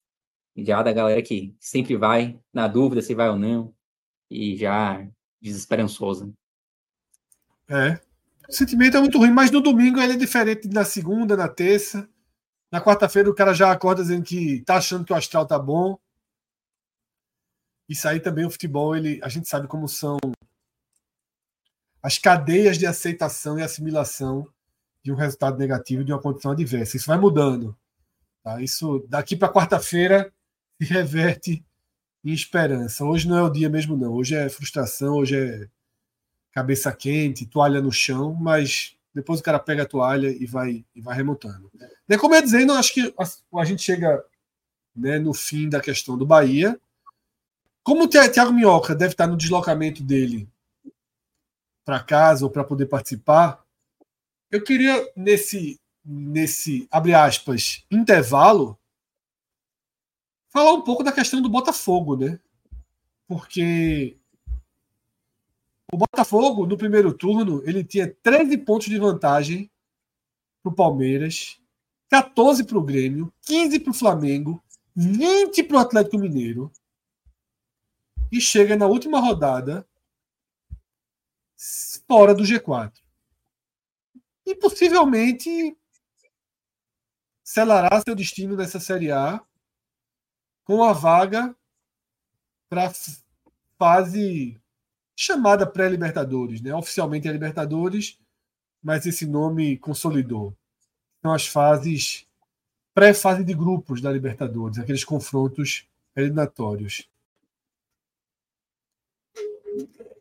[0.56, 3.74] já da galera que sempre vai, na dúvida se vai ou não,
[4.30, 5.06] e já
[5.40, 6.32] desesperançosa.
[7.68, 7.98] É,
[8.48, 12.08] o sentimento é muito ruim, mas no domingo ele é diferente na segunda, na terça,
[12.70, 15.98] na quarta-feira o cara já acorda dizendo que tá achando que o astral tá bom,
[17.88, 20.16] Isso aí também o futebol, ele, a gente sabe como são
[22.02, 24.46] as cadeias de aceitação e assimilação
[25.02, 26.96] de um resultado negativo de uma condição adversa.
[26.96, 27.76] Isso vai mudando.
[28.42, 28.60] Tá?
[28.60, 30.32] Isso daqui para quarta-feira
[30.80, 31.64] se reverte
[32.24, 33.04] em esperança.
[33.04, 34.12] Hoje não é o dia mesmo, não.
[34.12, 35.68] Hoje é frustração, hoje é
[36.52, 41.00] cabeça quente, toalha no chão, mas depois o cara pega a toalha e vai, e
[41.00, 41.70] vai remontando.
[42.08, 44.24] E como eu dizendo, acho que a, a gente chega
[44.94, 46.78] né, no fim da questão do Bahia.
[47.82, 50.48] Como o Thiago Minhoca deve estar no deslocamento dele
[51.84, 53.61] para casa ou para poder participar,
[54.52, 58.78] eu queria, nesse, nesse, abre aspas, intervalo,
[60.50, 62.38] falar um pouco da questão do Botafogo, né?
[63.26, 64.18] Porque
[65.90, 69.70] o Botafogo, no primeiro turno, ele tinha 13 pontos de vantagem
[70.62, 71.58] para o Palmeiras,
[72.10, 74.62] 14 para o Grêmio, 15 para o Flamengo,
[74.94, 76.70] 20 para o Atlético Mineiro.
[78.30, 79.86] E chega na última rodada
[82.06, 83.01] fora do G4.
[84.44, 85.76] E possivelmente
[87.42, 89.40] selará seu destino nessa Série A
[90.64, 91.54] com a vaga
[92.68, 92.90] para
[93.78, 94.60] fase
[95.14, 96.74] chamada pré-Libertadores, né?
[96.74, 98.18] Oficialmente é Libertadores,
[98.82, 100.56] mas esse nome consolidou.
[101.20, 102.26] São as fases
[102.94, 105.86] pré-fase de grupos da Libertadores, aqueles confrontos
[106.16, 107.08] eliminatórios.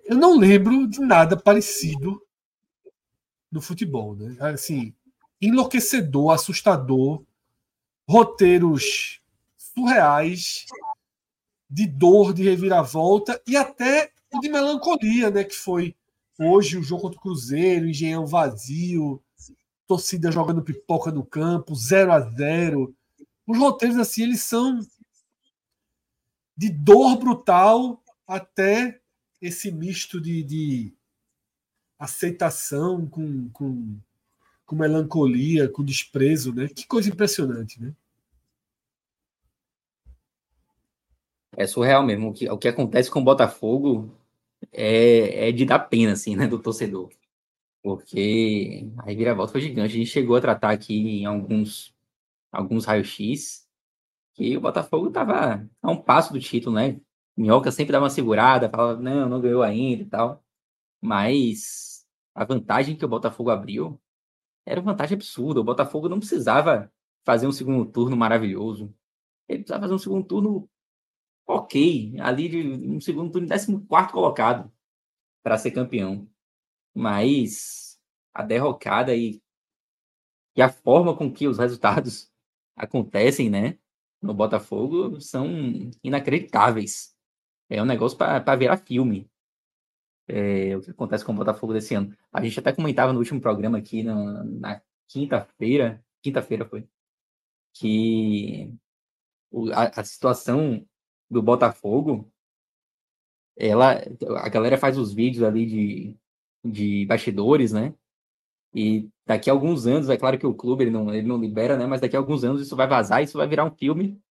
[0.06, 2.22] Eu não lembro de nada parecido
[3.52, 4.36] no futebol, né?
[4.39, 4.93] Assim,
[5.41, 7.24] enlouquecedor, assustador,
[8.08, 9.22] roteiros
[9.58, 10.66] surreais
[11.70, 15.43] de dor, de reviravolta e até de melancolia, né?
[15.43, 15.95] Que foi
[16.39, 19.22] hoje o jogo contra o Cruzeiro, engenhão vazio,
[19.88, 22.95] torcida jogando pipoca no campo, 0 a 0
[23.45, 24.80] Os roteiros, assim, eles são
[26.56, 28.99] de dor brutal até
[29.41, 30.93] esse misto de, de
[32.02, 33.99] aceitação com, com,
[34.66, 36.68] com, melancolia, com desprezo, né?
[36.68, 37.93] Que coisa impressionante, né?
[41.56, 42.30] É surreal mesmo.
[42.30, 44.12] O que, o que acontece com o Botafogo
[44.72, 47.12] é, é de dar pena, assim, né, do torcedor.
[47.84, 49.93] Porque a reviravolta foi gigante.
[49.93, 51.95] A gente chegou a tratar aqui em alguns,
[52.52, 53.68] alguns raios-x
[54.34, 56.99] que o Botafogo estava a um passo do título, né?
[57.38, 60.43] Minhoca sempre dava uma segurada, falava, não, não ganhou ainda e tal.
[61.02, 61.91] Mas
[62.34, 64.00] a vantagem que o Botafogo abriu
[64.66, 65.60] era uma vantagem absurda.
[65.60, 66.92] O Botafogo não precisava
[67.26, 68.94] fazer um segundo turno maravilhoso.
[69.48, 70.70] Ele precisava fazer um segundo turno
[71.48, 74.72] ok, ali de um segundo turno, 14 colocado
[75.44, 76.30] para ser campeão.
[76.94, 78.00] Mas
[78.34, 79.42] a derrocada e,
[80.56, 82.32] e a forma com que os resultados
[82.76, 83.78] acontecem, né,
[84.22, 85.48] no Botafogo são
[86.04, 87.16] inacreditáveis.
[87.70, 89.31] É um negócio para virar filme.
[90.28, 92.16] É, o que acontece com o Botafogo desse ano.
[92.32, 96.88] A gente até comentava no último programa aqui, na, na quinta-feira, quinta-feira foi,
[97.74, 98.74] que
[99.74, 100.86] a, a, situação
[101.30, 102.32] do Botafogo,
[103.58, 104.02] ela,
[104.38, 106.18] a galera faz os vídeos ali de,
[106.64, 107.94] de bastidores, né?
[108.74, 111.78] E daqui a alguns anos, é claro que o clube ele não, ele não libera,
[111.78, 111.86] né?
[111.86, 114.22] Mas daqui a alguns anos isso vai vazar, isso vai virar um filme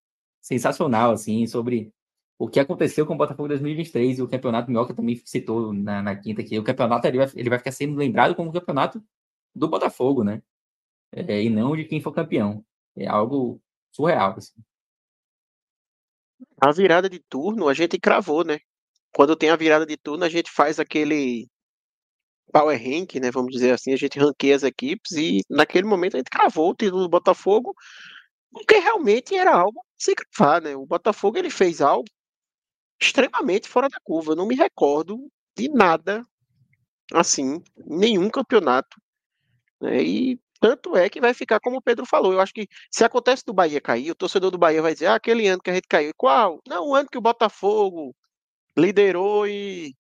[0.41, 1.93] sensacional, assim, sobre
[2.41, 6.17] o que aconteceu com o Botafogo 2023 e o campeonato Minhoca também citou na, na
[6.17, 6.59] quinta aqui.
[6.59, 9.05] O campeonato ele vai, ele vai ficar sendo lembrado como o campeonato
[9.55, 10.43] do Botafogo, né?
[11.13, 12.65] É, e não de quem for campeão.
[12.97, 13.61] É algo
[13.93, 14.55] surreal, assim.
[16.59, 18.59] A virada de turno a gente cravou, né?
[19.15, 21.47] Quando tem a virada de turno, a gente faz aquele
[22.51, 23.31] power rank, né?
[23.31, 26.75] Vamos dizer assim, a gente ranqueia as equipes e naquele momento a gente cravou o
[26.75, 27.75] título do Botafogo,
[28.51, 30.75] porque realmente era algo sem cravar, né?
[30.75, 32.09] O Botafogo ele fez algo
[33.01, 34.33] extremamente fora da curva.
[34.33, 36.25] Eu não me recordo de nada
[37.13, 38.97] assim, nenhum campeonato.
[39.81, 40.03] Né?
[40.03, 42.33] E tanto é que vai ficar como o Pedro falou.
[42.33, 45.15] Eu acho que se acontece do Bahia cair, o torcedor do Bahia vai dizer: ah,
[45.15, 46.13] aquele ano que a gente caiu.
[46.17, 46.61] Qual?
[46.69, 48.15] Não, o ano que o Botafogo
[48.77, 49.95] liderou e,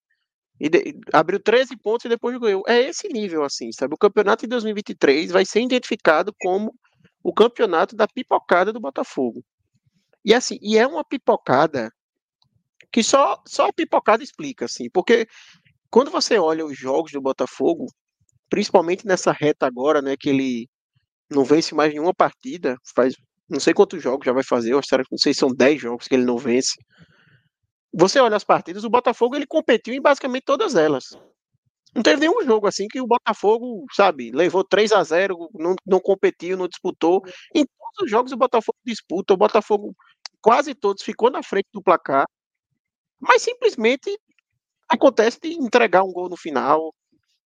[0.60, 2.62] e de, abriu 13 pontos e depois ganhou.
[2.68, 3.94] É esse nível, assim, sabe?
[3.94, 6.74] O campeonato de 2023 vai ser identificado como
[7.22, 9.44] o campeonato da pipocada do Botafogo.
[10.24, 11.90] E assim, e é uma pipocada
[12.92, 15.26] que só, só a pipocada explica, assim, porque
[15.90, 17.86] quando você olha os jogos do Botafogo,
[18.48, 20.68] principalmente nessa reta agora, né, que ele
[21.30, 23.14] não vence mais nenhuma partida, faz
[23.48, 24.80] não sei quantos jogos já vai fazer, eu
[25.10, 26.76] não sei se são 10 jogos que ele não vence.
[27.92, 31.04] Você olha as partidas, o Botafogo ele competiu em basicamente todas elas.
[31.92, 35.98] Não teve nenhum jogo assim que o Botafogo, sabe, levou 3 a 0 não, não
[35.98, 37.22] competiu, não disputou.
[37.52, 39.96] Em todos os jogos o Botafogo disputa, o Botafogo
[40.40, 42.26] quase todos ficou na frente do placar
[43.20, 44.18] mas simplesmente
[44.88, 46.94] acontece de entregar um gol no final,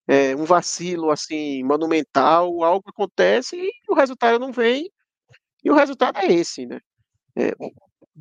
[0.09, 4.91] é, um vacilo assim monumental, algo acontece e o resultado não vem,
[5.65, 6.81] e o resultado é esse, né?
[7.37, 7.71] É, a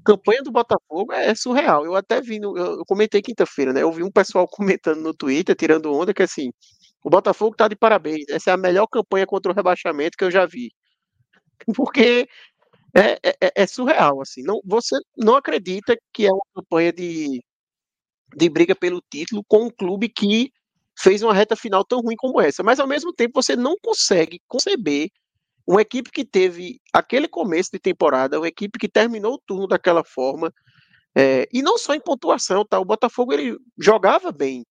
[0.06, 1.86] campanha do Botafogo é surreal.
[1.86, 3.84] Eu até vi, no, eu comentei quinta-feira, né?
[3.84, 6.52] Eu vi um pessoal comentando no Twitter, tirando onda, que assim,
[7.04, 8.26] o Botafogo tá de parabéns.
[8.30, 10.72] Essa é a melhor campanha contra o rebaixamento que eu já vi.
[11.76, 12.28] Porque
[12.96, 14.44] é, é, é, é surreal, assim.
[14.44, 17.44] Não, você não acredita que é uma campanha de,
[18.36, 20.52] de briga pelo título com um clube que
[20.98, 22.64] fez uma reta final tão ruim como essa.
[22.64, 25.10] Mas ao mesmo tempo você não consegue conceber
[25.66, 30.04] uma equipe que teve aquele começo de temporada, uma equipe que terminou o turno daquela
[30.04, 30.54] forma,
[31.16, 32.80] é, e não só em pontuação, tá?
[32.80, 34.66] O Botafogo ele jogava bem,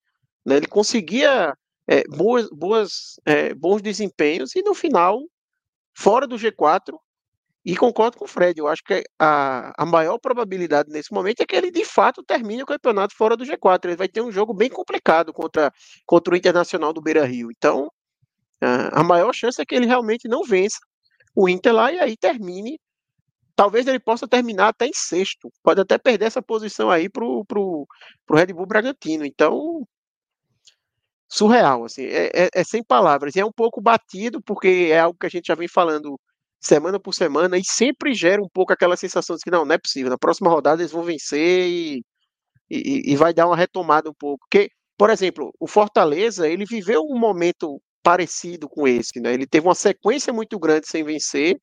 [0.44, 0.56] né?
[0.56, 1.56] Ele conseguia
[1.88, 5.20] é, boas, boas, é, bons desempenhos e no final,
[5.96, 6.94] fora do G4,
[7.64, 11.46] e concordo com o Fred, eu acho que a, a maior probabilidade nesse momento é
[11.46, 13.84] que ele de fato termine o campeonato fora do G4.
[13.84, 15.72] Ele vai ter um jogo bem complicado contra,
[16.04, 17.50] contra o Internacional do Beira Rio.
[17.52, 17.88] Então,
[18.60, 20.78] a maior chance é que ele realmente não vença
[21.34, 22.80] o Inter lá e aí termine.
[23.54, 25.48] Talvez ele possa terminar até em sexto.
[25.62, 27.86] Pode até perder essa posição aí pro, pro,
[28.26, 29.24] pro Red Bull Bragantino.
[29.24, 29.86] Então,
[31.28, 33.36] surreal, assim, é, é, é, sem palavras.
[33.36, 36.18] E é um pouco batido, porque é algo que a gente já vem falando
[36.62, 39.78] semana por semana e sempre gera um pouco aquela sensação de que não, não é
[39.78, 40.10] possível.
[40.10, 42.04] Na próxima rodada eles vão vencer e,
[42.70, 44.46] e, e vai dar uma retomada um pouco.
[44.48, 49.34] Porque, por exemplo, o Fortaleza, ele viveu um momento parecido com esse, né?
[49.34, 51.56] Ele teve uma sequência muito grande sem vencer,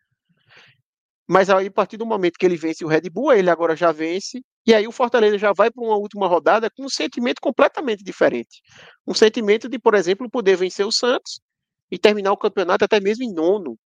[1.27, 3.91] mas aí a partir do momento que ele vence o Red Bull, ele agora já
[3.91, 8.03] vence, e aí o Fortaleza já vai para uma última rodada com um sentimento completamente
[8.03, 8.61] diferente.
[9.07, 11.39] Um sentimento de, por exemplo, poder vencer o Santos
[11.91, 13.77] e terminar o campeonato até mesmo em nono,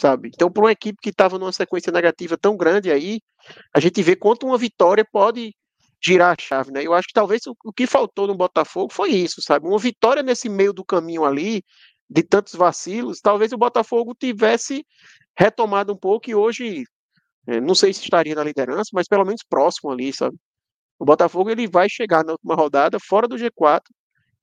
[0.00, 0.30] sabe?
[0.34, 3.20] Então, para uma equipe que estava numa sequência negativa tão grande aí,
[3.74, 5.54] a gente vê quanto uma vitória pode
[6.04, 6.84] girar a chave, né?
[6.84, 9.66] Eu acho que talvez o, o que faltou no Botafogo foi isso, sabe?
[9.66, 11.62] Uma vitória nesse meio do caminho ali,
[12.10, 14.84] de tantos vacilos, talvez o Botafogo tivesse
[15.36, 16.84] retomado um pouco e hoje,
[17.46, 20.36] eh, não sei se estaria na liderança, mas pelo menos próximo ali, sabe?
[20.98, 23.82] O Botafogo ele vai chegar na última rodada fora do G4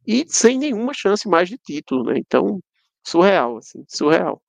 [0.08, 2.16] e sem nenhuma chance mais de título, né?
[2.18, 2.60] Então,
[3.06, 4.42] surreal, assim, surreal.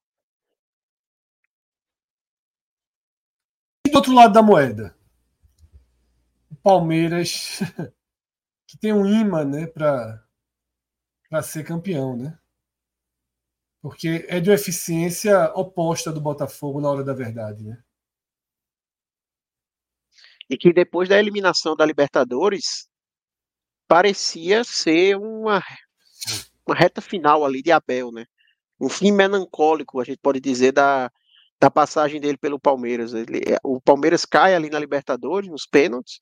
[3.90, 4.96] Do outro lado da moeda,
[6.62, 7.60] Palmeiras,
[8.66, 10.22] que tem um imã né, para
[11.42, 12.38] ser campeão, né?
[13.82, 17.82] Porque é de uma eficiência oposta do Botafogo na hora da verdade, né?
[20.48, 22.88] E que depois da eliminação da Libertadores
[23.88, 25.62] parecia ser uma,
[26.66, 28.26] uma reta final ali de Abel, né?
[28.78, 31.10] Um fim melancólico, a gente pode dizer, da,
[31.60, 33.12] da passagem dele pelo Palmeiras.
[33.12, 36.18] Ele, o Palmeiras cai ali na Libertadores, nos pênaltis,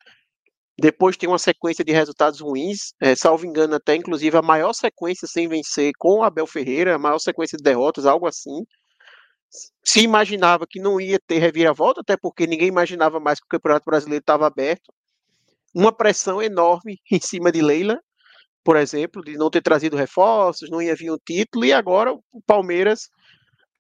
[0.80, 5.26] depois tem uma sequência de resultados ruins, é, salvo engano, até inclusive a maior sequência
[5.26, 8.64] sem vencer com o Abel Ferreira, a maior sequência de derrotas, algo assim.
[9.84, 13.86] Se imaginava que não ia ter reviravolta, até porque ninguém imaginava mais que o Campeonato
[13.86, 14.93] Brasileiro estava aberto.
[15.74, 17.99] Uma pressão enorme em cima de Leila,
[18.62, 22.43] por exemplo, de não ter trazido reforços, não ia vir um título, e agora o
[22.47, 23.09] Palmeiras.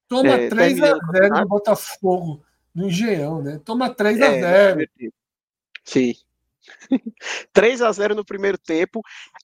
[0.08, 2.42] Toma é, 3 a 0 no Botafogo,
[2.74, 3.60] no Engenhão, né?
[3.64, 4.86] Toma 3 a 0 é,
[5.84, 6.14] Sim.
[7.52, 9.02] 3 a 0 no primeiro tempo.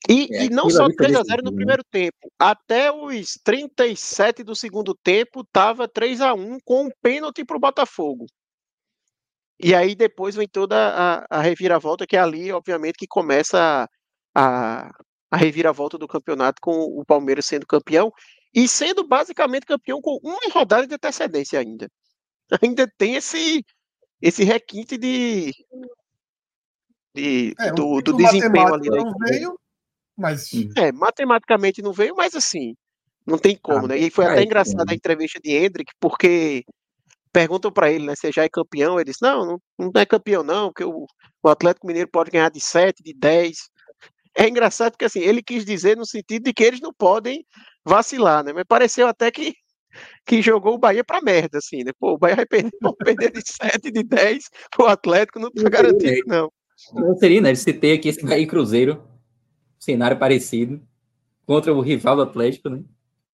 [0.09, 1.57] E, é, e não só 3 a 0 no né?
[1.57, 2.33] primeiro tempo.
[2.39, 7.61] Até os 37 do segundo tempo, estava 3 a 1 com um pênalti para o
[7.61, 8.27] Botafogo.
[9.61, 13.89] E aí depois vem toda a, a, reviravolta, que é ali, obviamente, que começa
[14.35, 14.91] a,
[15.31, 18.13] a reviravolta do campeonato com o Palmeiras sendo campeão
[18.55, 21.91] e sendo basicamente campeão com uma rodada de antecedência ainda.
[22.63, 23.65] Ainda tem esse,
[24.21, 25.51] esse requinte de,
[27.15, 28.91] de, é, do, do desempenho ali.
[28.91, 29.59] Não veio,
[30.17, 30.51] mas...
[30.77, 32.75] É, matematicamente não veio, mas assim,
[33.27, 33.99] não tem como, ah, né?
[33.99, 36.65] E foi até engraçado a entrevista de Hendrick, porque
[37.33, 40.45] perguntam para ele, né, se já é campeão, ele disse, não, não, não é campeão
[40.45, 41.07] não, porque o,
[41.43, 43.57] o Atlético Mineiro pode ganhar de 7, de 10.
[44.37, 47.47] É engraçado porque assim, ele quis dizer no sentido de que eles não podem
[47.85, 48.53] vacilar, né?
[48.53, 49.55] Mas pareceu até que
[50.27, 51.93] que jogou o Bahia pra merda, assim, né?
[51.99, 52.73] Pô, o Bahia vai perder,
[53.05, 56.53] perder de 7, de 10, o Atlético não tá garantido, não.
[56.93, 57.55] Não seria, né?
[57.55, 59.09] Citei aqui esse Bahia Cruzeiro,
[59.79, 60.85] cenário parecido,
[61.47, 62.83] contra o rival do Atlético, né?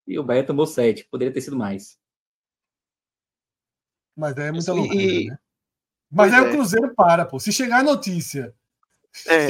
[0.06, 1.98] E o Bahia tomou sete, poderia ter sido mais.
[4.16, 5.28] Mas é muita loucura, e...
[5.28, 5.38] né?
[6.10, 6.48] Mas aí é.
[6.48, 7.38] o Cruzeiro para, pô.
[7.38, 8.54] Se chegar a notícia.
[9.26, 9.48] É.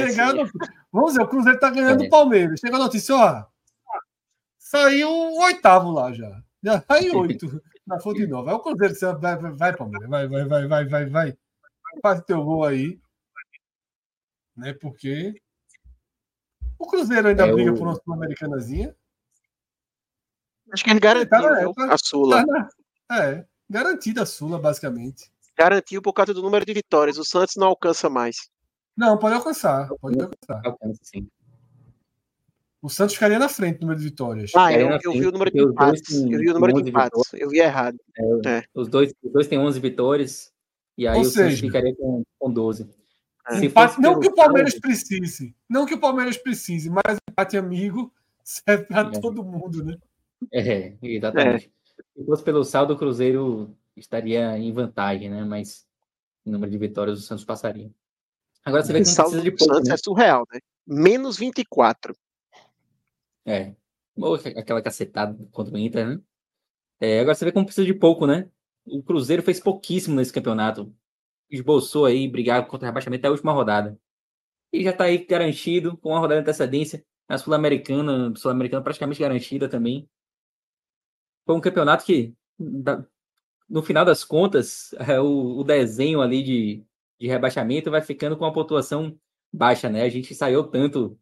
[0.91, 2.09] Vamos dizer, o Cruzeiro tá ganhando o é.
[2.09, 2.59] Palmeiras.
[2.59, 3.45] Chega a notícia, ó.
[4.57, 6.41] Saiu o oitavo lá já.
[6.63, 8.51] Já saiu oito na fonte nova.
[8.51, 10.09] Aí o Cruzeiro vai, vai, vai, Palmeiras.
[10.09, 11.37] Vai, vai, vai, vai, vai, vai.
[12.01, 12.99] Faz teu gol aí.
[14.55, 14.73] né?
[14.73, 15.33] Porque
[16.77, 18.95] o Cruzeiro ainda É, briga o- por uma Sul-Americanazinha.
[20.73, 21.29] Acho que ele garantiu
[21.73, 22.45] Tá tá- a Sula.
[22.45, 22.69] Tá
[23.09, 25.29] na- É, garantida a Sula, basicamente.
[25.57, 27.17] Garantiu por causa do número de vitórias.
[27.17, 28.49] O Santos não alcança mais.
[28.95, 30.61] Não, pode alcançar, pode alcançar.
[30.65, 31.27] Alcança, sim.
[32.81, 34.51] O Santos ficaria na frente no número de vitórias.
[34.55, 36.11] Ah, eu, eu vi o número de empates.
[36.15, 37.33] Eu vi o número de têm 11 empates.
[37.33, 37.97] Eu vi errado.
[38.73, 40.51] Os dois, os dois têm 11 vitórias.
[40.97, 42.89] E aí Ou o Santos seja, ficaria com, com 12.
[43.49, 43.55] É.
[43.59, 48.11] Se Empate- não que o Palmeiras precise, não que o Palmeiras precise, mas empate amigo
[48.43, 49.19] serve para É.
[49.19, 49.97] todo mundo, né?
[50.51, 51.71] É, exatamente.
[52.17, 55.43] Se fosse pelo saldo, o Cruzeiro estaria em vantagem, né?
[55.43, 55.85] Mas
[56.45, 57.91] em número de vitórias o Santos passaria.
[58.63, 59.93] Agora você vê que não precisa de pouco, né?
[59.93, 60.59] é surreal, né?
[60.85, 62.15] Menos 24.
[63.45, 63.73] É.
[64.15, 66.21] Ou aquela cacetada contra o Inter, né?
[66.99, 68.49] É, agora você vê como precisa de pouco, né?
[68.85, 70.93] O Cruzeiro fez pouquíssimo nesse campeonato.
[71.49, 73.99] Esboçou aí brigar contra o rebaixamento até a última rodada.
[74.71, 77.03] E já tá aí garantido, com uma rodada de antecedência.
[77.27, 80.07] A Sul-Americana, Sul-Americana praticamente garantida também.
[81.45, 82.35] Foi um campeonato que,
[83.67, 86.85] no final das contas, é, o desenho ali de,
[87.21, 89.15] de rebaixamento vai ficando com uma pontuação
[89.53, 90.01] baixa, né?
[90.01, 91.15] A gente saiu tanto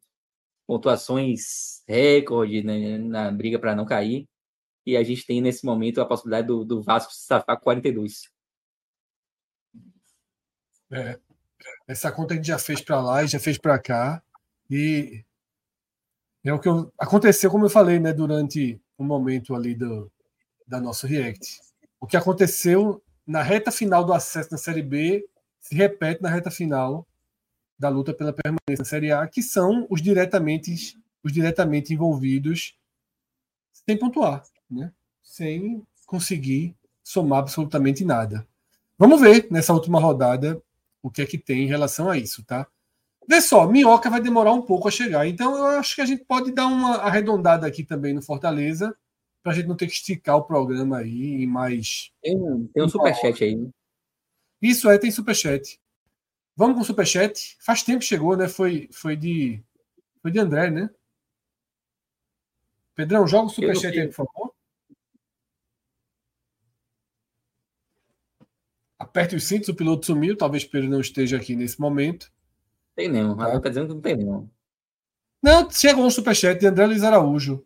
[0.65, 4.25] pontuações recorde né, na briga para não cair.
[4.85, 8.31] E a gente tem nesse momento a possibilidade do, do Vasco se safar com 42.
[10.89, 11.19] É.
[11.85, 14.23] Essa conta a gente já fez para lá e já fez para cá.
[14.69, 15.25] E
[16.45, 20.09] é o que eu- aconteceu, como eu falei, né, durante o momento ali do,
[20.65, 21.59] da nossa React.
[21.99, 25.27] O que aconteceu na reta final do acesso na Série B
[25.59, 27.07] se repete na reta final
[27.77, 32.77] da luta pela permanência na Série A, que são os diretamente, os diretamente envolvidos
[33.71, 34.91] sem pontuar, né?
[35.23, 38.45] sem conseguir somar absolutamente nada.
[38.97, 40.61] Vamos ver nessa última rodada
[41.01, 42.67] o que é que tem em relação a isso, tá?
[43.27, 46.25] Vê só, Minhoca vai demorar um pouco a chegar, então eu acho que a gente
[46.25, 48.93] pode dar uma arredondada aqui também no Fortaleza,
[49.41, 52.11] para a gente não ter que esticar o programa aí em mais.
[52.21, 53.55] Tem um, tem um superchat aí.
[53.55, 53.69] né?
[54.61, 55.79] Isso é, tem superchat.
[56.55, 57.57] Vamos com superchat?
[57.59, 58.47] Faz tempo que chegou, né?
[58.47, 59.63] Foi, foi de.
[60.21, 60.89] Foi de André, né?
[62.93, 64.53] Pedrão, joga o superchat aí, por favor.
[68.99, 70.35] Aperte os cintos, o piloto sumiu.
[70.35, 72.29] Talvez Pedro não esteja aqui nesse momento.
[72.93, 73.37] Tem não.
[73.37, 73.51] Tá.
[73.51, 73.59] Tá.
[73.61, 74.51] tá dizendo que não tem não.
[75.41, 77.65] Não, chegou um superchat de André Luiz Araújo.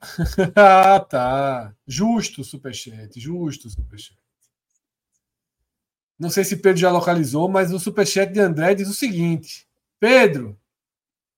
[0.54, 1.74] ah, tá.
[1.86, 4.25] Justo o superchat, justo o superchat.
[6.18, 9.68] Não sei se Pedro já localizou, mas o superchat de André diz o seguinte:
[10.00, 10.58] Pedro,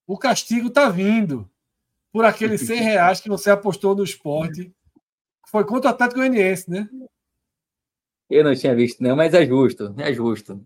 [0.07, 1.51] o castigo tá vindo
[2.13, 4.73] por aqueles 100 reais que você apostou no esporte.
[5.49, 6.89] Foi contra o Atlético Goianiense, né?
[8.29, 9.95] Eu não tinha visto não, mas é justo.
[9.99, 10.65] É justo.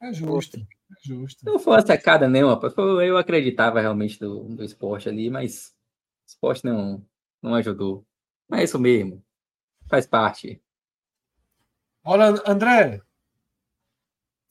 [0.00, 0.64] É justo, é
[1.02, 1.44] justo.
[1.44, 2.28] Não foi uma sacada
[2.60, 2.70] pô.
[2.70, 7.04] Foi- Eu acreditava realmente do, do esporte ali, mas o esporte não,
[7.42, 8.06] não ajudou.
[8.48, 9.22] Mas é isso mesmo.
[9.88, 10.62] Faz parte.
[12.04, 13.00] Olha, André,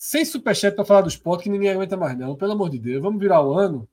[0.03, 2.35] sem superchat para falar do esporte, que ninguém aguenta mais, não.
[2.35, 3.87] Pelo amor de Deus, vamos virar o ano.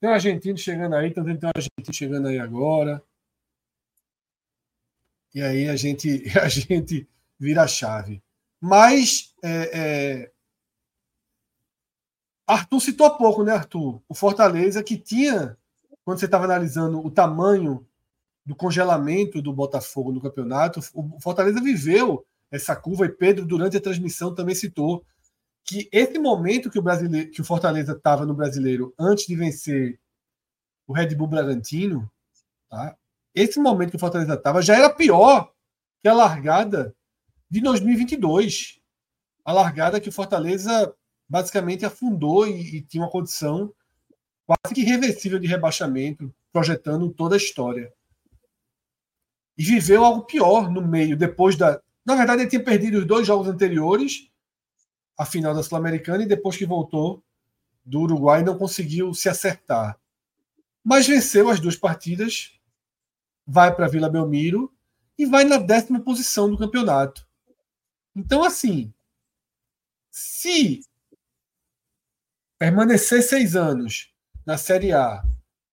[0.00, 3.02] Tem um argentino chegando aí, também tem um argentino chegando aí agora.
[5.34, 8.22] E aí a gente, a gente vira a chave.
[8.60, 9.80] Mas é,
[10.22, 10.32] é,
[12.46, 14.00] Arthur citou há pouco, né, Arthur?
[14.08, 15.58] O Fortaleza que tinha,
[16.04, 17.84] quando você estava analisando o tamanho
[18.46, 23.80] do congelamento do Botafogo no campeonato, o Fortaleza viveu essa curva, e Pedro, durante a
[23.80, 25.04] transmissão, também citou
[25.64, 29.98] que esse momento que o, brasileiro, que o Fortaleza estava no brasileiro antes de vencer
[30.86, 32.10] o Red Bull Bragantino,
[32.68, 32.96] tá?
[33.34, 35.50] esse momento que o Fortaleza estava já era pior
[36.02, 36.94] que a largada
[37.50, 38.78] de 2022.
[39.44, 40.94] A largada que o Fortaleza
[41.28, 43.72] basicamente afundou e, e tinha uma condição
[44.46, 47.92] quase que irreversível de rebaixamento, projetando toda a história.
[49.56, 51.80] E viveu algo pior no meio, depois da.
[52.04, 54.28] Na verdade, ele tinha perdido os dois jogos anteriores,
[55.16, 57.22] a final da Sul-Americana, e depois que voltou
[57.84, 59.98] do Uruguai, não conseguiu se acertar.
[60.82, 62.58] Mas venceu as duas partidas,
[63.46, 64.72] vai para Vila Belmiro
[65.18, 67.26] e vai na décima posição do campeonato.
[68.14, 68.92] Então, assim,
[70.10, 70.80] se
[72.58, 74.12] permanecer seis anos
[74.46, 75.24] na Série A,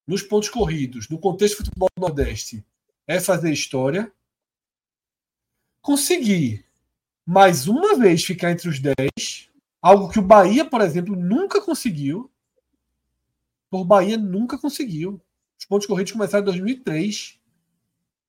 [0.07, 2.65] nos pontos corridos, no contexto do futebol do Nordeste,
[3.07, 4.11] é fazer história.
[5.81, 6.65] Conseguir
[7.31, 9.49] mais uma vez ficar entre os 10,
[9.81, 12.29] algo que o Bahia, por exemplo, nunca conseguiu.
[13.71, 15.21] O Bahia nunca conseguiu.
[15.57, 17.39] Os pontos corridos começaram em 2003.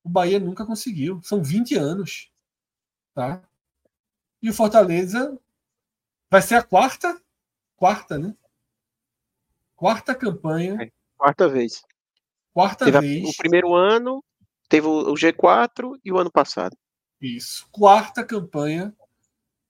[0.04, 1.20] O Bahia nunca conseguiu.
[1.24, 2.30] São 20 anos.
[3.12, 3.42] Tá?
[4.40, 5.36] E o Fortaleza
[6.30, 7.20] vai ser a quarta
[7.74, 8.36] quarta, né?
[9.74, 10.80] Quarta campanha.
[10.80, 11.82] É, quarta vez.
[12.54, 13.28] Quarta teve vez.
[13.28, 14.22] o primeiro ano,
[14.68, 16.76] teve o G4 e o ano passado.
[17.22, 17.68] Isso.
[17.70, 18.92] Quarta campanha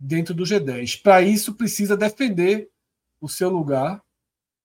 [0.00, 1.03] dentro do G10.
[1.03, 2.70] Para isso, precisa defender
[3.20, 4.03] o seu lugar,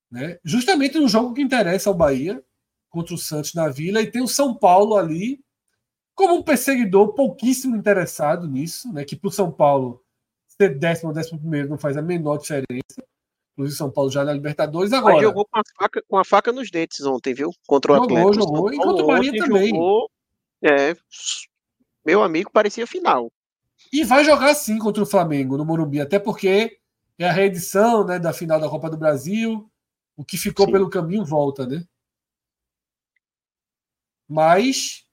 [0.10, 0.40] né?
[0.44, 2.42] justamente no jogo que interessa ao Bahia,
[2.90, 5.40] contra o Santos na Vila, e tem o São Paulo ali
[6.16, 9.04] como um perseguidor pouquíssimo interessado nisso, né?
[9.04, 10.02] que para o São Paulo
[10.48, 13.04] ser décimo ou décimo primeiro não faz a menor diferença.
[13.54, 15.16] Inclusive São Paulo já na Libertadores agora.
[15.16, 17.52] Mas jogou com a, faca, com a faca nos dentes ontem, viu?
[17.68, 18.34] Contra o jogou, Atlético.
[18.34, 18.74] Jogou, jogou.
[18.74, 19.70] E contra o Bahia também.
[19.70, 20.12] Jogou,
[20.64, 20.96] é,
[22.08, 23.30] meu amigo parecia final.
[23.92, 26.80] E vai jogar sim contra o Flamengo no Morumbi, até porque
[27.20, 29.70] é a reedição né, da final da Copa do Brasil.
[30.16, 30.72] O que ficou sim.
[30.72, 31.86] pelo caminho volta, né?
[34.26, 35.06] Mas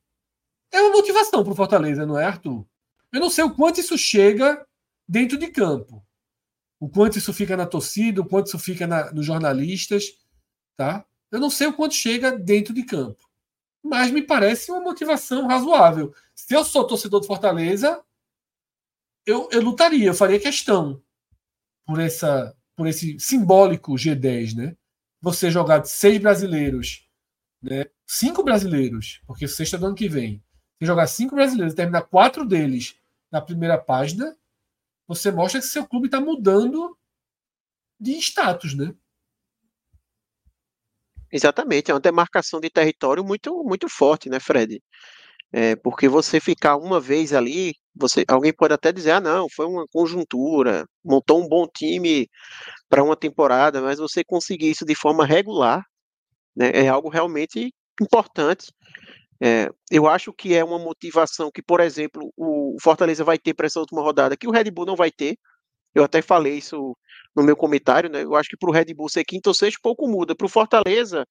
[0.71, 2.65] é uma motivação para o Fortaleza, não é, Arthur?
[3.13, 4.65] Eu não sei o quanto isso chega
[5.07, 6.01] dentro de campo.
[6.79, 10.17] O quanto isso fica na torcida, o quanto isso fica na, nos jornalistas,
[10.77, 11.05] tá?
[11.31, 13.29] Eu não sei o quanto chega dentro de campo.
[13.83, 16.15] Mas me parece uma motivação razoável.
[16.35, 18.05] Se eu sou torcedor do Fortaleza,
[19.27, 21.03] eu, eu lutaria, eu faria questão
[21.87, 24.77] por essa por esse simbólico G10, né?
[25.21, 27.09] Você jogar de seis brasileiros,
[27.63, 27.87] né?
[28.05, 30.43] Cinco brasileiros, porque sexta do ano que vem.
[30.79, 32.97] Você jogar cinco brasileiros e terminar quatro deles
[33.31, 34.37] na primeira página,
[35.07, 36.99] você mostra que seu clube está mudando
[37.99, 38.93] de status, né?
[41.31, 44.83] Exatamente, é uma demarcação de território muito, muito forte, né, Fred?
[45.57, 49.67] É, porque você ficar uma vez ali, você, alguém pode até dizer, ah, não, foi
[49.67, 52.29] uma conjuntura, montou um bom time
[52.89, 55.85] para uma temporada, mas você conseguir isso de forma regular,
[56.57, 58.73] né, é algo realmente importante.
[59.41, 63.67] É, eu acho que é uma motivação que, por exemplo, o Fortaleza vai ter para
[63.67, 65.37] essa última rodada, que o Red Bull não vai ter.
[65.95, 66.97] Eu até falei isso
[67.37, 68.25] no meu comentário, né?
[68.25, 70.35] Eu acho que para o Red Bull ser quinto ou sexto pouco muda.
[70.35, 71.27] Para o Fortaleza,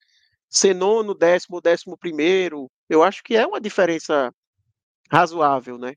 [0.54, 4.32] ser nono, décimo, décimo primeiro, eu acho que é uma diferença
[5.10, 5.94] razoável, né?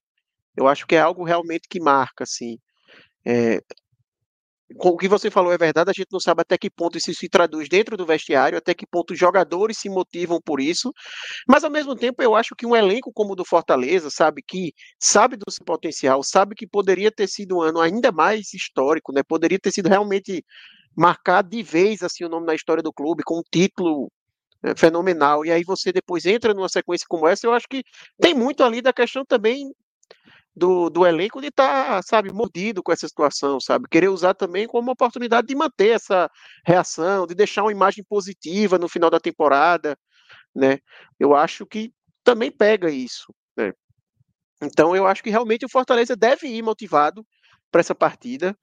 [0.56, 2.58] Eu acho que é algo realmente que marca, assim.
[3.26, 3.62] É,
[4.76, 7.30] o que você falou é verdade, a gente não sabe até que ponto isso se
[7.30, 10.92] traduz dentro do vestiário, até que ponto os jogadores se motivam por isso,
[11.48, 14.74] mas ao mesmo tempo eu acho que um elenco como o do Fortaleza, sabe, que
[15.00, 19.22] sabe do seu potencial, sabe que poderia ter sido um ano ainda mais histórico, né,
[19.24, 20.44] poderia ter sido realmente
[20.96, 24.10] marcado de vez assim o nome na história do clube, com um título
[24.76, 25.46] fenomenal.
[25.46, 27.84] E aí você depois entra numa sequência como essa, eu acho que
[28.20, 29.72] tem muito ali da questão também
[30.58, 33.88] do, do elenco de estar, tá, sabe, mordido com essa situação, sabe?
[33.90, 36.30] Querer usar também como uma oportunidade de manter essa
[36.66, 39.96] reação, de deixar uma imagem positiva no final da temporada,
[40.56, 40.80] né?
[41.20, 41.94] Eu acho que
[42.24, 43.72] também pega isso, né?
[44.62, 47.24] Então eu acho que realmente o Fortaleza deve ir motivado
[47.72, 48.58] para essa partida.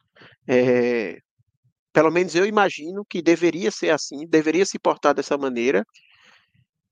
[0.49, 1.21] É,
[1.95, 5.87] pelo menos eu imagino que deveria ser assim, deveria se portar dessa maneira.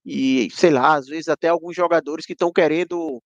[0.06, 3.20] E, sei lá, às vezes até alguns jogadores que estão querendo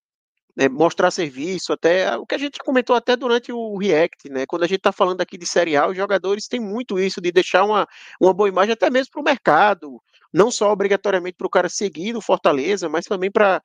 [0.55, 4.45] né, mostrar serviço, até o que a gente comentou até durante o React, né?
[4.47, 7.63] Quando a gente está falando aqui de serial, os jogadores têm muito isso de deixar
[7.63, 7.87] uma,
[8.19, 10.01] uma boa imagem até mesmo para o mercado,
[10.33, 13.61] não só obrigatoriamente para o cara seguir no Fortaleza, mas também para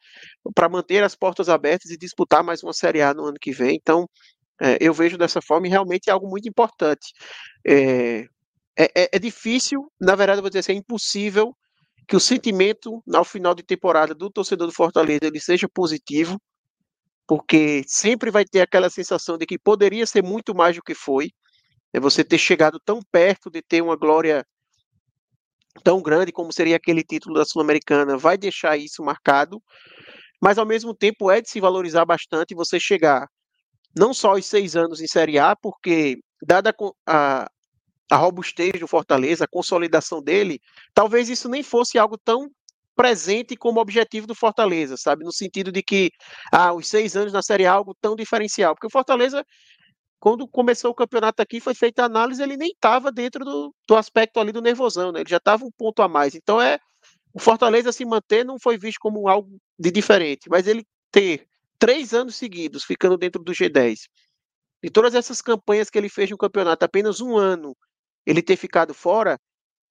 [0.70, 3.74] manter as portas abertas e disputar mais uma Série A no ano que vem.
[3.76, 4.06] Então,
[4.62, 7.12] é, eu vejo dessa forma e realmente é algo muito importante.
[7.66, 8.20] É,
[8.78, 11.52] é, é, é difícil, na verdade, eu vou dizer assim, é impossível
[12.06, 16.40] que o sentimento ao final de temporada do torcedor do Fortaleza ele seja positivo,
[17.26, 21.30] porque sempre vai ter aquela sensação de que poderia ser muito mais do que foi.
[21.92, 24.46] É você ter chegado tão perto de ter uma glória
[25.82, 29.60] tão grande como seria aquele título da Sul-Americana, vai deixar isso marcado,
[30.40, 33.26] mas ao mesmo tempo é de se valorizar bastante você chegar
[33.96, 36.74] não só os seis anos em Série A, porque dada
[37.06, 37.50] a,
[38.10, 40.60] a robustez do Fortaleza, a consolidação dele,
[40.94, 42.50] talvez isso nem fosse algo tão
[42.94, 45.24] presente como objetivo do Fortaleza, sabe?
[45.24, 46.10] No sentido de que
[46.52, 48.74] ah, os seis anos na Série A é algo tão diferencial.
[48.74, 49.44] Porque o Fortaleza,
[50.20, 53.96] quando começou o campeonato aqui, foi feita a análise, ele nem estava dentro do, do
[53.96, 55.20] aspecto ali do nervosão, né?
[55.20, 56.34] Ele já estava um ponto a mais.
[56.34, 56.78] Então é.
[57.34, 61.48] O Fortaleza se manter não foi visto como algo de diferente, mas ele ter
[61.82, 64.02] três anos seguidos ficando dentro do G10
[64.84, 67.76] e todas essas campanhas que ele fez no campeonato, apenas um ano
[68.24, 69.36] ele ter ficado fora,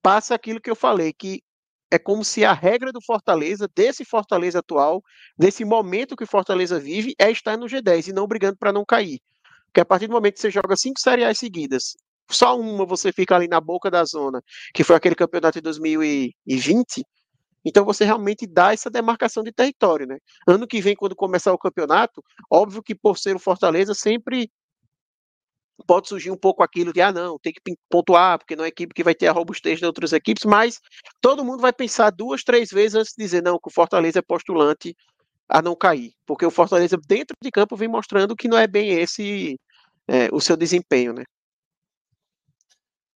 [0.02, 1.44] passa aquilo que eu falei, que
[1.92, 5.04] é como se a regra do Fortaleza, desse Fortaleza atual,
[5.38, 9.20] desse momento que Fortaleza vive, é estar no G10 e não brigando para não cair.
[9.66, 11.98] Porque a partir do momento que você joga cinco seriais seguidas,
[12.30, 14.42] só uma você fica ali na boca da zona,
[14.74, 17.04] que foi aquele campeonato de 2020,
[17.66, 20.18] então você realmente dá essa demarcação de território, né?
[20.48, 24.50] Ano que vem, quando começar o campeonato, óbvio que por ser o Fortaleza, sempre
[25.86, 28.94] pode surgir um pouco aquilo de, ah, não, tem que pontuar, porque não é equipe
[28.94, 30.80] que vai ter a robustez de outras equipes, mas
[31.20, 34.22] todo mundo vai pensar duas, três vezes antes de dizer, não, que o Fortaleza é
[34.22, 34.96] postulante
[35.50, 38.92] a não cair, porque o Fortaleza dentro de campo vem mostrando que não é bem
[38.92, 39.60] esse
[40.08, 41.24] é, o seu desempenho, né?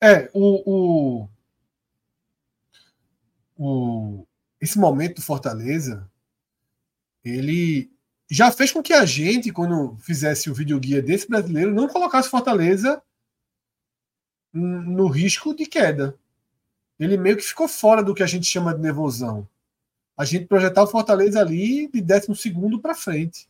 [0.02, 1.30] É, o, o,
[3.58, 4.28] o,
[4.60, 6.10] esse momento do Fortaleza,
[7.24, 7.92] ele
[8.30, 13.02] já fez com que a gente, quando fizesse o videoguia desse brasileiro, não colocasse Fortaleza
[14.54, 16.18] no risco de queda.
[17.00, 19.48] Ele meio que ficou fora do que a gente chama de nervosão.
[20.18, 23.50] A gente projetar o Fortaleza ali de 12 para frente.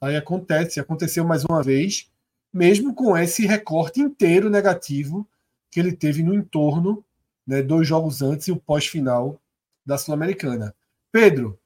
[0.00, 2.10] Aí acontece, aconteceu mais uma vez,
[2.52, 5.26] mesmo com esse recorte inteiro negativo
[5.70, 7.02] que ele teve no entorno,
[7.46, 9.40] né, dois jogos antes e o pós-final
[9.84, 10.74] da Sul-Americana.
[11.12, 11.60] Pedro,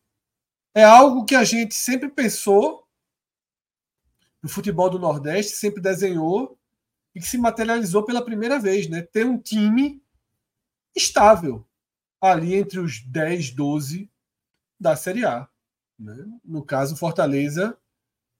[0.74, 2.86] é algo que a gente sempre pensou
[4.42, 6.58] no futebol do Nordeste, sempre desenhou
[7.14, 9.02] e que se materializou pela primeira vez, né?
[9.02, 10.02] Ter um time
[10.94, 11.66] estável
[12.20, 14.10] ali entre os 10, 12
[14.78, 15.48] da Série A.
[15.98, 16.16] Né?
[16.44, 17.76] No caso, Fortaleza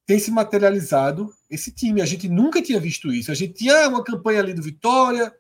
[0.07, 2.01] tem se materializado esse time.
[2.01, 3.31] A gente nunca tinha visto isso.
[3.31, 5.35] A gente tinha uma campanha ali do Vitória,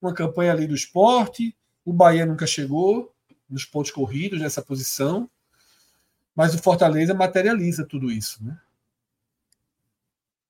[0.00, 3.14] uma campanha ali do esporte, o Bahia nunca chegou
[3.50, 5.28] nos pontos corridos nessa posição.
[6.34, 8.58] Mas o Fortaleza materializa tudo isso, né?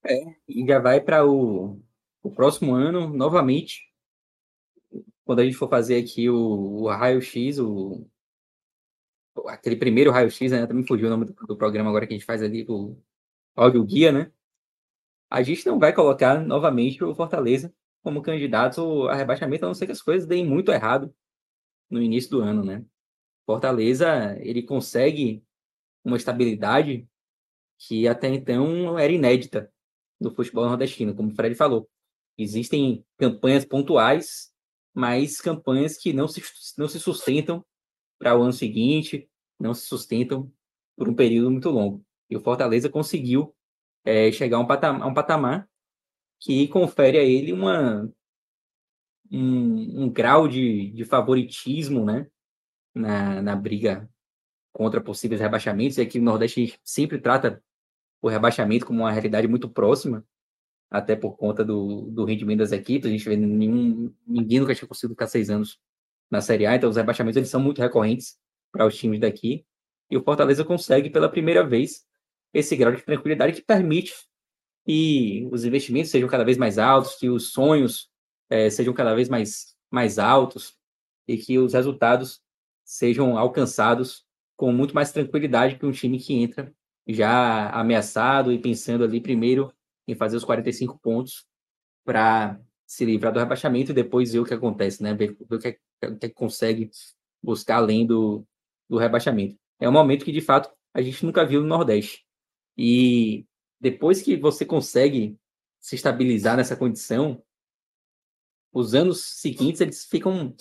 [0.04, 1.80] É, e já vai para o,
[2.22, 3.90] o próximo ano, novamente,
[5.24, 8.06] quando a gente for fazer aqui o, o raio-x, o,
[9.46, 10.66] aquele primeiro raio-x, né?
[10.66, 12.96] Também fugiu o nome do, do, programa agora que a gente faz ali, o
[13.54, 14.32] áudio guia, né?
[15.30, 17.72] A gente não vai colocar novamente o Fortaleza
[18.02, 21.14] como candidato a rebaixamento, a não ser que as coisas deem muito errado
[21.90, 22.84] no início do ano, né?
[23.44, 25.44] Fortaleza, ele consegue
[26.04, 27.06] uma estabilidade
[27.78, 29.72] que até então era inédita
[30.20, 31.88] no futebol nordestino, como o Fred falou.
[32.38, 34.52] Existem campanhas pontuais,
[34.94, 36.42] mas campanhas que não se,
[36.78, 37.64] não se sustentam
[38.18, 40.52] para o ano seguinte, não se sustentam
[40.96, 42.04] por um período muito longo.
[42.28, 43.54] E o Fortaleza conseguiu
[44.04, 45.68] é, chegar a um, patamar, a um patamar
[46.38, 48.10] que confere a ele uma,
[49.30, 52.26] um, um grau de, de favoritismo né,
[52.94, 54.08] na, na briga
[54.72, 57.62] contra possíveis rebaixamentos, e aqui no Nordeste a gente sempre trata
[58.22, 60.24] o rebaixamento como uma realidade muito próxima,
[60.90, 64.88] até por conta do, do rendimento das equipes, a gente vê nenhum, ninguém nunca tinha
[64.88, 65.78] conseguido ficar seis anos
[66.30, 68.36] na Série A, então os rebaixamentos eles são muito recorrentes
[68.72, 69.64] para os times daqui,
[70.10, 72.04] e o Fortaleza consegue pela primeira vez
[72.52, 74.12] esse grau de tranquilidade que permite
[74.84, 78.09] que os investimentos sejam cada vez mais altos, que os sonhos
[78.50, 80.76] é, sejam cada vez mais, mais altos
[81.26, 82.42] e que os resultados
[82.84, 86.74] sejam alcançados com muito mais tranquilidade que um time que entra
[87.08, 89.72] já ameaçado e pensando ali primeiro
[90.06, 91.46] em fazer os 45 pontos
[92.04, 95.14] para se livrar do rebaixamento e depois ver o que acontece, né?
[95.14, 96.90] Ver, ver o, que, é, o é que consegue
[97.42, 98.44] buscar além do,
[98.88, 99.56] do rebaixamento.
[99.78, 102.24] É um momento que, de fato, a gente nunca viu no Nordeste.
[102.76, 103.46] E
[103.80, 105.38] depois que você consegue
[105.80, 107.42] se estabilizar nessa condição,
[108.72, 110.54] os anos seguintes eles ficam,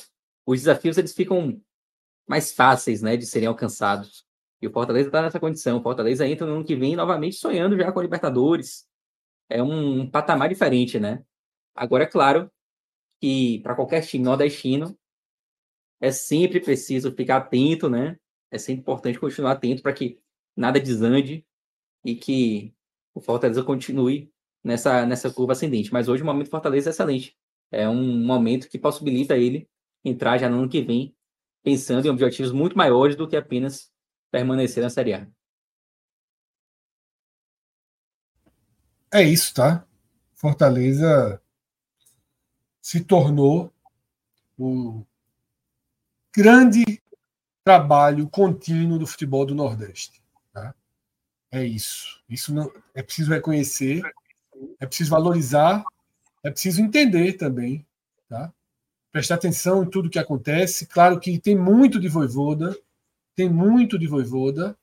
[0.46, 1.62] os desafios eles ficam
[2.28, 4.26] mais fáceis, né, de serem alcançados.
[4.62, 5.80] E o Fortaleza está nessa condição.
[5.80, 8.88] O Fortaleza entra no ano que vem novamente sonhando já com a Libertadores.
[9.50, 11.24] É um, um patamar diferente, né?
[11.74, 12.52] Agora, é claro
[13.22, 14.98] que para qualquer time nordestino
[16.02, 18.18] é sempre preciso ficar atento, né?
[18.52, 20.20] É sempre importante continuar atento para que
[20.56, 21.46] nada desande
[22.04, 22.74] e que
[23.14, 24.32] o Fortaleza continue
[24.64, 25.92] nessa, nessa curva ascendente.
[25.92, 27.38] Mas hoje o momento do Fortaleza é excelente.
[27.72, 29.70] É um momento que possibilita ele
[30.04, 31.16] entrar já no ano que vem
[31.64, 33.92] pensando em objetivos muito maiores do que apenas
[34.32, 35.28] permanecer na Série A.
[39.12, 39.86] É isso, tá?
[40.36, 41.42] Fortaleza
[42.82, 43.74] se tornou
[44.58, 45.04] o
[46.34, 47.02] grande
[47.64, 50.24] trabalho contínuo do futebol do Nordeste.
[50.54, 50.74] Tá?
[51.52, 52.24] É isso.
[52.30, 54.02] Isso não é preciso reconhecer,
[54.80, 55.84] é preciso valorizar,
[56.44, 57.86] é preciso entender também,
[58.28, 58.54] tá?
[59.12, 60.86] prestar atenção em tudo que acontece.
[60.86, 62.78] Claro que tem muito de voivoda,
[63.36, 64.78] tem muito de voivoda,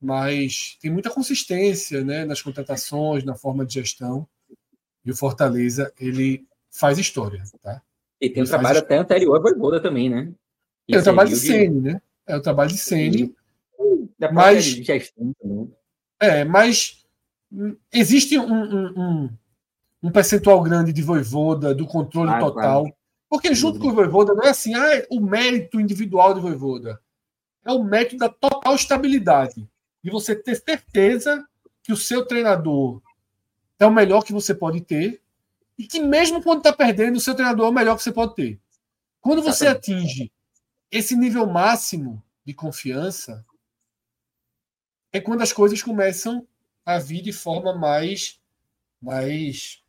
[0.00, 4.26] mas tem muita consistência né, nas contratações, na forma de gestão.
[5.04, 7.42] E o Fortaleza, ele faz história.
[7.62, 7.82] Tá?
[8.20, 10.32] E tem ele um trabalho até anterior à voivoda também, né?
[10.86, 12.02] E é o trabalho de Sene, né?
[12.26, 13.34] É o trabalho de Sene.
[14.32, 15.72] Mas, gestão também.
[16.20, 17.06] É, mas
[17.92, 19.30] existe um, um, um,
[20.02, 22.82] um percentual grande de voivoda, do controle ah, total.
[22.82, 22.98] Claro.
[23.28, 27.00] Porque junto com o Voivoda não é assim, ah, é o mérito individual do Voivoda.
[27.64, 29.68] É o mérito da total estabilidade.
[30.02, 31.46] De você ter certeza
[31.82, 33.02] que o seu treinador
[33.78, 35.20] é o melhor que você pode ter
[35.76, 38.34] e que mesmo quando está perdendo, o seu treinador é o melhor que você pode
[38.34, 38.58] ter.
[39.20, 40.32] Quando você atinge
[40.90, 43.44] esse nível máximo de confiança,
[45.12, 46.46] é quando as coisas começam
[46.84, 48.40] a vir de forma mais,
[49.00, 49.82] mais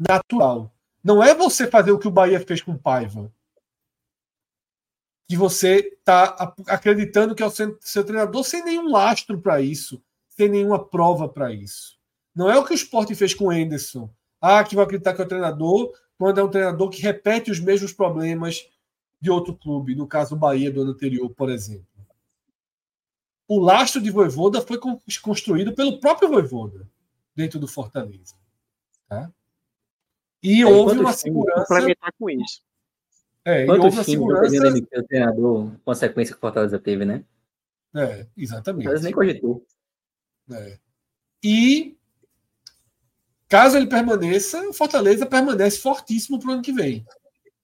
[0.00, 0.74] natural.
[1.04, 3.30] Não é você fazer o que o Bahia fez com o Paiva.
[5.28, 10.02] Que você está acreditando que é o seu, seu treinador sem nenhum lastro para isso,
[10.28, 11.98] sem nenhuma prova para isso.
[12.34, 14.10] Não é o que o Sport fez com o Anderson.
[14.40, 17.60] Ah, que vai acreditar que é o treinador, quando é um treinador que repete os
[17.60, 18.66] mesmos problemas
[19.20, 21.86] de outro clube, no caso do Bahia do ano anterior, por exemplo.
[23.46, 24.78] O lastro de Voivoda foi
[25.22, 26.88] construído pelo próprio Voivoda
[27.34, 28.34] dentro do Fortaleza.
[29.08, 29.30] Tá?
[30.42, 31.66] E é, houve uma segurança.
[31.66, 32.62] Complementar com isso.
[33.44, 34.98] É, Quantos houve uma segurança.
[34.98, 37.24] o treinador com a sequência que o Fortaleza teve, né?
[37.94, 38.86] É, exatamente.
[38.86, 39.64] Mas nem cogitou.
[40.50, 40.78] É.
[41.42, 41.96] E
[43.48, 47.04] caso ele permaneça, o Fortaleza permanece fortíssimo para o ano que vem.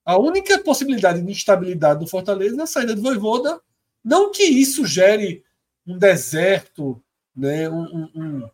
[0.05, 3.61] A única possibilidade de instabilidade do Fortaleza é a saída do Voivoda.
[4.05, 5.45] Não que isso gere
[5.87, 7.03] um deserto,
[7.35, 8.51] né, um, um,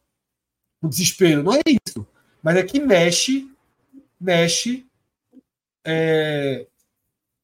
[0.83, 2.07] um desespero, não é isso.
[2.43, 3.52] Mas é que mexe,
[4.23, 4.87] mexe
[5.85, 6.67] é,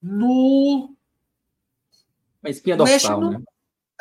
[0.01, 0.95] no.
[2.43, 3.43] Na espinha dorsal, no, né?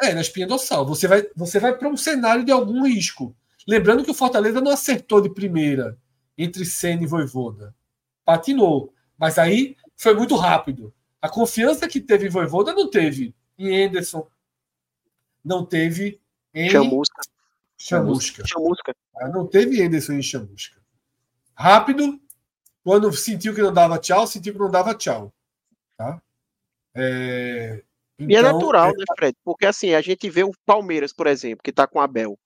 [0.01, 0.85] É, na espinha dorsal.
[0.85, 3.35] Você vai, você vai para um cenário de algum risco.
[3.67, 5.97] Lembrando que o Fortaleza não acertou de primeira
[6.37, 7.75] entre Senna e Voivoda.
[8.23, 8.93] Patinou.
[9.17, 10.93] Mas aí foi muito rápido.
[11.19, 14.29] A confiança que teve em Voivoda não teve em Anderson,
[15.43, 16.21] não teve
[16.53, 17.21] em Chamusca.
[17.75, 18.43] Chamusca.
[18.45, 18.95] Chamusca.
[19.33, 20.79] Não teve Anderson em Chamusca.
[21.55, 22.21] Rápido,
[22.87, 25.33] quando sentiu que não dava tchau, sentiu que não dava tchau.
[25.97, 26.21] Tá?
[26.95, 27.83] É...
[28.17, 28.93] Então, e é então, natural, é...
[28.93, 29.37] né, Fred?
[29.43, 32.39] Porque assim, a gente vê o Palmeiras, por exemplo, que está com Abel.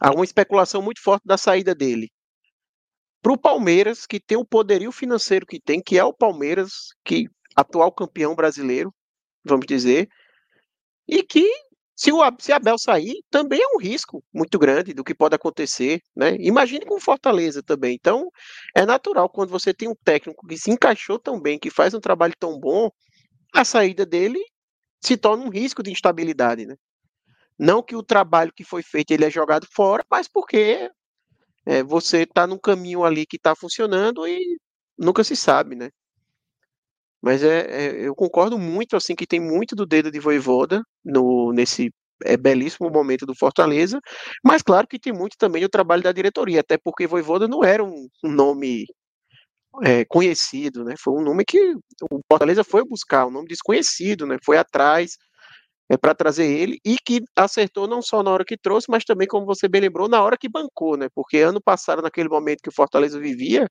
[0.00, 2.10] Há uma especulação muito forte da saída dele
[3.20, 7.28] para o Palmeiras, que tem o poderio financeiro que tem, que é o Palmeiras, que
[7.54, 8.90] atual campeão brasileiro,
[9.44, 10.08] vamos dizer,
[11.06, 11.46] e que
[11.96, 16.00] se o se Abel sair, também é um risco muito grande do que pode acontecer,
[16.16, 16.36] né?
[16.40, 17.94] Imagine com Fortaleza também.
[17.94, 18.30] Então,
[18.74, 22.00] é natural quando você tem um técnico que se encaixou tão bem, que faz um
[22.00, 22.90] trabalho tão bom,
[23.54, 24.40] a saída dele
[25.00, 26.76] se torna um risco de instabilidade, né?
[27.58, 30.90] Não que o trabalho que foi feito ele é jogado fora, mas porque
[31.66, 34.58] é, você está num caminho ali que está funcionando e
[34.98, 35.90] nunca se sabe, né?
[37.24, 41.52] Mas é, é, eu concordo muito, assim, que tem muito do dedo de Voivoda no,
[41.54, 41.90] nesse
[42.22, 43.98] é, belíssimo momento do Fortaleza,
[44.44, 47.82] mas claro que tem muito também do trabalho da diretoria, até porque Voivoda não era
[47.82, 48.84] um, um nome
[49.82, 50.94] é, conhecido, né?
[51.02, 51.58] Foi um nome que
[52.10, 54.36] o Fortaleza foi buscar, um nome desconhecido, né?
[54.44, 55.16] Foi atrás,
[55.90, 59.26] é, para trazer ele e que acertou não só na hora que trouxe, mas também,
[59.26, 61.08] como você bem lembrou, na hora que bancou, né?
[61.14, 63.66] Porque ano passado, naquele momento que o Fortaleza vivia,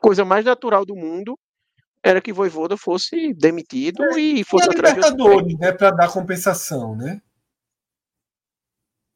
[0.00, 1.36] coisa mais natural do mundo
[2.02, 6.96] era que Voivoda fosse demitido é, e fosse e a Libertadores, né, para dar compensação,
[6.96, 7.20] né?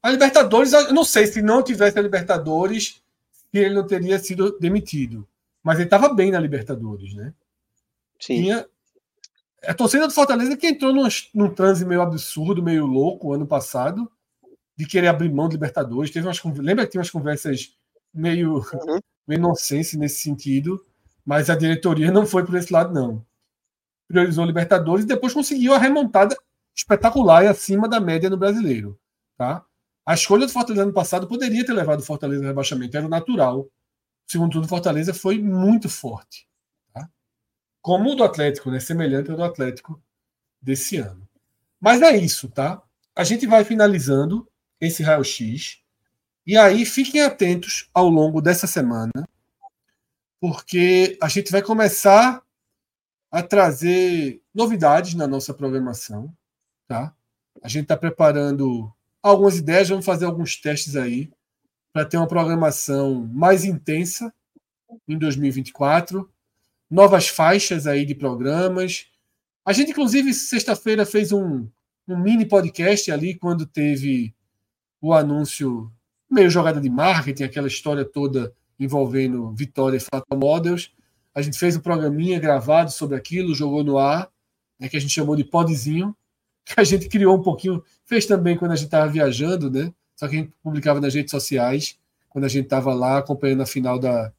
[0.02, 3.00] A Libertadores, eu não sei se não tivesse a Libertadores,
[3.52, 5.26] ele não teria sido demitido,
[5.62, 7.32] mas ele estava bem na Libertadores, né?
[8.18, 8.42] Sim.
[8.42, 8.66] Tinha,
[9.64, 14.10] a torcida do Fortaleza que entrou num, num transe meio absurdo, meio louco ano passado,
[14.76, 16.10] de querer abrir mão de Libertadores.
[16.10, 17.76] Teve umas, lembra que tinha umas conversas
[18.12, 18.98] meio, uhum.
[19.26, 20.84] meio nonsense nesse sentido,
[21.24, 23.24] mas a diretoria não foi por esse lado, não.
[24.08, 26.36] Priorizou Libertadores e depois conseguiu a remontada
[26.74, 28.98] espetacular e acima da média no brasileiro.
[29.36, 29.64] Tá?
[30.04, 33.68] A escolha do Fortaleza ano passado poderia ter levado o Fortaleza ao rebaixamento, era natural.
[34.26, 36.46] Segundo tudo, o Fortaleza foi muito forte
[37.82, 38.78] como o do Atlético, né?
[38.78, 40.00] Semelhante ao do Atlético
[40.60, 41.28] desse ano.
[41.80, 42.80] Mas é isso, tá?
[43.14, 44.48] A gente vai finalizando
[44.80, 45.82] esse raio-x.
[46.46, 49.12] E aí fiquem atentos ao longo dessa semana,
[50.43, 52.43] porque a gente vai começar
[53.31, 56.36] a trazer novidades na nossa programação,
[56.89, 57.14] tá?
[57.62, 58.93] A gente está preparando
[59.23, 61.31] algumas ideias, vamos fazer alguns testes aí
[61.93, 64.35] para ter uma programação mais intensa
[65.06, 66.28] em 2024
[66.90, 69.06] novas faixas aí de programas.
[69.64, 71.69] A gente, inclusive, sexta-feira fez um,
[72.09, 74.35] um mini podcast ali quando teve
[75.01, 75.89] o anúncio
[76.28, 78.52] meio jogada de marketing, aquela história toda
[78.84, 80.92] envolvendo Vitória e Fatal Models.
[81.34, 84.28] A gente fez um programinha gravado sobre aquilo, jogou no ar,
[84.78, 86.14] né, que a gente chamou de podzinho,
[86.64, 89.92] que a gente criou um pouquinho, fez também quando a gente estava viajando, né?
[90.14, 91.98] Só que a gente publicava nas redes sociais,
[92.28, 94.32] quando a gente estava lá acompanhando a final da,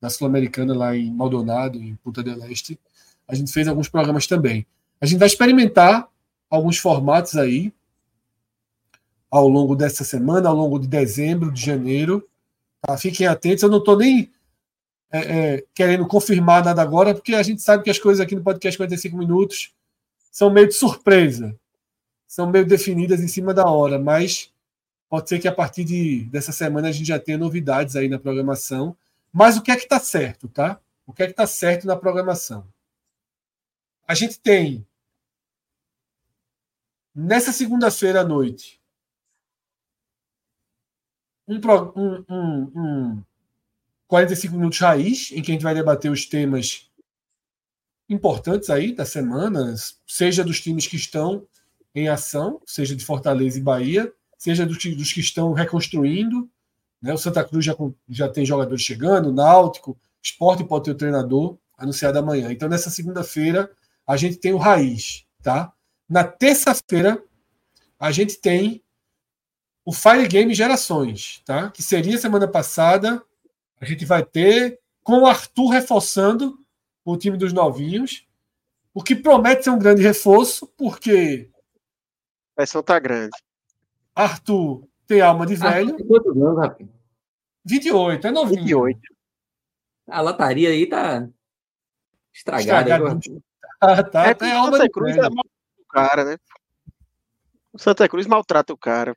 [0.00, 2.78] na Sul-Americana, lá em Maldonado, em Punta del Este.
[3.26, 4.66] A gente fez alguns programas também.
[5.00, 6.08] A gente vai experimentar
[6.48, 7.72] alguns formatos aí
[9.30, 12.26] ao longo dessa semana, ao longo de dezembro, de janeiro.
[12.86, 12.98] Tá?
[12.98, 14.30] Fiquem atentos, eu não estou nem
[15.10, 18.42] é, é, querendo confirmar nada agora, porque a gente sabe que as coisas aqui no
[18.42, 19.72] podcast 45 minutos
[20.30, 21.58] são meio de surpresa,
[22.26, 24.52] são meio definidas em cima da hora, mas
[25.08, 28.18] pode ser que a partir de, dessa semana a gente já tenha novidades aí na
[28.18, 28.96] programação.
[29.32, 30.80] Mas o que é que está certo, tá?
[31.06, 32.66] O que é que está certo na programação?
[34.06, 34.86] A gente tem
[37.14, 38.80] nessa segunda-feira à noite
[41.46, 41.60] um,
[41.96, 43.22] um, um, um
[44.06, 46.90] 45 minutos raiz, em que a gente vai debater os temas
[48.08, 49.74] importantes aí da semana,
[50.06, 51.46] seja dos times que estão
[51.94, 56.48] em ação, seja de Fortaleza e Bahia, seja dos, dos que estão reconstruindo.
[57.00, 57.12] Né?
[57.12, 57.74] O Santa Cruz já,
[58.08, 62.50] já tem jogadores chegando, Náutico, Esporte pode ter o treinador anunciado amanhã.
[62.50, 63.70] Então, nessa segunda-feira,
[64.06, 65.26] a gente tem o Raiz.
[65.42, 65.72] Tá?
[66.08, 67.22] Na terça-feira,
[67.98, 68.82] a gente tem
[69.84, 71.70] o Fire Game Gerações, tá?
[71.70, 73.22] que seria semana passada.
[73.80, 76.58] A gente vai ter com o Arthur reforçando
[77.04, 78.26] o time dos novinhos,
[78.94, 81.50] o que promete ser um grande reforço, porque.
[82.56, 83.36] Vai soltar grande.
[84.14, 85.90] Arthur tem alma de velho.
[85.90, 86.88] Arthur quantos anos, rapaz?
[87.64, 88.62] 28, é novinho.
[88.62, 89.00] 28.
[90.08, 91.28] A lataria aí tá
[92.32, 92.90] estragada.
[92.90, 93.20] estragada.
[93.80, 95.26] Ah, tá, é, tá, é alma Santa Cruz velho.
[95.26, 96.38] é o cara, né?
[97.70, 99.14] O Santa Cruz maltrata o cara.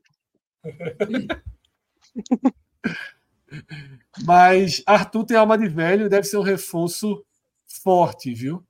[4.25, 7.23] Mas Arthur tem alma de velho, deve ser um reforço
[7.65, 8.65] forte, viu?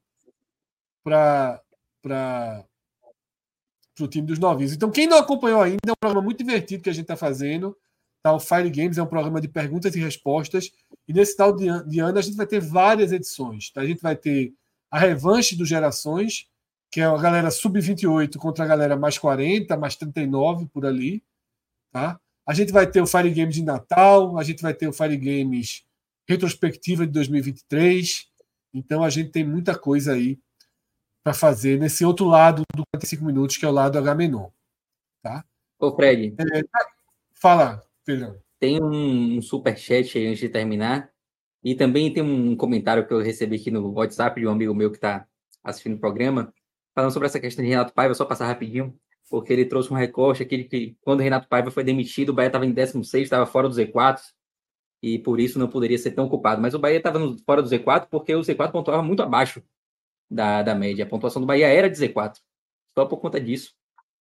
[1.03, 1.61] Para
[3.99, 4.73] o time dos novinhos.
[4.73, 7.75] Então, quem não acompanhou ainda, é um programa muito divertido que a gente está fazendo.
[8.21, 8.33] Tá?
[8.33, 10.71] O Fire Games é um programa de perguntas e respostas.
[11.07, 13.71] E nesse tal de, ano a gente vai ter várias edições.
[13.71, 13.81] Tá?
[13.81, 14.53] A gente vai ter
[14.91, 16.47] a revanche dos Gerações,
[16.91, 21.23] que é a galera sub-28 contra a galera mais 40, mais 39 por ali.
[21.91, 22.19] Tá?
[22.45, 25.17] A gente vai ter o Fire Games de Natal, a gente vai ter o Fire
[25.17, 25.85] Games
[26.27, 28.27] retrospectiva de 2023.
[28.73, 30.39] Então a gente tem muita coisa aí
[31.23, 34.51] para fazer nesse outro lado do 45 minutos, que é o lado H menor.
[35.21, 35.43] Tá?
[35.79, 36.35] Ô, Fred.
[36.39, 36.61] É,
[37.33, 38.41] fala, Pedro.
[38.59, 41.11] Tem um, um super chat aí antes de terminar.
[41.63, 44.89] E também tem um comentário que eu recebi aqui no WhatsApp de um amigo meu
[44.89, 45.27] que está
[45.63, 46.53] assistindo o programa,
[46.95, 48.97] falando sobre essa questão de Renato Paiva, só passar rapidinho,
[49.29, 52.65] porque ele trouxe um recorte aqui que quando Renato Paiva foi demitido, o Bahia estava
[52.65, 54.21] em 16, estava fora do Z4,
[55.01, 56.61] e por isso não poderia ser tão ocupado.
[56.61, 59.61] Mas o Bahia estava fora do Z4 porque o Z4 pontuava muito abaixo
[60.29, 61.05] da, da média.
[61.05, 62.37] A pontuação do Bahia era de Z4.
[62.93, 63.75] Só por conta disso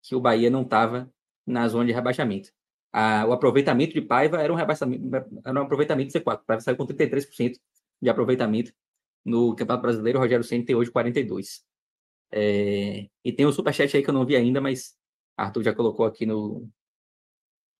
[0.03, 1.09] que o Bahia não estava
[1.45, 2.51] na zona de rebaixamento.
[2.91, 6.41] A, o aproveitamento de Paiva era um, era um aproveitamento de Z4.
[6.45, 7.57] Paiva saiu com 33%
[8.01, 8.73] de aproveitamento
[9.23, 10.19] no Campeonato Brasileiro.
[10.19, 11.61] Rogério Senna tem hoje 42%.
[12.31, 14.95] É, e tem um superchat aí que eu não vi ainda, mas
[15.37, 16.67] Arthur já colocou aqui no.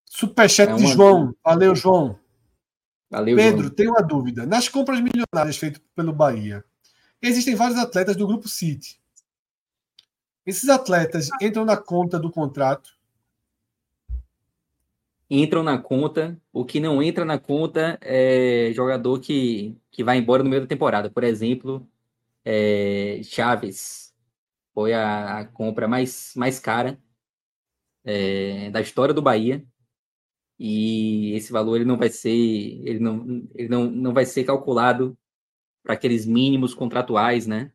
[0.05, 1.35] Superchat é de João.
[1.43, 2.19] Valeu, João.
[3.09, 3.75] Valeu, Pedro, João.
[3.75, 4.45] tem uma dúvida.
[4.45, 6.63] Nas compras milionárias feitas pelo Bahia,
[7.21, 8.99] existem vários atletas do grupo City.
[10.45, 12.91] Esses atletas entram na conta do contrato?
[15.29, 16.39] Entram na conta.
[16.53, 20.67] O que não entra na conta é jogador que, que vai embora no meio da
[20.67, 21.09] temporada.
[21.09, 21.87] Por exemplo,
[22.43, 24.04] é, Chaves
[24.75, 27.01] foi a, a, compra mais, mais cara
[28.03, 29.65] é, da história do Bahia.
[30.59, 35.17] E esse valor ele não vai ser ele não, ele não, não vai ser calculado
[35.83, 37.71] para aqueles mínimos contratuais, né?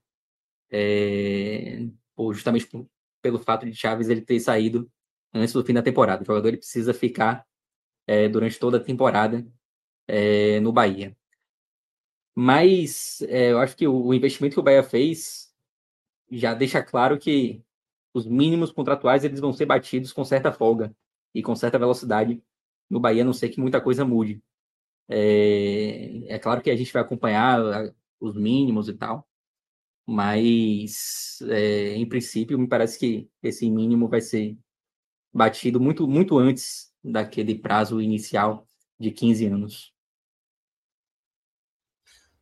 [0.71, 1.87] É,
[2.33, 2.89] justamente por,
[3.23, 4.91] pelo fato de Chaves ele ter saído
[5.35, 6.23] antes do fim da temporada.
[6.23, 7.47] O jogador ele precisa ficar
[8.07, 9.47] é, durante toda a temporada
[10.09, 11.17] é, no Bahia.
[12.35, 15.50] Mas é, eu acho que o, o investimento que o Bahia fez
[16.31, 17.63] já deixa claro que
[18.15, 20.95] os mínimos contratuais eles vão ser batidos com certa folga
[21.35, 22.43] e com certa velocidade
[22.89, 24.43] no Bahia, a não ser que muita coisa mude.
[25.09, 27.61] É, é claro que a gente vai acompanhar
[28.21, 29.29] os mínimos e tal,
[30.07, 34.59] mas é, em princípio me parece que esse mínimo vai ser
[35.33, 38.67] batido muito, muito antes daquele prazo inicial
[38.99, 39.95] de 15 anos.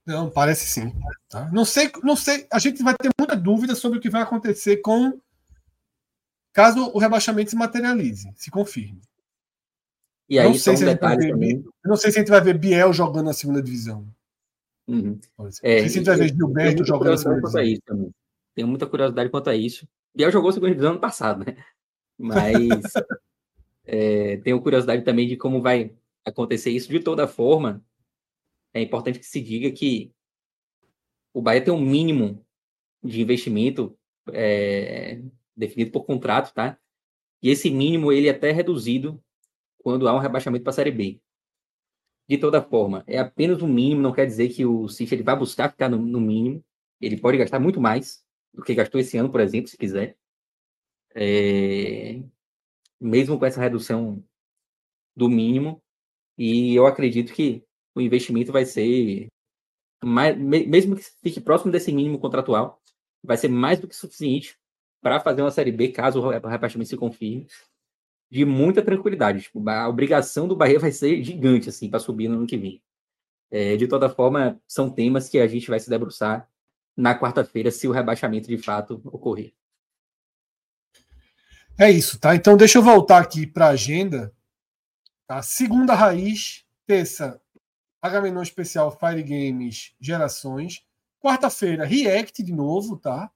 [0.09, 0.91] Não, parece sim.
[1.29, 1.51] Tá?
[1.53, 2.47] Não sei, não sei.
[2.51, 5.21] A gente vai ter muita dúvida sobre o que vai acontecer com
[6.51, 9.03] caso o rebaixamento se materialize, se confirme.
[10.27, 12.91] E aí, não sei, se um ver, não sei se a gente vai ver Biel
[12.91, 14.09] jogando na segunda divisão.
[14.87, 15.21] Uhum.
[15.63, 17.63] É, não sei se a gente vai ver Gilberto jogando na segunda divisão.
[17.63, 18.15] Isso,
[18.55, 19.87] Tenho muita curiosidade quanto a isso.
[20.15, 21.63] Biel jogou segunda divisão ano passado, né?
[22.17, 22.41] Mas
[23.85, 25.93] é, tenho curiosidade também de como vai
[26.25, 26.89] acontecer isso.
[26.89, 27.85] De toda forma,
[28.75, 30.13] é importante que se diga que
[31.33, 32.45] o Bahia tem um mínimo
[33.03, 33.97] de investimento
[34.33, 35.23] é,
[35.57, 36.79] definido por contrato, tá?
[37.43, 39.23] E esse mínimo ele é até reduzido
[39.79, 41.21] quando há um rebaixamento para a Série B.
[42.29, 45.37] De toda forma, é apenas o mínimo, não quer dizer que o City ele vai
[45.37, 46.63] buscar ficar no, no, mínimo.
[47.01, 48.23] Ele pode gastar muito mais
[48.53, 50.17] do que gastou esse ano, por exemplo, se quiser.
[51.15, 52.23] É...
[53.01, 54.23] Mesmo com essa redução
[55.17, 55.83] do mínimo.
[56.37, 57.65] E eu acredito que
[57.99, 59.27] o investimento vai ser,
[60.05, 62.81] mais, mesmo que fique próximo desse mínimo contratual,
[63.23, 64.57] vai ser mais do que suficiente
[65.01, 67.47] para fazer uma Série B, caso o repartimento se confirme,
[68.31, 69.43] de muita tranquilidade.
[69.43, 72.83] Tipo, a obrigação do Bahia vai ser gigante, assim, para subir no ano que vem.
[73.51, 76.49] É, de toda forma, são temas que a gente vai se debruçar
[76.97, 79.53] na quarta-feira, se o rebaixamento de fato ocorrer.
[81.79, 82.35] É isso, tá?
[82.35, 84.35] Então deixa eu voltar aqui para a agenda.
[85.29, 85.41] Tá?
[85.43, 87.41] Segunda raiz, terça,
[88.01, 90.85] Agamenon especial Fire Games Gerações.
[91.21, 93.31] Quarta-feira, React de novo, tá?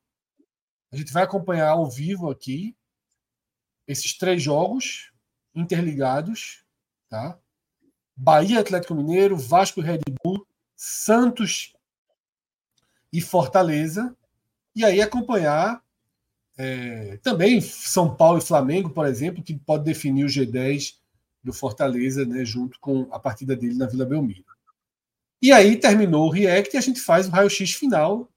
[0.92, 2.76] A gente vai acompanhar ao vivo aqui
[3.86, 5.10] esses três jogos
[5.54, 6.64] interligados,
[7.08, 7.38] tá?
[8.16, 11.72] Bahia Atlético Mineiro, Vasco Red Bull, Santos
[13.12, 14.16] e Fortaleza.
[14.74, 15.82] E aí acompanhar
[16.56, 20.96] é, também São Paulo e Flamengo, por exemplo, que pode definir o G10
[21.42, 24.51] do Fortaleza, né, junto com a partida dele na Vila Belmiro.
[25.42, 28.30] E aí terminou o React e a gente faz o raio-x final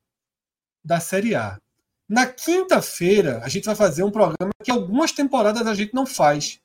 [0.83, 1.61] da Série A.
[2.09, 6.59] Na quinta-feira, a gente vai fazer um programa que algumas temporadas a gente não faz,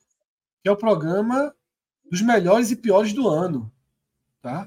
[0.62, 1.54] que é o programa
[2.10, 3.70] dos melhores e piores do ano.
[4.40, 4.66] Tá?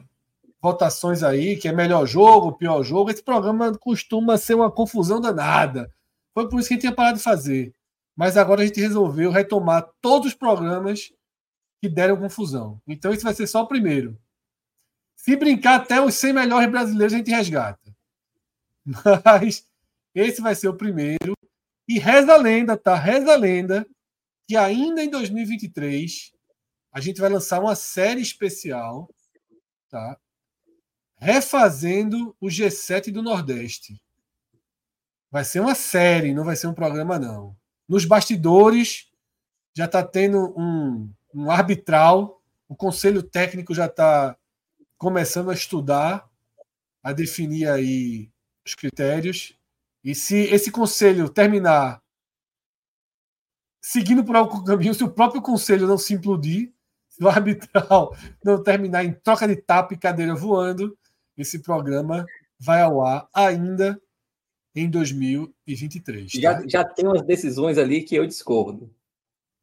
[0.61, 3.09] Votações aí, que é melhor jogo, pior jogo.
[3.09, 5.91] Esse programa costuma ser uma confusão danada.
[6.35, 7.73] Foi por isso que a gente tinha parado de fazer.
[8.15, 11.11] Mas agora a gente resolveu retomar todos os programas
[11.81, 12.79] que deram confusão.
[12.87, 14.17] Então esse vai ser só o primeiro.
[15.23, 17.95] Se brincar até os 100 melhores brasileiros a gente resgata.
[19.23, 19.65] Mas
[20.13, 21.33] esse vai ser o primeiro.
[21.87, 22.93] E reza a lenda, tá?
[22.95, 23.87] Reza a lenda
[24.45, 26.33] que ainda em 2023
[26.91, 29.09] a gente vai lançar uma série especial,
[29.89, 30.17] tá?
[31.15, 34.03] Refazendo o G7 do Nordeste.
[35.31, 37.55] Vai ser uma série, não vai ser um programa, não.
[37.87, 39.09] Nos bastidores
[39.73, 44.37] já está tendo um, um arbitral, o conselho técnico já está
[44.97, 46.29] começando a estudar,
[47.01, 48.29] a definir aí
[48.65, 49.57] os critérios.
[50.03, 52.01] E se esse conselho terminar
[53.83, 56.71] seguindo por algum caminho, se o próprio conselho não se implodir,
[57.09, 60.97] se o arbitral não terminar em troca de tapa e cadeira voando,
[61.37, 62.25] esse programa
[62.57, 64.01] vai ao ar ainda
[64.75, 66.31] em 2023.
[66.31, 66.39] Tá?
[66.39, 68.89] Já, já tem umas decisões ali que eu discordo.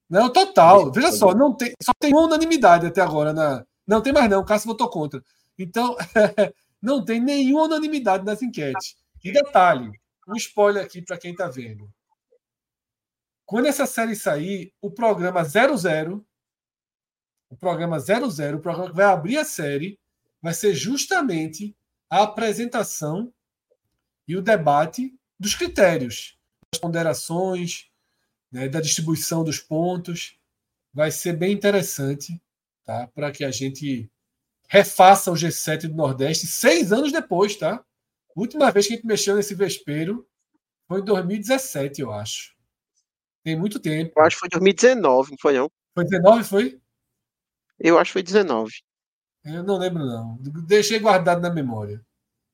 [0.09, 0.91] Não, total.
[0.93, 3.33] Veja só, não tem, só tem uma unanimidade até agora.
[3.33, 5.21] Na, não tem mais não, o Cássio votou contra.
[5.59, 5.97] Então,
[6.81, 8.97] não tem nenhuma unanimidade nas enquetes.
[9.23, 9.91] E detalhe,
[10.29, 11.93] um spoiler aqui para quem está vendo.
[13.45, 16.25] Quando essa série sair, o programa 00,
[17.49, 19.99] o programa 00, o programa que vai abrir a série,
[20.41, 21.77] vai ser justamente
[22.09, 23.35] a apresentação
[24.27, 26.39] e o debate dos critérios,
[26.73, 27.91] das ponderações,
[28.53, 30.39] né, da distribuição dos pontos.
[30.95, 32.41] Vai ser bem interessante
[32.85, 33.09] tá?
[33.15, 34.11] para que a gente
[34.69, 37.57] refaça o G7 do Nordeste seis anos depois.
[37.57, 37.85] Tá?
[38.37, 40.27] Última vez que a gente mexeu nesse vespeiro
[40.89, 42.55] foi em 2017, eu acho.
[43.43, 44.13] Tem muito tempo.
[44.17, 45.71] Eu acho que foi 2019, não foi não?
[45.95, 46.81] Foi 19, foi?
[47.79, 48.73] Eu acho que foi 19.
[49.45, 50.37] Eu não lembro, não.
[50.67, 52.05] Deixei guardado na memória.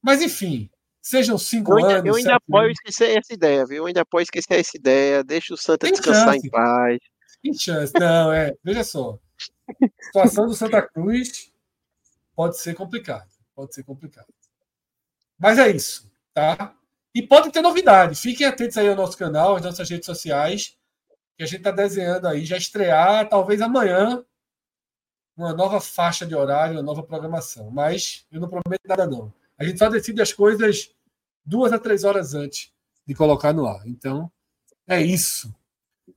[0.00, 0.70] Mas, enfim,
[1.08, 2.06] Sejam cinco eu ainda, anos.
[2.08, 3.76] Eu ainda apoio esquecer essa ideia, viu?
[3.76, 5.22] Eu ainda apoio esquecer essa ideia.
[5.22, 6.46] Deixa o Santa Tem descansar chance.
[6.48, 6.98] em paz.
[7.40, 7.92] Tem chance.
[7.96, 8.52] Não, é.
[8.64, 9.16] Veja só.
[10.00, 11.52] Situação do Santa Cruz
[12.34, 13.28] pode ser complicada.
[13.54, 14.28] Pode ser complicado.
[15.38, 16.74] Mas é isso, tá?
[17.14, 18.14] E pode ter novidade.
[18.14, 20.76] Fiquem atentos aí ao nosso canal, às nossas redes sociais,
[21.36, 24.24] que a gente está desenhando aí, já estrear, talvez amanhã,
[25.36, 27.70] uma nova faixa de horário, uma nova programação.
[27.70, 29.32] Mas eu não prometo nada, não.
[29.58, 30.94] A gente só decide as coisas
[31.44, 32.72] duas a três horas antes
[33.06, 33.86] de colocar no ar.
[33.86, 34.30] Então,
[34.86, 35.54] é isso.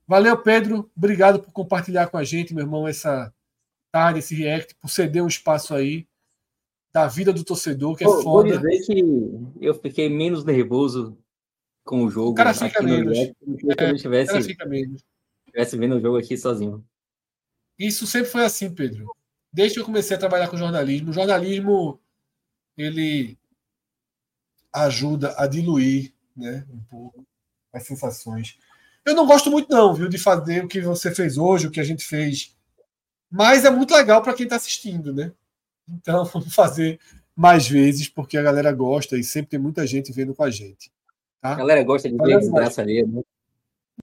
[0.10, 0.90] Valeu, Pedro.
[0.98, 3.32] Obrigado por compartilhar com a gente, meu irmão, essa
[3.92, 6.08] tarde, esse react, por ceder um espaço aí
[6.92, 8.58] da vida do torcedor, que é Pô, foda.
[8.58, 9.04] Vou dizer que
[9.62, 11.16] eu fiquei menos nervoso
[11.84, 12.32] com o jogo.
[12.32, 13.16] O cara fica menos.
[13.16, 15.06] React, se eu estivesse, é, fica menos.
[15.46, 16.84] estivesse vendo o jogo aqui sozinho.
[17.78, 19.16] Isso sempre foi assim, Pedro.
[19.54, 22.00] Desde que eu comecei a trabalhar com jornalismo, o jornalismo
[22.76, 23.38] ele
[24.74, 27.24] ajuda a diluir né, um pouco
[27.72, 28.58] as sensações.
[29.06, 31.80] Eu não gosto muito, não, viu, de fazer o que você fez hoje, o que
[31.80, 32.56] a gente fez.
[33.30, 35.32] Mas é muito legal para quem está assistindo, né?
[35.88, 37.00] Então, vamos fazer
[37.36, 40.92] mais vezes, porque a galera gosta e sempre tem muita gente vendo com a gente.
[41.42, 41.54] Tá?
[41.54, 43.22] A galera gosta de ver desgraça ali, né?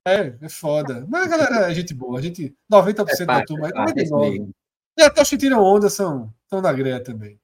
[0.06, 1.06] É, é foda.
[1.09, 2.18] Mas a galera é gente boa.
[2.18, 4.51] A gente, 90% é da turma, é 99%.
[4.98, 7.39] E até os que tiram onda são, são da greia também.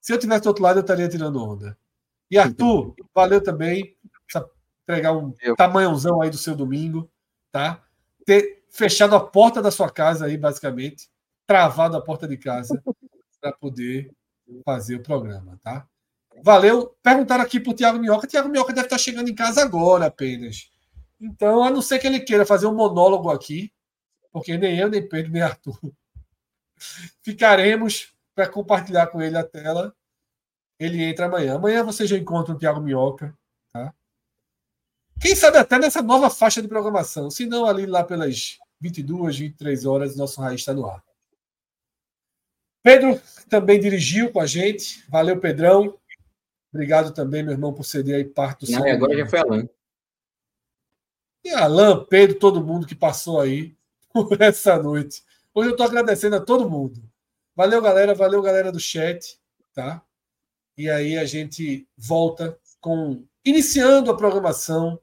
[0.00, 1.76] Se eu tivesse do outro lado, eu estaria tirando onda.
[2.30, 3.96] E Arthur, valeu também.
[4.90, 5.54] Entregar um eu.
[5.56, 7.10] tamanhozão aí do seu domingo,
[7.52, 7.82] tá?
[8.24, 11.08] Ter fechado a porta da sua casa aí, basicamente.
[11.46, 12.82] Travado a porta de casa
[13.40, 14.10] para poder
[14.64, 15.86] fazer o programa, tá?
[16.42, 16.96] Valeu.
[17.02, 18.26] Perguntaram aqui pro Tiago Minhoca.
[18.26, 20.70] Tiago Minhoca deve estar chegando em casa agora apenas.
[21.20, 23.72] Então, a não ser que ele queira fazer um monólogo aqui,
[24.32, 25.78] porque nem eu, nem Pedro, nem Arthur
[27.22, 29.94] ficaremos para compartilhar com ele a tela.
[30.78, 31.56] Ele entra amanhã.
[31.56, 33.36] Amanhã você já encontra o Tiago Minhoca.
[35.20, 37.30] Quem sabe até nessa nova faixa de programação.
[37.30, 41.04] Se não, ali lá pelas 22, 23 horas, nosso Raiz está no ar.
[42.82, 45.04] Pedro também dirigiu com a gente.
[45.08, 45.98] Valeu, Pedrão.
[46.72, 48.92] Obrigado também, meu irmão, por ceder aí parte do Não, seu.
[48.92, 49.68] agora já foi Alan.
[51.44, 53.76] E Alan, Pedro, todo mundo que passou aí
[54.12, 55.22] por essa noite.
[55.52, 57.02] Hoje eu estou agradecendo a todo mundo.
[57.54, 58.14] Valeu, galera.
[58.14, 59.38] Valeu, galera do chat.
[59.74, 60.02] Tá?
[60.76, 64.98] E aí a gente volta com iniciando a programação,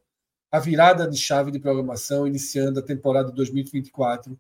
[0.51, 4.37] a virada de chave de programação, iniciando a temporada 2024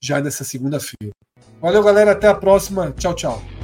[0.00, 1.12] já nessa segunda-feira.
[1.60, 2.12] Valeu, galera.
[2.12, 2.92] Até a próxima.
[2.92, 3.55] Tchau, tchau.